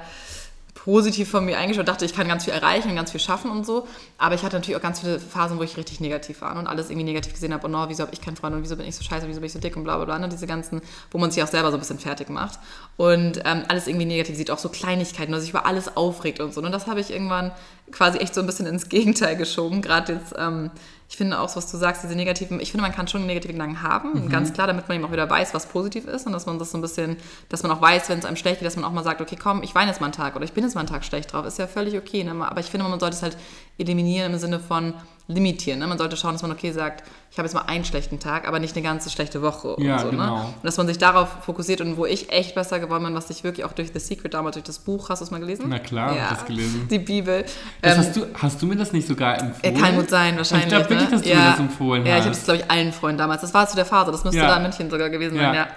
[0.76, 3.66] positiv von mir eingestellt, dachte, ich kann ganz viel erreichen und ganz viel schaffen und
[3.66, 3.86] so.
[4.18, 6.90] Aber ich hatte natürlich auch ganz viele Phasen, wo ich richtig negativ war und alles
[6.90, 7.68] irgendwie negativ gesehen habe.
[7.68, 9.48] Und oh, wieso habe ich keinen Freund und wieso bin ich so scheiße, wieso bin
[9.48, 10.20] ich so dick und bla bla bla.
[10.20, 10.30] Ne?
[10.30, 10.82] Diese ganzen,
[11.12, 12.60] wo man sich auch selber so ein bisschen fertig macht.
[12.96, 16.54] Und ähm, alles irgendwie negativ sieht, auch so Kleinigkeiten, dass sich über alles aufregt und
[16.54, 16.62] so.
[16.62, 17.52] Und das habe ich irgendwann
[17.92, 19.82] quasi echt so ein bisschen ins Gegenteil geschoben.
[19.82, 20.72] Gerade jetzt, ähm,
[21.10, 23.82] ich finde auch, was du sagst, diese negativen, ich finde, man kann schon negative Gedanken
[23.82, 24.30] haben, mhm.
[24.30, 26.70] ganz klar, damit man eben auch wieder weiß, was positiv ist und dass man das
[26.70, 27.18] so ein bisschen,
[27.50, 29.36] dass man auch weiß, wenn es einem schlecht geht, dass man auch mal sagt, okay,
[29.36, 31.34] komm, ich weine jetzt mal einen Tag oder ich bin jetzt mal einen Tag schlecht
[31.34, 32.24] drauf, ist ja völlig okay.
[32.24, 32.32] Ne?
[32.32, 33.38] Aber ich finde, man sollte es halt
[33.80, 34.94] eliminieren im Sinne von
[35.30, 35.80] limitieren.
[35.80, 35.88] Ne?
[35.88, 38.60] Man sollte schauen, dass man, okay, sagt, ich habe jetzt mal einen schlechten Tag, aber
[38.60, 39.76] nicht eine ganze schlechte Woche.
[39.78, 40.12] Ja, und so, ne?
[40.12, 40.38] genau.
[40.38, 40.46] Ne?
[40.46, 43.44] Und dass man sich darauf fokussiert und wo ich echt besser geworden bin, was ich
[43.44, 45.66] wirklich auch durch The Secret damals, durch das Buch, hast du es mal gelesen?
[45.70, 46.88] Na klar, ja, das gelesen.
[46.90, 47.46] Die Bibel.
[47.84, 49.78] Ähm, hast, du, hast du mir das nicht sogar empfohlen?
[49.78, 50.66] Kann gut sein, wahrscheinlich.
[50.66, 51.16] Ich glaube wirklich, ne?
[51.16, 51.36] dass du ja.
[51.36, 52.18] mir das empfohlen ja, hast.
[52.18, 53.42] Ja, ich habe es, glaube ich, allen Freunden damals.
[53.42, 55.68] Das war zu der Phase, das müsste da in München sogar gewesen sein, ja.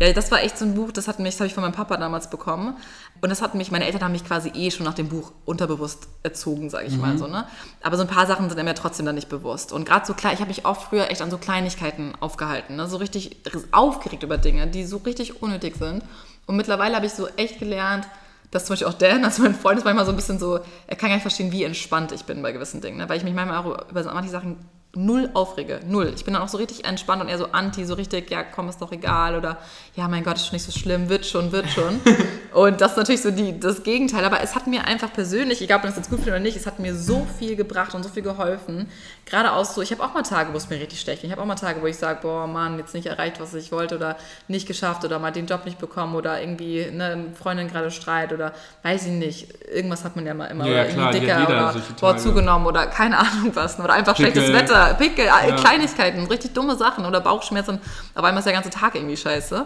[0.00, 1.72] Ja, das war echt so ein Buch, das hat mich, das habe ich von meinem
[1.74, 2.74] Papa damals bekommen.
[3.20, 6.08] Und das hat mich, meine Eltern haben mich quasi eh schon nach dem Buch unterbewusst
[6.22, 7.00] erzogen, sage ich Mhm.
[7.02, 7.46] mal so, ne?
[7.82, 9.72] Aber so ein paar Sachen sind mir trotzdem dann nicht bewusst.
[9.72, 12.86] Und gerade so klar, ich habe mich auch früher echt an so Kleinigkeiten aufgehalten, ne?
[12.86, 13.36] So richtig
[13.72, 16.02] aufgeregt über Dinge, die so richtig unnötig sind.
[16.46, 18.08] Und mittlerweile habe ich so echt gelernt,
[18.52, 20.96] dass zum Beispiel auch Dan, also mein Freund ist manchmal so ein bisschen so, er
[20.96, 23.06] kann gar nicht verstehen, wie entspannt ich bin bei gewissen Dingen, ne?
[23.08, 24.56] weil ich mich manchmal auch über manche Sachen
[24.96, 26.12] null aufrege, null.
[26.16, 28.68] Ich bin dann auch so richtig entspannt und eher so anti, so richtig, ja komm,
[28.68, 29.58] ist doch egal oder
[29.94, 32.00] ja, mein Gott, ist schon nicht so schlimm, wird schon, wird schon.
[32.54, 35.78] und das ist natürlich so die, das Gegenteil, aber es hat mir einfach persönlich, egal
[35.78, 38.02] ob man das jetzt gut findet oder nicht, es hat mir so viel gebracht und
[38.02, 38.88] so viel geholfen.
[39.30, 41.28] Gerade aus so, ich habe auch mal Tage, wo es mir richtig schlecht geht.
[41.28, 43.70] Ich habe auch mal Tage, wo ich sage, boah, Mann, jetzt nicht erreicht, was ich
[43.70, 44.16] wollte oder
[44.48, 48.52] nicht geschafft oder mal den Job nicht bekommen oder irgendwie eine Freundin gerade Streit oder
[48.82, 51.74] weiß ich nicht, irgendwas hat man ja mal immer Ja, oder klar, irgendwie dicker oder
[52.00, 54.32] boah, zugenommen oder keine Ahnung was oder einfach Pickel.
[54.32, 55.54] schlechtes Wetter, Pickel, Ja.
[55.56, 57.80] Kleinigkeiten, richtig dumme Sachen oder Bauchschmerzen.
[58.14, 59.64] Auf einmal ist der ganze Tag irgendwie scheiße.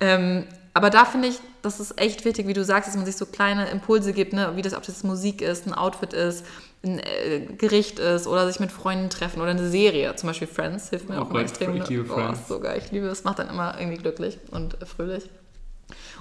[0.00, 3.16] Ähm, aber da finde ich, das ist echt wichtig, wie du sagst, dass man sich
[3.16, 4.52] so kleine Impulse gibt, ne?
[4.54, 6.44] wie das, ob das Musik ist, ein Outfit ist,
[6.82, 10.90] ein äh, Gericht ist oder sich mit Freunden treffen oder eine Serie, zum Beispiel Friends,
[10.90, 11.76] hilft mir Oh auch immer extrem.
[11.76, 12.40] ich liebe Oh, Friends.
[12.40, 15.28] ist so geil, ich liebe es, macht dann immer irgendwie glücklich und fröhlich.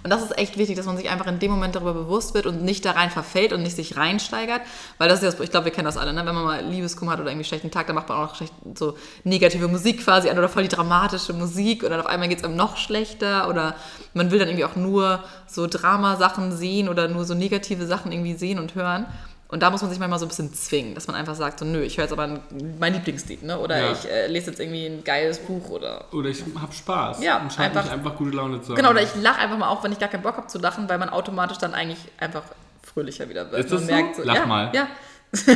[0.01, 2.45] Und das ist echt wichtig, dass man sich einfach in dem Moment darüber bewusst wird
[2.45, 4.61] und nicht da rein verfällt und nicht sich reinsteigert.
[4.97, 6.25] Weil das ist ja, das- ich glaube, wir kennen das alle, ne?
[6.25, 8.35] wenn man mal Liebeskummer hat oder irgendwie einen schlechten Tag, dann macht man auch noch
[8.35, 8.95] schlecht, so
[9.25, 12.43] negative Musik quasi an oder voll die dramatische Musik und dann auf einmal geht es
[12.45, 13.75] einem noch schlechter oder
[14.13, 18.35] man will dann irgendwie auch nur so Dramasachen sehen oder nur so negative Sachen irgendwie
[18.35, 19.05] sehen und hören.
[19.51, 21.65] Und da muss man sich manchmal so ein bisschen zwingen, dass man einfach sagt, so,
[21.65, 22.39] nö, ich höre jetzt aber ein,
[22.79, 23.57] mein Lieblingslied, ne?
[23.59, 23.91] oder Ja.
[23.91, 27.23] ich äh, lese jetzt irgendwie ein geiles Buch oder Oder ich habe Spaß.
[27.23, 28.75] Ja, und scheint einfach- mich einfach gute Laune zu haben.
[28.75, 30.87] Genau, oder ich lache einfach mal auch, wenn ich gar keinen Bock habe zu lachen,
[30.87, 32.43] weil man automatisch dann eigentlich einfach
[32.83, 33.65] fröhlicher wieder wird.
[33.65, 34.21] Ist das man so?
[34.23, 34.71] Lach ja, mal.
[34.73, 34.87] Ja.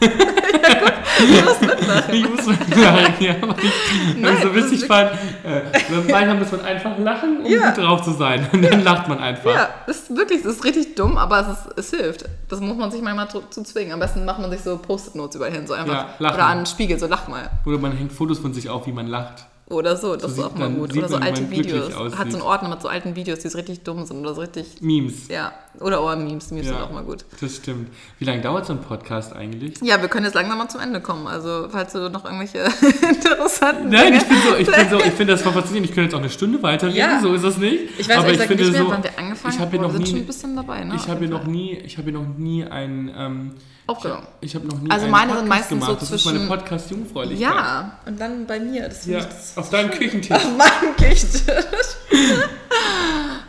[0.00, 0.92] ja, gut.
[1.18, 2.14] Du musst mitlachen.
[2.14, 5.10] Ich muss sagen, ja, weil ich, Nein, so witzig fand.
[5.44, 5.62] Äh,
[6.10, 7.70] manchmal muss man einfach lachen, um Ja.
[7.70, 8.46] gut drauf zu sein.
[8.52, 9.52] Und dann lacht man einfach.
[9.52, 12.24] Ja, das ist wirklich, das ist richtig dumm, aber es, ist, es hilft.
[12.48, 13.92] Das muss man sich manchmal zu, zu zwingen.
[13.92, 16.06] Am besten macht man sich so Post-it-Notes überall hin, so einfach.
[16.20, 17.50] Ja, oder an den Spiegel, so lach mal.
[17.66, 19.44] Oder man hängt Fotos von sich auf, wie man lacht.
[19.70, 20.96] Oder so, das So ist auch mal gut.
[20.96, 21.94] Oder so alte Videos.
[22.16, 24.40] Hat so einen Ordner mit so alten Videos, die so richtig dumm sind oder so
[24.40, 24.80] richtig.
[24.80, 25.28] Memes.
[25.28, 26.72] Ja, oder Ohr-Memes, Memes Ja.
[26.72, 27.26] sind auch mal gut.
[27.38, 27.90] Das stimmt.
[28.18, 29.74] Wie lange dauert so ein Podcast eigentlich?
[29.82, 31.26] Ja, wir können jetzt langsam mal zum Ende kommen.
[31.26, 32.58] Also, falls du noch irgendwelche
[33.10, 35.90] interessanten Nein, Dinge- ich bin so, ich bin so, ich finde das voll faszinierend.
[35.90, 37.20] Ich könnte jetzt auch eine Stunde weiterreden, Ja.
[37.20, 37.78] so ist das nicht.
[37.98, 39.80] Ich weiß Aber ich gesagt nicht finde mehr, so, wann wir angefangen ich habe hier
[39.80, 40.94] noch wir sind nie, schon ein bisschen dabei, ne?
[40.96, 43.50] ich habe hier noch nie, ich habe hier noch nie ein, ähm,
[43.88, 44.26] Aufgenommen.
[44.42, 46.02] ich habe noch nie Also meine sind Podcast meistens so gemacht.
[46.02, 47.40] Das ist meine zwischen- Podcast-Jungfräulichkeit.
[47.54, 48.88] Ja, und dann bei mir.
[48.88, 50.30] Das Ja, ich das auf deinem Küchentisch.
[50.30, 51.96] auf meinem Küchentisch.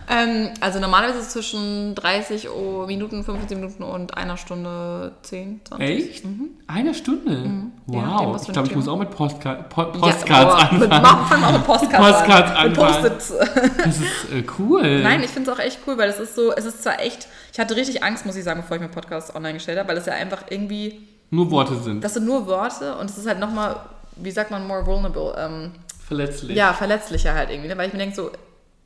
[0.09, 2.47] ähm, also normalerweise ist es zwischen 30
[2.87, 5.87] Minuten, 15 Minuten und einer Stunde 10, 20.
[5.89, 6.23] Echt?
[6.67, 7.31] Eine Stunde?
[7.31, 7.71] Mhm.
[7.87, 8.37] Wow.
[8.41, 11.27] für ich glaube, ich muss auch mit Postka po Ja, Postcards mit, anfangen.
[11.27, 12.69] fangen wir auch mit Postcards, Postcards an.
[12.69, 13.03] Mit anfangen.
[13.03, 13.33] Post-its.
[13.77, 15.01] Das ist äh, cool.
[15.03, 17.27] Nein, ich finde es auch echt cool, weil es ist so, es ist zwar echt,
[17.59, 19.97] ich hatte richtig Angst, muss ich sagen, bevor ich meinen Podcast online gestellt habe, weil
[19.97, 22.01] es ja einfach irgendwie, Nur Worte sind.
[22.01, 23.75] das sind nur Worte und es ist halt nochmal,
[24.15, 25.35] wie sagt man, more vulnerable.
[25.37, 25.71] Ähm,
[26.07, 26.55] Verletzlich.
[26.55, 27.77] ja, verletzlicher halt irgendwie, ne?
[27.77, 28.31] weil ich mir denke so,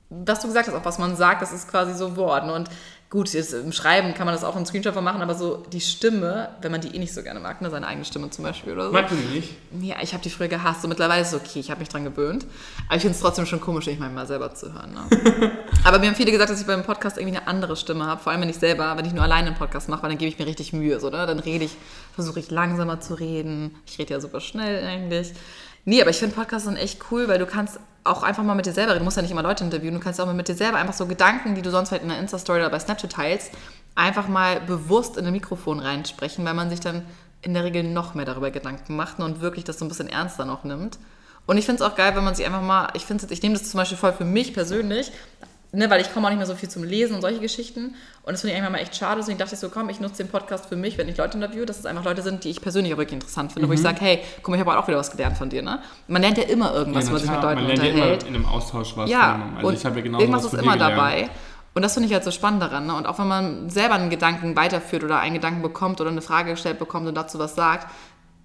[0.10, 2.68] was du gesagt hast, auch was man sagt, das ist quasi so Worten und
[3.14, 5.82] gut, jetzt im Schreiben kann man das auch einen Screenshot von machen, aber so die
[5.82, 8.74] Stimme, wenn man die eh nicht so gerne mag, ne, seine eigene Stimme zum Beispiel
[8.74, 8.92] oder so.
[8.92, 9.56] Magst du die nicht?
[9.82, 10.82] Ja, ich habe die früher gehasst.
[10.82, 12.48] So mittlerweile ist es okay, ich habe mich dran gewöhnt.
[12.88, 14.96] Aber ich finde es trotzdem schon komisch, mich manchmal selber zu hören.
[14.96, 15.52] Ne?
[15.84, 18.20] Aber mir haben viele gesagt, dass ich beim Podcast irgendwie eine andere Stimme habe.
[18.20, 20.30] Vor allem, wenn ich selber, wenn ich nur alleine einen Podcast mache, weil dann gebe
[20.30, 21.00] ich mir richtig Mühe.
[21.00, 21.28] So, ne?
[21.28, 21.78] Dann rede ich,
[22.16, 23.76] versuche ich langsamer zu reden.
[23.86, 25.34] Ich rede ja super schnell eigentlich.
[25.86, 28.66] Nee, aber ich finde Podcasts sind echt cool, weil du kannst auch einfach mal mit
[28.66, 29.00] dir selber reden.
[29.00, 29.94] Du musst ja nicht immer Leute interviewen.
[29.96, 32.12] Du kannst auch mal mit dir selber einfach so Gedanken, die du sonst vielleicht in
[32.12, 33.52] einer Insta-Story oder bei Snapchat teilst,
[33.96, 37.06] einfach mal bewusst in ein Mikrofon reinsprechen, weil man sich dann
[37.42, 40.46] in der Regel noch mehr darüber Gedanken macht und wirklich das so ein bisschen ernster
[40.46, 40.98] noch nimmt.
[41.46, 43.56] Und ich finde es auch geil, wenn man sich einfach mal, ich finde ich nehme
[43.56, 45.12] das zum Beispiel voll für mich persönlich,
[45.74, 47.96] ne, weil ich komme auch nicht mehr so viel zum Lesen und solche Geschichten.
[48.24, 49.20] Und das finde ich eigentlich mal echt schade.
[49.20, 51.66] Deswegen dachte ich so, komm, ich nutze den Podcast für mich, wenn ich Leute interviewe,
[51.66, 53.98] dass es einfach Leute sind, die ich persönlich auch wirklich interessant finde, wo ich sage,
[54.00, 55.62] hey, guck mal, ich habe auch wieder was gelernt von dir.
[55.62, 55.80] Ne?
[56.08, 58.22] Man lernt ja immer irgendwas, Ja, wenn man sich mit Leuten man lernt ja unterhält.
[58.24, 59.42] immer in einem Austausch was Ja.
[59.58, 60.98] Also und ich habe ja genau irgendwas was ist immer gelernt.
[60.98, 61.30] dabei.
[61.76, 62.86] Und das finde ich halt so spannend daran.
[62.86, 62.94] Ne?
[62.96, 66.52] Und auch wenn man selber einen Gedanken weiterführt oder einen Gedanken bekommt oder eine Frage
[66.52, 67.88] gestellt bekommt und dazu was sagt,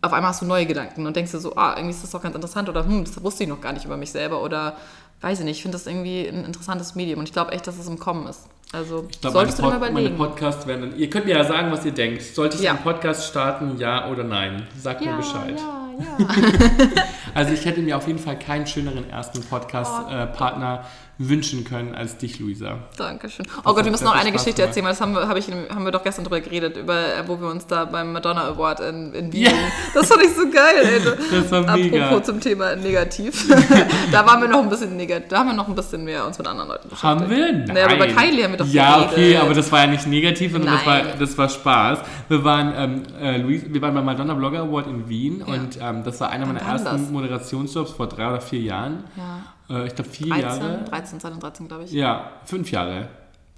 [0.01, 2.23] auf einmal hast du neue Gedanken und denkst dir so, ah, irgendwie ist das doch
[2.23, 4.77] ganz interessant oder hm, das wusste ich noch gar nicht über mich selber oder
[5.21, 7.79] weiß ich nicht, ich finde das irgendwie ein interessantes Medium und ich glaube echt, dass
[7.79, 8.47] es im Kommen ist.
[8.73, 10.17] Also Ich glaube, solltest du dir mal Pod meine überlegen.
[10.19, 10.99] Podcasts werden dann.
[10.99, 12.23] Ihr könnt mir ja sagen, was ihr denkt.
[12.23, 12.73] Sollte ich Ja.
[12.73, 14.67] einen Podcast starten, ja oder nein?
[14.79, 15.59] Sagt mir Bescheid.
[15.59, 15.89] ja,
[16.19, 16.29] ja.
[17.35, 20.85] Also ich hätte mir auf jeden Fall keinen schöneren ersten Podcast-Partner
[21.19, 22.79] wünschen können als dich, Luisa.
[22.97, 23.45] Dankeschön.
[23.65, 25.49] Oh Gott, wir müssen noch eine Spaß Geschichte erzählen, weil das haben wir, hab ich,
[25.49, 28.81] haben wir doch gestern drüber geredet, über, äh, wo wir uns da beim Madonna Award
[28.81, 29.43] in, in Wien.
[29.43, 29.51] Ja.
[29.95, 31.01] Das fand ich so geil, ey.
[31.41, 32.07] Das war mega.
[32.07, 33.49] Apropos zum Thema negativ.
[34.13, 36.39] da waren wir noch ein bisschen negativ, da haben wir noch ein bisschen mehr uns
[36.39, 37.03] mit anderen Leuten beschäftigt.
[37.03, 37.53] Haben wir?
[37.53, 37.71] Nein.
[37.73, 39.13] Nee, aber bei Kylie haben wir doch Ja, geredet.
[39.13, 41.99] okay, aber das war ja nicht negativ, sondern das war, das war Spaß.
[42.29, 45.53] Wir waren, ähm, äh, Luis, wir waren beim Madonna Blogger Award in Wien Ja.
[45.55, 47.11] und ähm, das war einer meiner ersten das?
[47.11, 49.05] Moderationsjobs vor drei oder vier Jahren.
[49.17, 49.41] Ja.
[49.71, 50.85] Äh, ich glaube vier 13, Jahre.
[50.85, 51.93] 13, 2013, glaube ich.
[51.93, 53.09] Ja, fünf Jahre.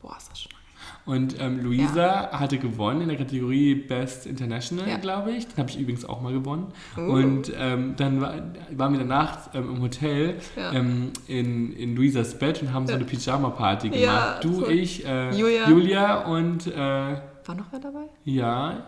[0.02, 0.60] Boah, ist das schon lange.
[1.06, 4.98] Und ähm, Luisa hatte gewonnen in der Kategorie Best International, Ja.
[4.98, 5.46] glaube ich.
[5.48, 6.72] Den habe ich übrigens auch mal gewonnen.
[6.96, 7.00] Uh.
[7.00, 8.34] Und ähm, dann war,
[8.72, 10.72] waren wir danach ähm, im Hotel Ja.
[10.72, 12.96] ähm, in, in Luisas Bett und haben so Ja.
[12.98, 14.04] eine Pyjama-Party gemacht.
[14.04, 14.68] Ja, du, so.
[14.68, 15.68] ich, äh, Julia.
[15.68, 18.04] Julia und äh, War noch wer dabei?
[18.24, 18.84] ja.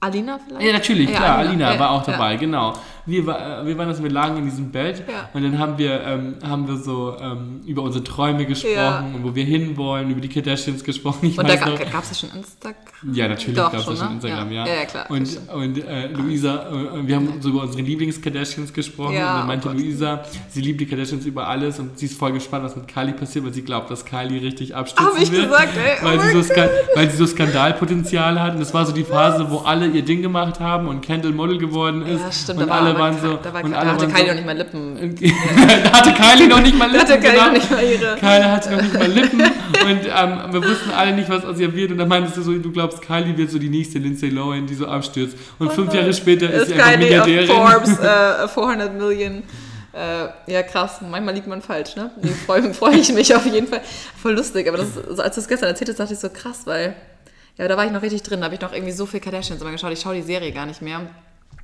[0.00, 0.66] Alina vielleicht?
[0.66, 1.38] Ja, natürlich, Ja, klar.
[1.38, 1.50] Alina.
[1.50, 2.12] Alina Ja, war auch ja.
[2.12, 2.74] dabei, genau.
[3.04, 5.28] Wir, war, äh, wir waren das, wir lagen in diesem Bett Ja.
[5.34, 9.00] und dann haben wir, ähm, haben wir so ähm, über unsere Träume gesprochen Ja.
[9.14, 11.26] und wo wir hinwollen, über die Kardashians gesprochen.
[11.26, 12.76] Ich Und da gab es ja schon Instagram?
[13.12, 14.14] Ja, natürlich gab es das schon ne?
[14.14, 14.66] Instagram, ja.
[14.66, 15.06] Ja, ja, klar.
[15.10, 19.42] Und, und äh, Luisa, äh, wir haben so über unsere Lieblings-Kardashians gesprochen Ja, und dann
[19.44, 19.78] oh meinte Gott.
[19.78, 23.14] Luisa, sie liebt die Kardashians über alles und sie ist voll gespannt, was mit Kylie
[23.14, 25.44] passiert, weil sie glaubt, dass Kylie richtig abstürzen Hab ich wird.
[25.50, 26.54] gesagt, ey, oh weil, sie so
[26.94, 30.22] weil sie so Skandalpotenzial hat und das war so die Phase, wo alle ihr Ding
[30.22, 32.60] gemacht haben und Kendall Model geworden ist Ja, stimmt.
[32.62, 34.46] und war alle waren so Da, war, und da alle hatte Kylie so, noch nicht
[34.46, 35.16] mal Lippen.
[35.84, 37.46] da hatte Kylie noch nicht mal Da Lippen, hatte Kylie genau.
[37.46, 38.16] noch nicht mal ihre...
[38.16, 41.74] Kylie hatte noch nicht mal Lippen und ähm, wir wussten alle nicht, was aus ihr
[41.74, 41.90] wird.
[41.90, 44.74] Und dann meintest du so, du glaubst, Kylie wird so die nächste Lindsay Lohan, die
[44.74, 45.36] so abstürzt.
[45.58, 47.46] Und fünf Jahre später ist, ist sie einfach Milliardärin.
[47.46, 49.42] Forbes äh, 400 Millionen.
[49.92, 51.00] Äh, ja, krass.
[51.02, 52.10] Manchmal liegt man falsch, ne?
[52.22, 53.82] Nee, freue freu ich mich auf jeden Fall.
[54.20, 54.68] Voll lustig.
[54.68, 56.94] Aber das, also als du es gestern erzählt hast, dachte ich so krass, weil
[57.58, 58.40] ja, da war ich noch richtig drin.
[58.40, 59.92] Da habe ich noch irgendwie so viel Kardashians immer geschaut.
[59.92, 61.02] Ich schaue die Serie gar nicht mehr.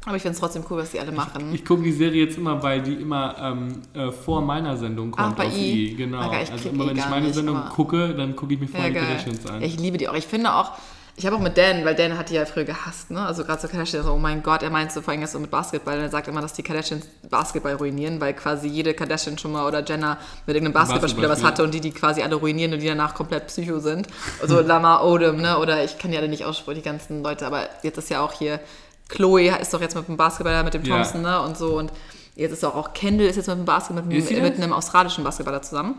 [0.07, 1.53] Aber ich finde es trotzdem cool, was die alle machen.
[1.53, 5.33] Ich gucke die Serie jetzt immer, weil die immer ähm, äh, vor meiner Sendung kommt
[5.33, 5.91] Ach, bei auf I?
[5.91, 5.95] I.
[5.97, 6.33] Genau.
[6.41, 8.91] Ich also immer I wenn ich meine nicht, Sendung gucke, dann gucke ich mir vorher
[8.91, 9.07] Ja, die.
[9.07, 9.63] Kardashians an.
[9.63, 10.15] Ich liebe die auch.
[10.15, 10.73] Ich finde auch,
[11.17, 13.21] ich habe auch mit Dan, weil Dan hat die ja früher gehasst, ne?
[13.21, 15.51] Also gerade so Kardashians, so, oh mein Gott, er meint so vor allem so mit
[15.51, 19.67] Basketball, er sagt immer, dass die Kardashians Basketball ruinieren, weil quasi jede Kardashian schon mal
[19.67, 22.87] oder Jenner mit irgendeinem Basketballspieler was hatte und die, die quasi alle ruinieren und die
[22.87, 24.07] danach komplett psycho sind.
[24.41, 25.59] Also Lama Odom, ne?
[25.59, 28.33] Oder ich kann die alle nicht aussprechen, die ganzen Leute, aber jetzt ist ja auch
[28.33, 28.61] hier,
[29.09, 30.97] Chloe ist doch jetzt mit dem Basketballer, mit dem Ja.
[30.97, 31.41] Thompson, ne?
[31.43, 31.93] Und so und
[32.37, 35.63] jetzt ist auch, auch Kendall ist jetzt mit dem Basketball, mit, mit einem australischen Basketballer
[35.63, 35.97] zusammen.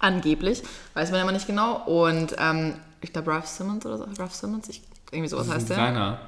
[0.00, 0.62] Angeblich,
[0.94, 1.76] weiß man ja immer nicht genau.
[1.86, 4.06] Und ähm, ich glaube, Ralph Simmons oder so.
[4.18, 4.82] Ralph Simmons, ich,
[5.12, 5.76] irgendwie sowas Das heißt der.
[5.76, 6.18] kleiner.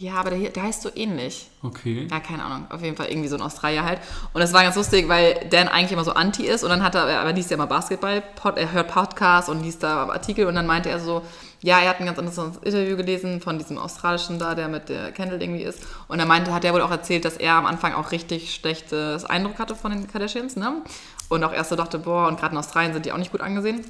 [0.00, 1.50] Ja, aber der, der heißt so ähnlich.
[1.62, 2.06] Okay.
[2.08, 2.66] Ja, keine Ahnung.
[2.70, 4.00] Auf jeden Fall irgendwie so ein Australier halt.
[4.32, 6.94] Und das war ganz lustig, weil Dan eigentlich immer so anti ist und dann hat
[6.94, 8.22] er, aber liest ja immer Basketball,
[8.54, 11.22] er hört Podcasts und liest da Artikel und dann meinte er so,
[11.60, 15.10] ja, er hat ein ganz anderes Interview gelesen von diesem australischen da, der mit der
[15.10, 15.82] Kendall irgendwie ist.
[16.06, 19.24] Und er meinte, hat er wohl auch erzählt, dass er am Anfang auch richtig schlechtes
[19.24, 20.82] Eindruck hatte von den Kardashians, ne?
[21.28, 23.40] Und auch erst so dachte, boah, und gerade in Australien sind die auch nicht gut
[23.40, 23.84] angesehen.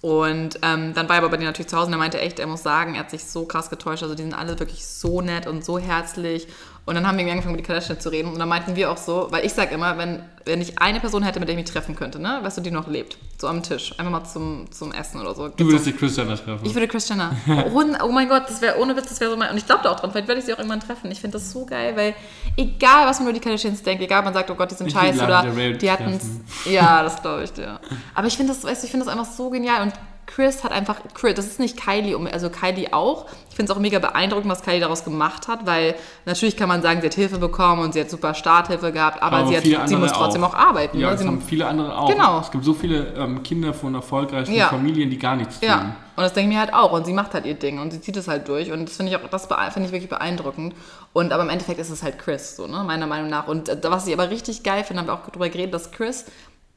[0.00, 2.40] Und ähm, dann war er aber bei denen natürlich zu Hause und er meinte echt,
[2.40, 4.02] er muss sagen, er hat sich so krass getäuscht.
[4.02, 6.48] Also die sind alle wirklich so nett und so herzlich.
[6.84, 8.32] Und dann haben wir angefangen, mit die Kardashians zu reden.
[8.32, 11.22] Und dann meinten wir auch so, weil ich sag immer, wenn, wenn ich eine Person
[11.22, 13.62] hätte, mit der ich mich treffen könnte, ne, weißt du, die noch lebt, so am
[13.62, 15.46] Tisch, einfach mal zum, zum Essen oder so.
[15.46, 16.66] Du würdest die Chris Jenner treffen.
[16.66, 17.36] Ich würde Kris Jenner.
[17.72, 19.50] Oh, oh mein Gott, das wäre ohne Witz, das wäre so mein.
[19.50, 20.10] Und ich glaube da auch dran.
[20.10, 21.10] Vielleicht werde ich sie auch irgendwann treffen.
[21.10, 22.14] Ich finde das so geil, weil
[22.56, 24.90] egal, was man über die Kardashians denkt, egal, ob man sagt, oh Gott, die sind
[24.90, 26.18] scheiße oder die hatten.
[26.64, 27.78] Ja, das glaube ich dir.
[28.14, 29.92] Aber ich finde das, weißt du, ich finde das einfach so genial und
[30.34, 33.26] Chris hat einfach, Chris, das ist nicht Kylie, also Kylie auch.
[33.50, 36.80] Ich finde es auch mega beeindruckend, was Kylie daraus gemacht hat, weil natürlich kann man
[36.80, 39.88] sagen, sie hat Hilfe bekommen und sie hat super Starthilfe gehabt, aber, Aber sie, hat,
[39.88, 40.58] sie muss trotzdem auch, auch.
[40.58, 40.98] arbeiten.
[40.98, 41.16] Ja, ne?
[41.16, 42.08] das haben viele andere auch.
[42.08, 42.40] Genau.
[42.40, 44.68] Es gibt so viele ähm, Kinder von erfolgreichen Ja.
[44.68, 45.68] Familien, die gar nichts tun.
[45.68, 46.92] Ja, und das denke ich mir halt auch.
[46.92, 48.72] Und sie macht halt ihr Ding und sie zieht es halt durch.
[48.72, 50.74] Und das finde ich auch, das finde ich wirklich beeindruckend.
[51.12, 53.48] Und aber im Endeffekt ist es halt Chris, so, ne, meiner Meinung nach.
[53.48, 56.24] Und äh, was ich aber richtig geil finde, haben wir auch drüber geredet, dass Chris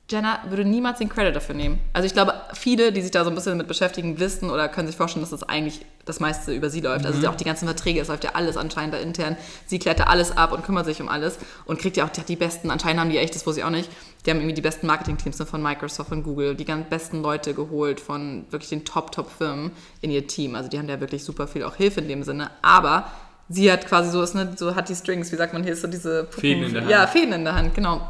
[0.08, 1.80] Jenna würde niemals den Credit dafür nehmen.
[1.92, 4.86] Also ich glaube, viele, die sich da so ein bisschen damit beschäftigen, wissen oder können
[4.88, 7.08] sich vorstellen, dass das eigentlich das meiste über sie läuft.
[7.08, 7.26] Also Mhm.
[7.26, 9.36] auch die ganzen Verträge, es läuft ja alles anscheinend da intern.
[9.66, 12.22] Sie klärt da alles ab und kümmert sich um alles und kriegt ja auch die,
[12.22, 13.90] die besten, anscheinend haben die echt, das wusste ich auch nicht,
[14.26, 18.00] die haben irgendwie die besten Marketingteams von Microsoft, von Google, die ganz besten Leute geholt
[18.00, 20.54] von wirklich den Top-Top-Firmen in ihr Team.
[20.54, 22.52] Also die haben da wirklich super viel auch Hilfe in dem Sinne.
[22.62, 23.12] Aber
[23.50, 25.82] sie hat quasi so, ist, ne, so hat die Strings, wie sagt man hier, ist
[25.82, 26.92] so diese Puppen, Fäden in der Hand.
[26.92, 28.08] Ja, Fäden in der Hand, genau.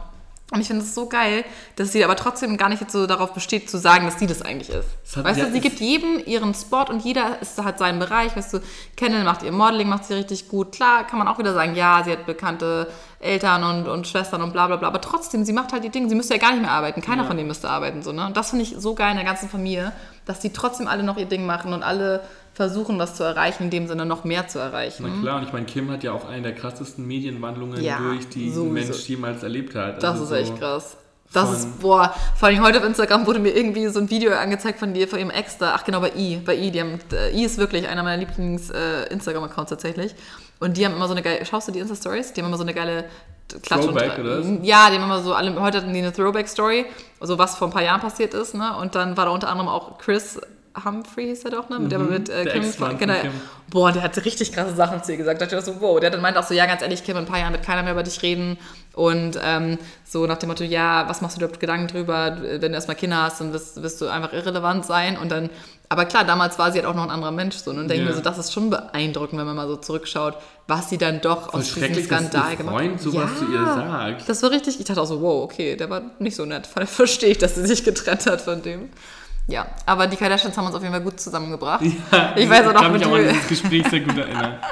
[0.52, 1.44] Und ich finde es so geil,
[1.76, 4.44] dass sie aber trotzdem gar nicht jetzt so darauf besteht, zu sagen, dass sie das
[4.44, 5.18] eigentlich ist.
[5.18, 8.36] Hat- weißt du, sie gibt jedem ihren Spot und jeder ist, hat seinen Bereich.
[8.36, 8.60] Weißt du,
[8.96, 10.72] Kendall macht ihr Modeling, macht sie richtig gut.
[10.72, 14.54] Klar, kann man auch wieder sagen, ja, sie hat bekannte Eltern und, und Schwestern und
[14.54, 14.88] bla bla bla.
[14.88, 16.10] Aber trotzdem, sie macht halt die Dinge.
[16.10, 17.02] Sie müsste ja gar nicht mehr arbeiten.
[17.02, 17.28] Keiner Ja.
[17.28, 18.04] von denen müsste arbeiten.
[18.04, 18.28] So, ne?
[18.28, 19.94] Und das finde ich so geil in der ganzen Familie,
[20.28, 22.22] dass die trotzdem alle noch ihr Ding machen und alle
[22.56, 25.06] versuchen, was zu erreichen, in dem Sinne noch mehr zu erreichen.
[25.08, 28.28] Na klar, und ich meine, Kim hat ja auch eine der krassesten Medienwandlungen Ja, durch,
[28.30, 28.64] die sowieso.
[28.64, 30.02] ein Mensch jemals erlebt hat.
[30.02, 30.98] Das Also ist echt so- krass.
[31.34, 34.80] Das ist, boah, vor allem heute auf Instagram wurde mir irgendwie so ein Video angezeigt
[34.80, 35.74] von dir, von ihrem Ex da.
[35.76, 36.38] Ach genau, bei I.
[36.38, 40.16] Bei I, die haben, äh, I ist wirklich einer meiner Lieblings-Instagram-Accounts tatsächlich.
[40.60, 42.32] Und die haben immer so eine geile, schaust du die Insta-Stories?
[42.34, 43.06] Die haben immer so eine geile
[43.64, 44.46] Klatsch Throwback, und, oder was?
[44.64, 46.86] Ja, die haben immer so, alle, heute hatten die eine Throwback-Story,
[47.20, 48.78] so was vor ein paar Jahren passiert ist, ne?
[48.78, 50.40] Und dann war da unter anderem auch Chris
[50.84, 51.80] Humphrey, hieß er doch, ne?
[51.80, 52.72] Mit der mit äh, Mhm.
[52.74, 53.14] Kim, genau.
[53.22, 53.32] Kim.
[53.70, 55.42] Boah, der hat richtig krasse Sachen zu ihr gesagt.
[55.42, 56.00] Da dachte ich so, wow.
[56.00, 57.84] Der dann meinte auch so, ja, ganz ehrlich, Kim, in ein paar Jahren wird keiner
[57.84, 58.58] mehr über dich reden.
[58.94, 62.38] Und ähm, so nach dem Motto, ja, was machst du überhaupt Gedanken drüber?
[62.42, 65.18] Wenn du erstmal Kinder hast, dann wirst, wirst du einfach irrelevant sein.
[65.18, 65.50] Und dann,
[65.90, 67.56] aber klar, damals war sie halt auch noch ein anderer Mensch.
[67.58, 67.82] So, ne?
[67.82, 68.10] und denke Ja.
[68.12, 70.36] mir so, das ist schon beeindruckend, wenn man mal so zurückschaut,
[70.68, 74.30] was sie dann doch Voll aus diesem Skandal gemacht Freund sowas zu ihr sagt.
[74.30, 76.68] Das war richtig, ich dachte auch so, wow, okay, der war nicht so nett.
[76.86, 78.90] Verstehe ich, dass sie sich getrennt hat von dem.
[79.48, 81.84] Ja, aber die Kardashians haben uns auf jeden Fall gut zusammengebracht.
[82.12, 84.60] Ja, Ich weiß auch noch, kann mich auch an dieses Gespräch sehr gut erinnern.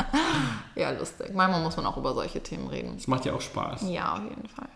[0.75, 1.27] Ja, lustig.
[1.35, 2.95] Manchmal muss man auch über solche Themen reden.
[2.97, 3.83] Es macht ja auch Spaß.
[3.89, 4.67] Ja, auf jeden Fall.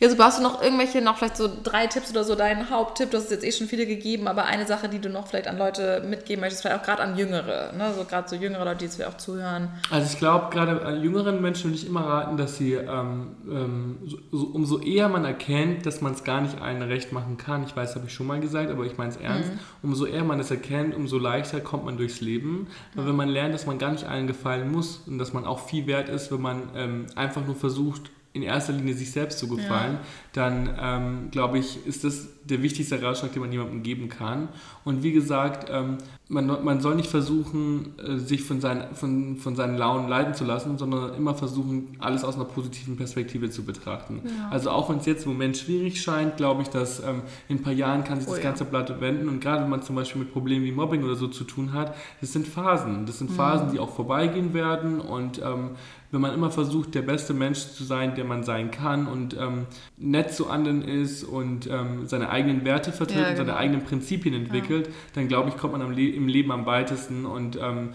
[0.00, 0.26] Ja, super.
[0.26, 3.10] Hast du noch irgendwelche, noch vielleicht so drei Tipps oder so, deinen Haupttipp?
[3.10, 5.58] Du hast jetzt eh schon viele gegeben, aber eine Sache, die du noch vielleicht an
[5.58, 7.92] Leute mitgeben möchtest, vielleicht auch gerade an Jüngere, ne?
[7.96, 9.70] So gerade so jüngere Leute, die jetzt vielleicht auch zuhören.
[9.90, 13.98] Also ich glaube, gerade an jüngeren Menschen würde ich immer raten, dass sie, ähm, ähm,
[14.06, 17.64] so, so, umso eher man erkennt, dass man es gar nicht allen recht machen kann,
[17.64, 19.50] ich weiß, habe ich schon mal gesagt, aber ich meine es ernst,
[19.82, 22.68] umso eher man es erkennt, umso leichter kommt man durchs Leben.
[22.94, 25.58] Weil wenn man lernt, dass man gar nicht allen gefallen muss und dass man auch
[25.58, 29.48] viel wert ist, wenn man ähm, einfach nur versucht, in erster Linie sich selbst zu
[29.48, 29.98] gefallen,
[30.32, 34.48] dann ähm, glaube ich, ist das der wichtigste Ratschlag, den man jemandem geben kann.
[34.84, 35.98] Und wie gesagt, ähm,
[36.28, 40.44] man, man soll nicht versuchen, äh, sich von seinen, von, von seinen Launen leiten zu
[40.44, 44.22] lassen, sondern immer versuchen, alles aus einer positiven Perspektive zu betrachten.
[44.50, 47.62] Also auch wenn es jetzt im Moment schwierig scheint, glaube ich, dass ähm, in ein
[47.62, 48.48] paar Jahren kann sich Oh das ja.
[48.50, 49.28] ganze Blatt wenden.
[49.28, 51.94] Und gerade wenn man zum Beispiel mit Problemen wie Mobbing oder so zu tun hat,
[52.20, 53.06] das sind Phasen.
[53.06, 55.00] Das sind Phasen, die auch vorbeigehen werden.
[55.00, 55.70] Und ähm,
[56.10, 59.66] wenn man immer versucht, der beste Mensch zu sein, der man sein kann und ähm,
[59.96, 63.58] nett zu anderen ist und ähm, seine eigenen Werte vertritt Ja, und seine genau.
[63.58, 67.26] eigenen Prinzipien entwickelt, dann glaube ich, kommt man am Le im Leben am weitesten.
[67.26, 67.90] Und ähm,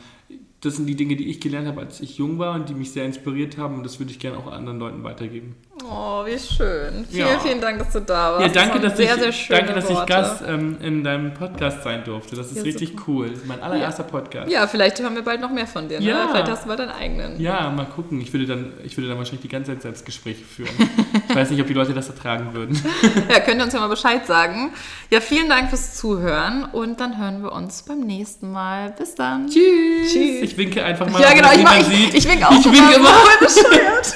[0.61, 2.91] das sind die Dinge, die ich gelernt habe, als ich jung war und die mich
[2.91, 3.75] sehr inspiriert haben.
[3.75, 5.55] Und das würde ich gerne auch anderen Leuten weitergeben.
[5.89, 7.03] Oh, wie schön.
[7.09, 7.39] Vielen, Ja.
[7.39, 8.41] vielen Dank, dass du da warst.
[8.45, 10.13] Ja, danke, Das dass, sehr, ich, sehr schöne danke, dass ich Worte.
[10.13, 12.35] Gast ähm, in deinem Podcast sein durfte.
[12.35, 13.03] Das ist Ja, richtig super.
[13.07, 13.29] cool.
[13.29, 14.51] Das ist mein allererster Podcast.
[14.51, 15.99] Ja, vielleicht hören wir bald noch mehr von dir.
[15.99, 16.05] Ne?
[16.05, 16.27] Ja.
[16.29, 17.41] Vielleicht hast du bald deinen eigenen.
[17.41, 18.21] Ja, mal gucken.
[18.21, 20.69] Ich würde, dann, ich würde dann wahrscheinlich die ganze Zeit Selbstgespräche führen.
[21.29, 22.79] ich weiß nicht, ob die Leute das ertragen würden.
[23.29, 24.73] Ja, könnt ihr uns ja mal Bescheid sagen.
[25.09, 28.91] Ja, vielen Dank fürs Zuhören und dann hören wir uns beim nächsten Mal.
[28.97, 29.47] Bis dann.
[29.49, 30.11] Tschüss.
[30.13, 30.41] Tschüss.
[30.43, 32.95] Ich winke einfach mal, Ja, genau, ich, mach, ich, ich wink auch Ich winke immer.
[32.95, 33.09] immer.
[33.09, 34.13] Voll bescheuert.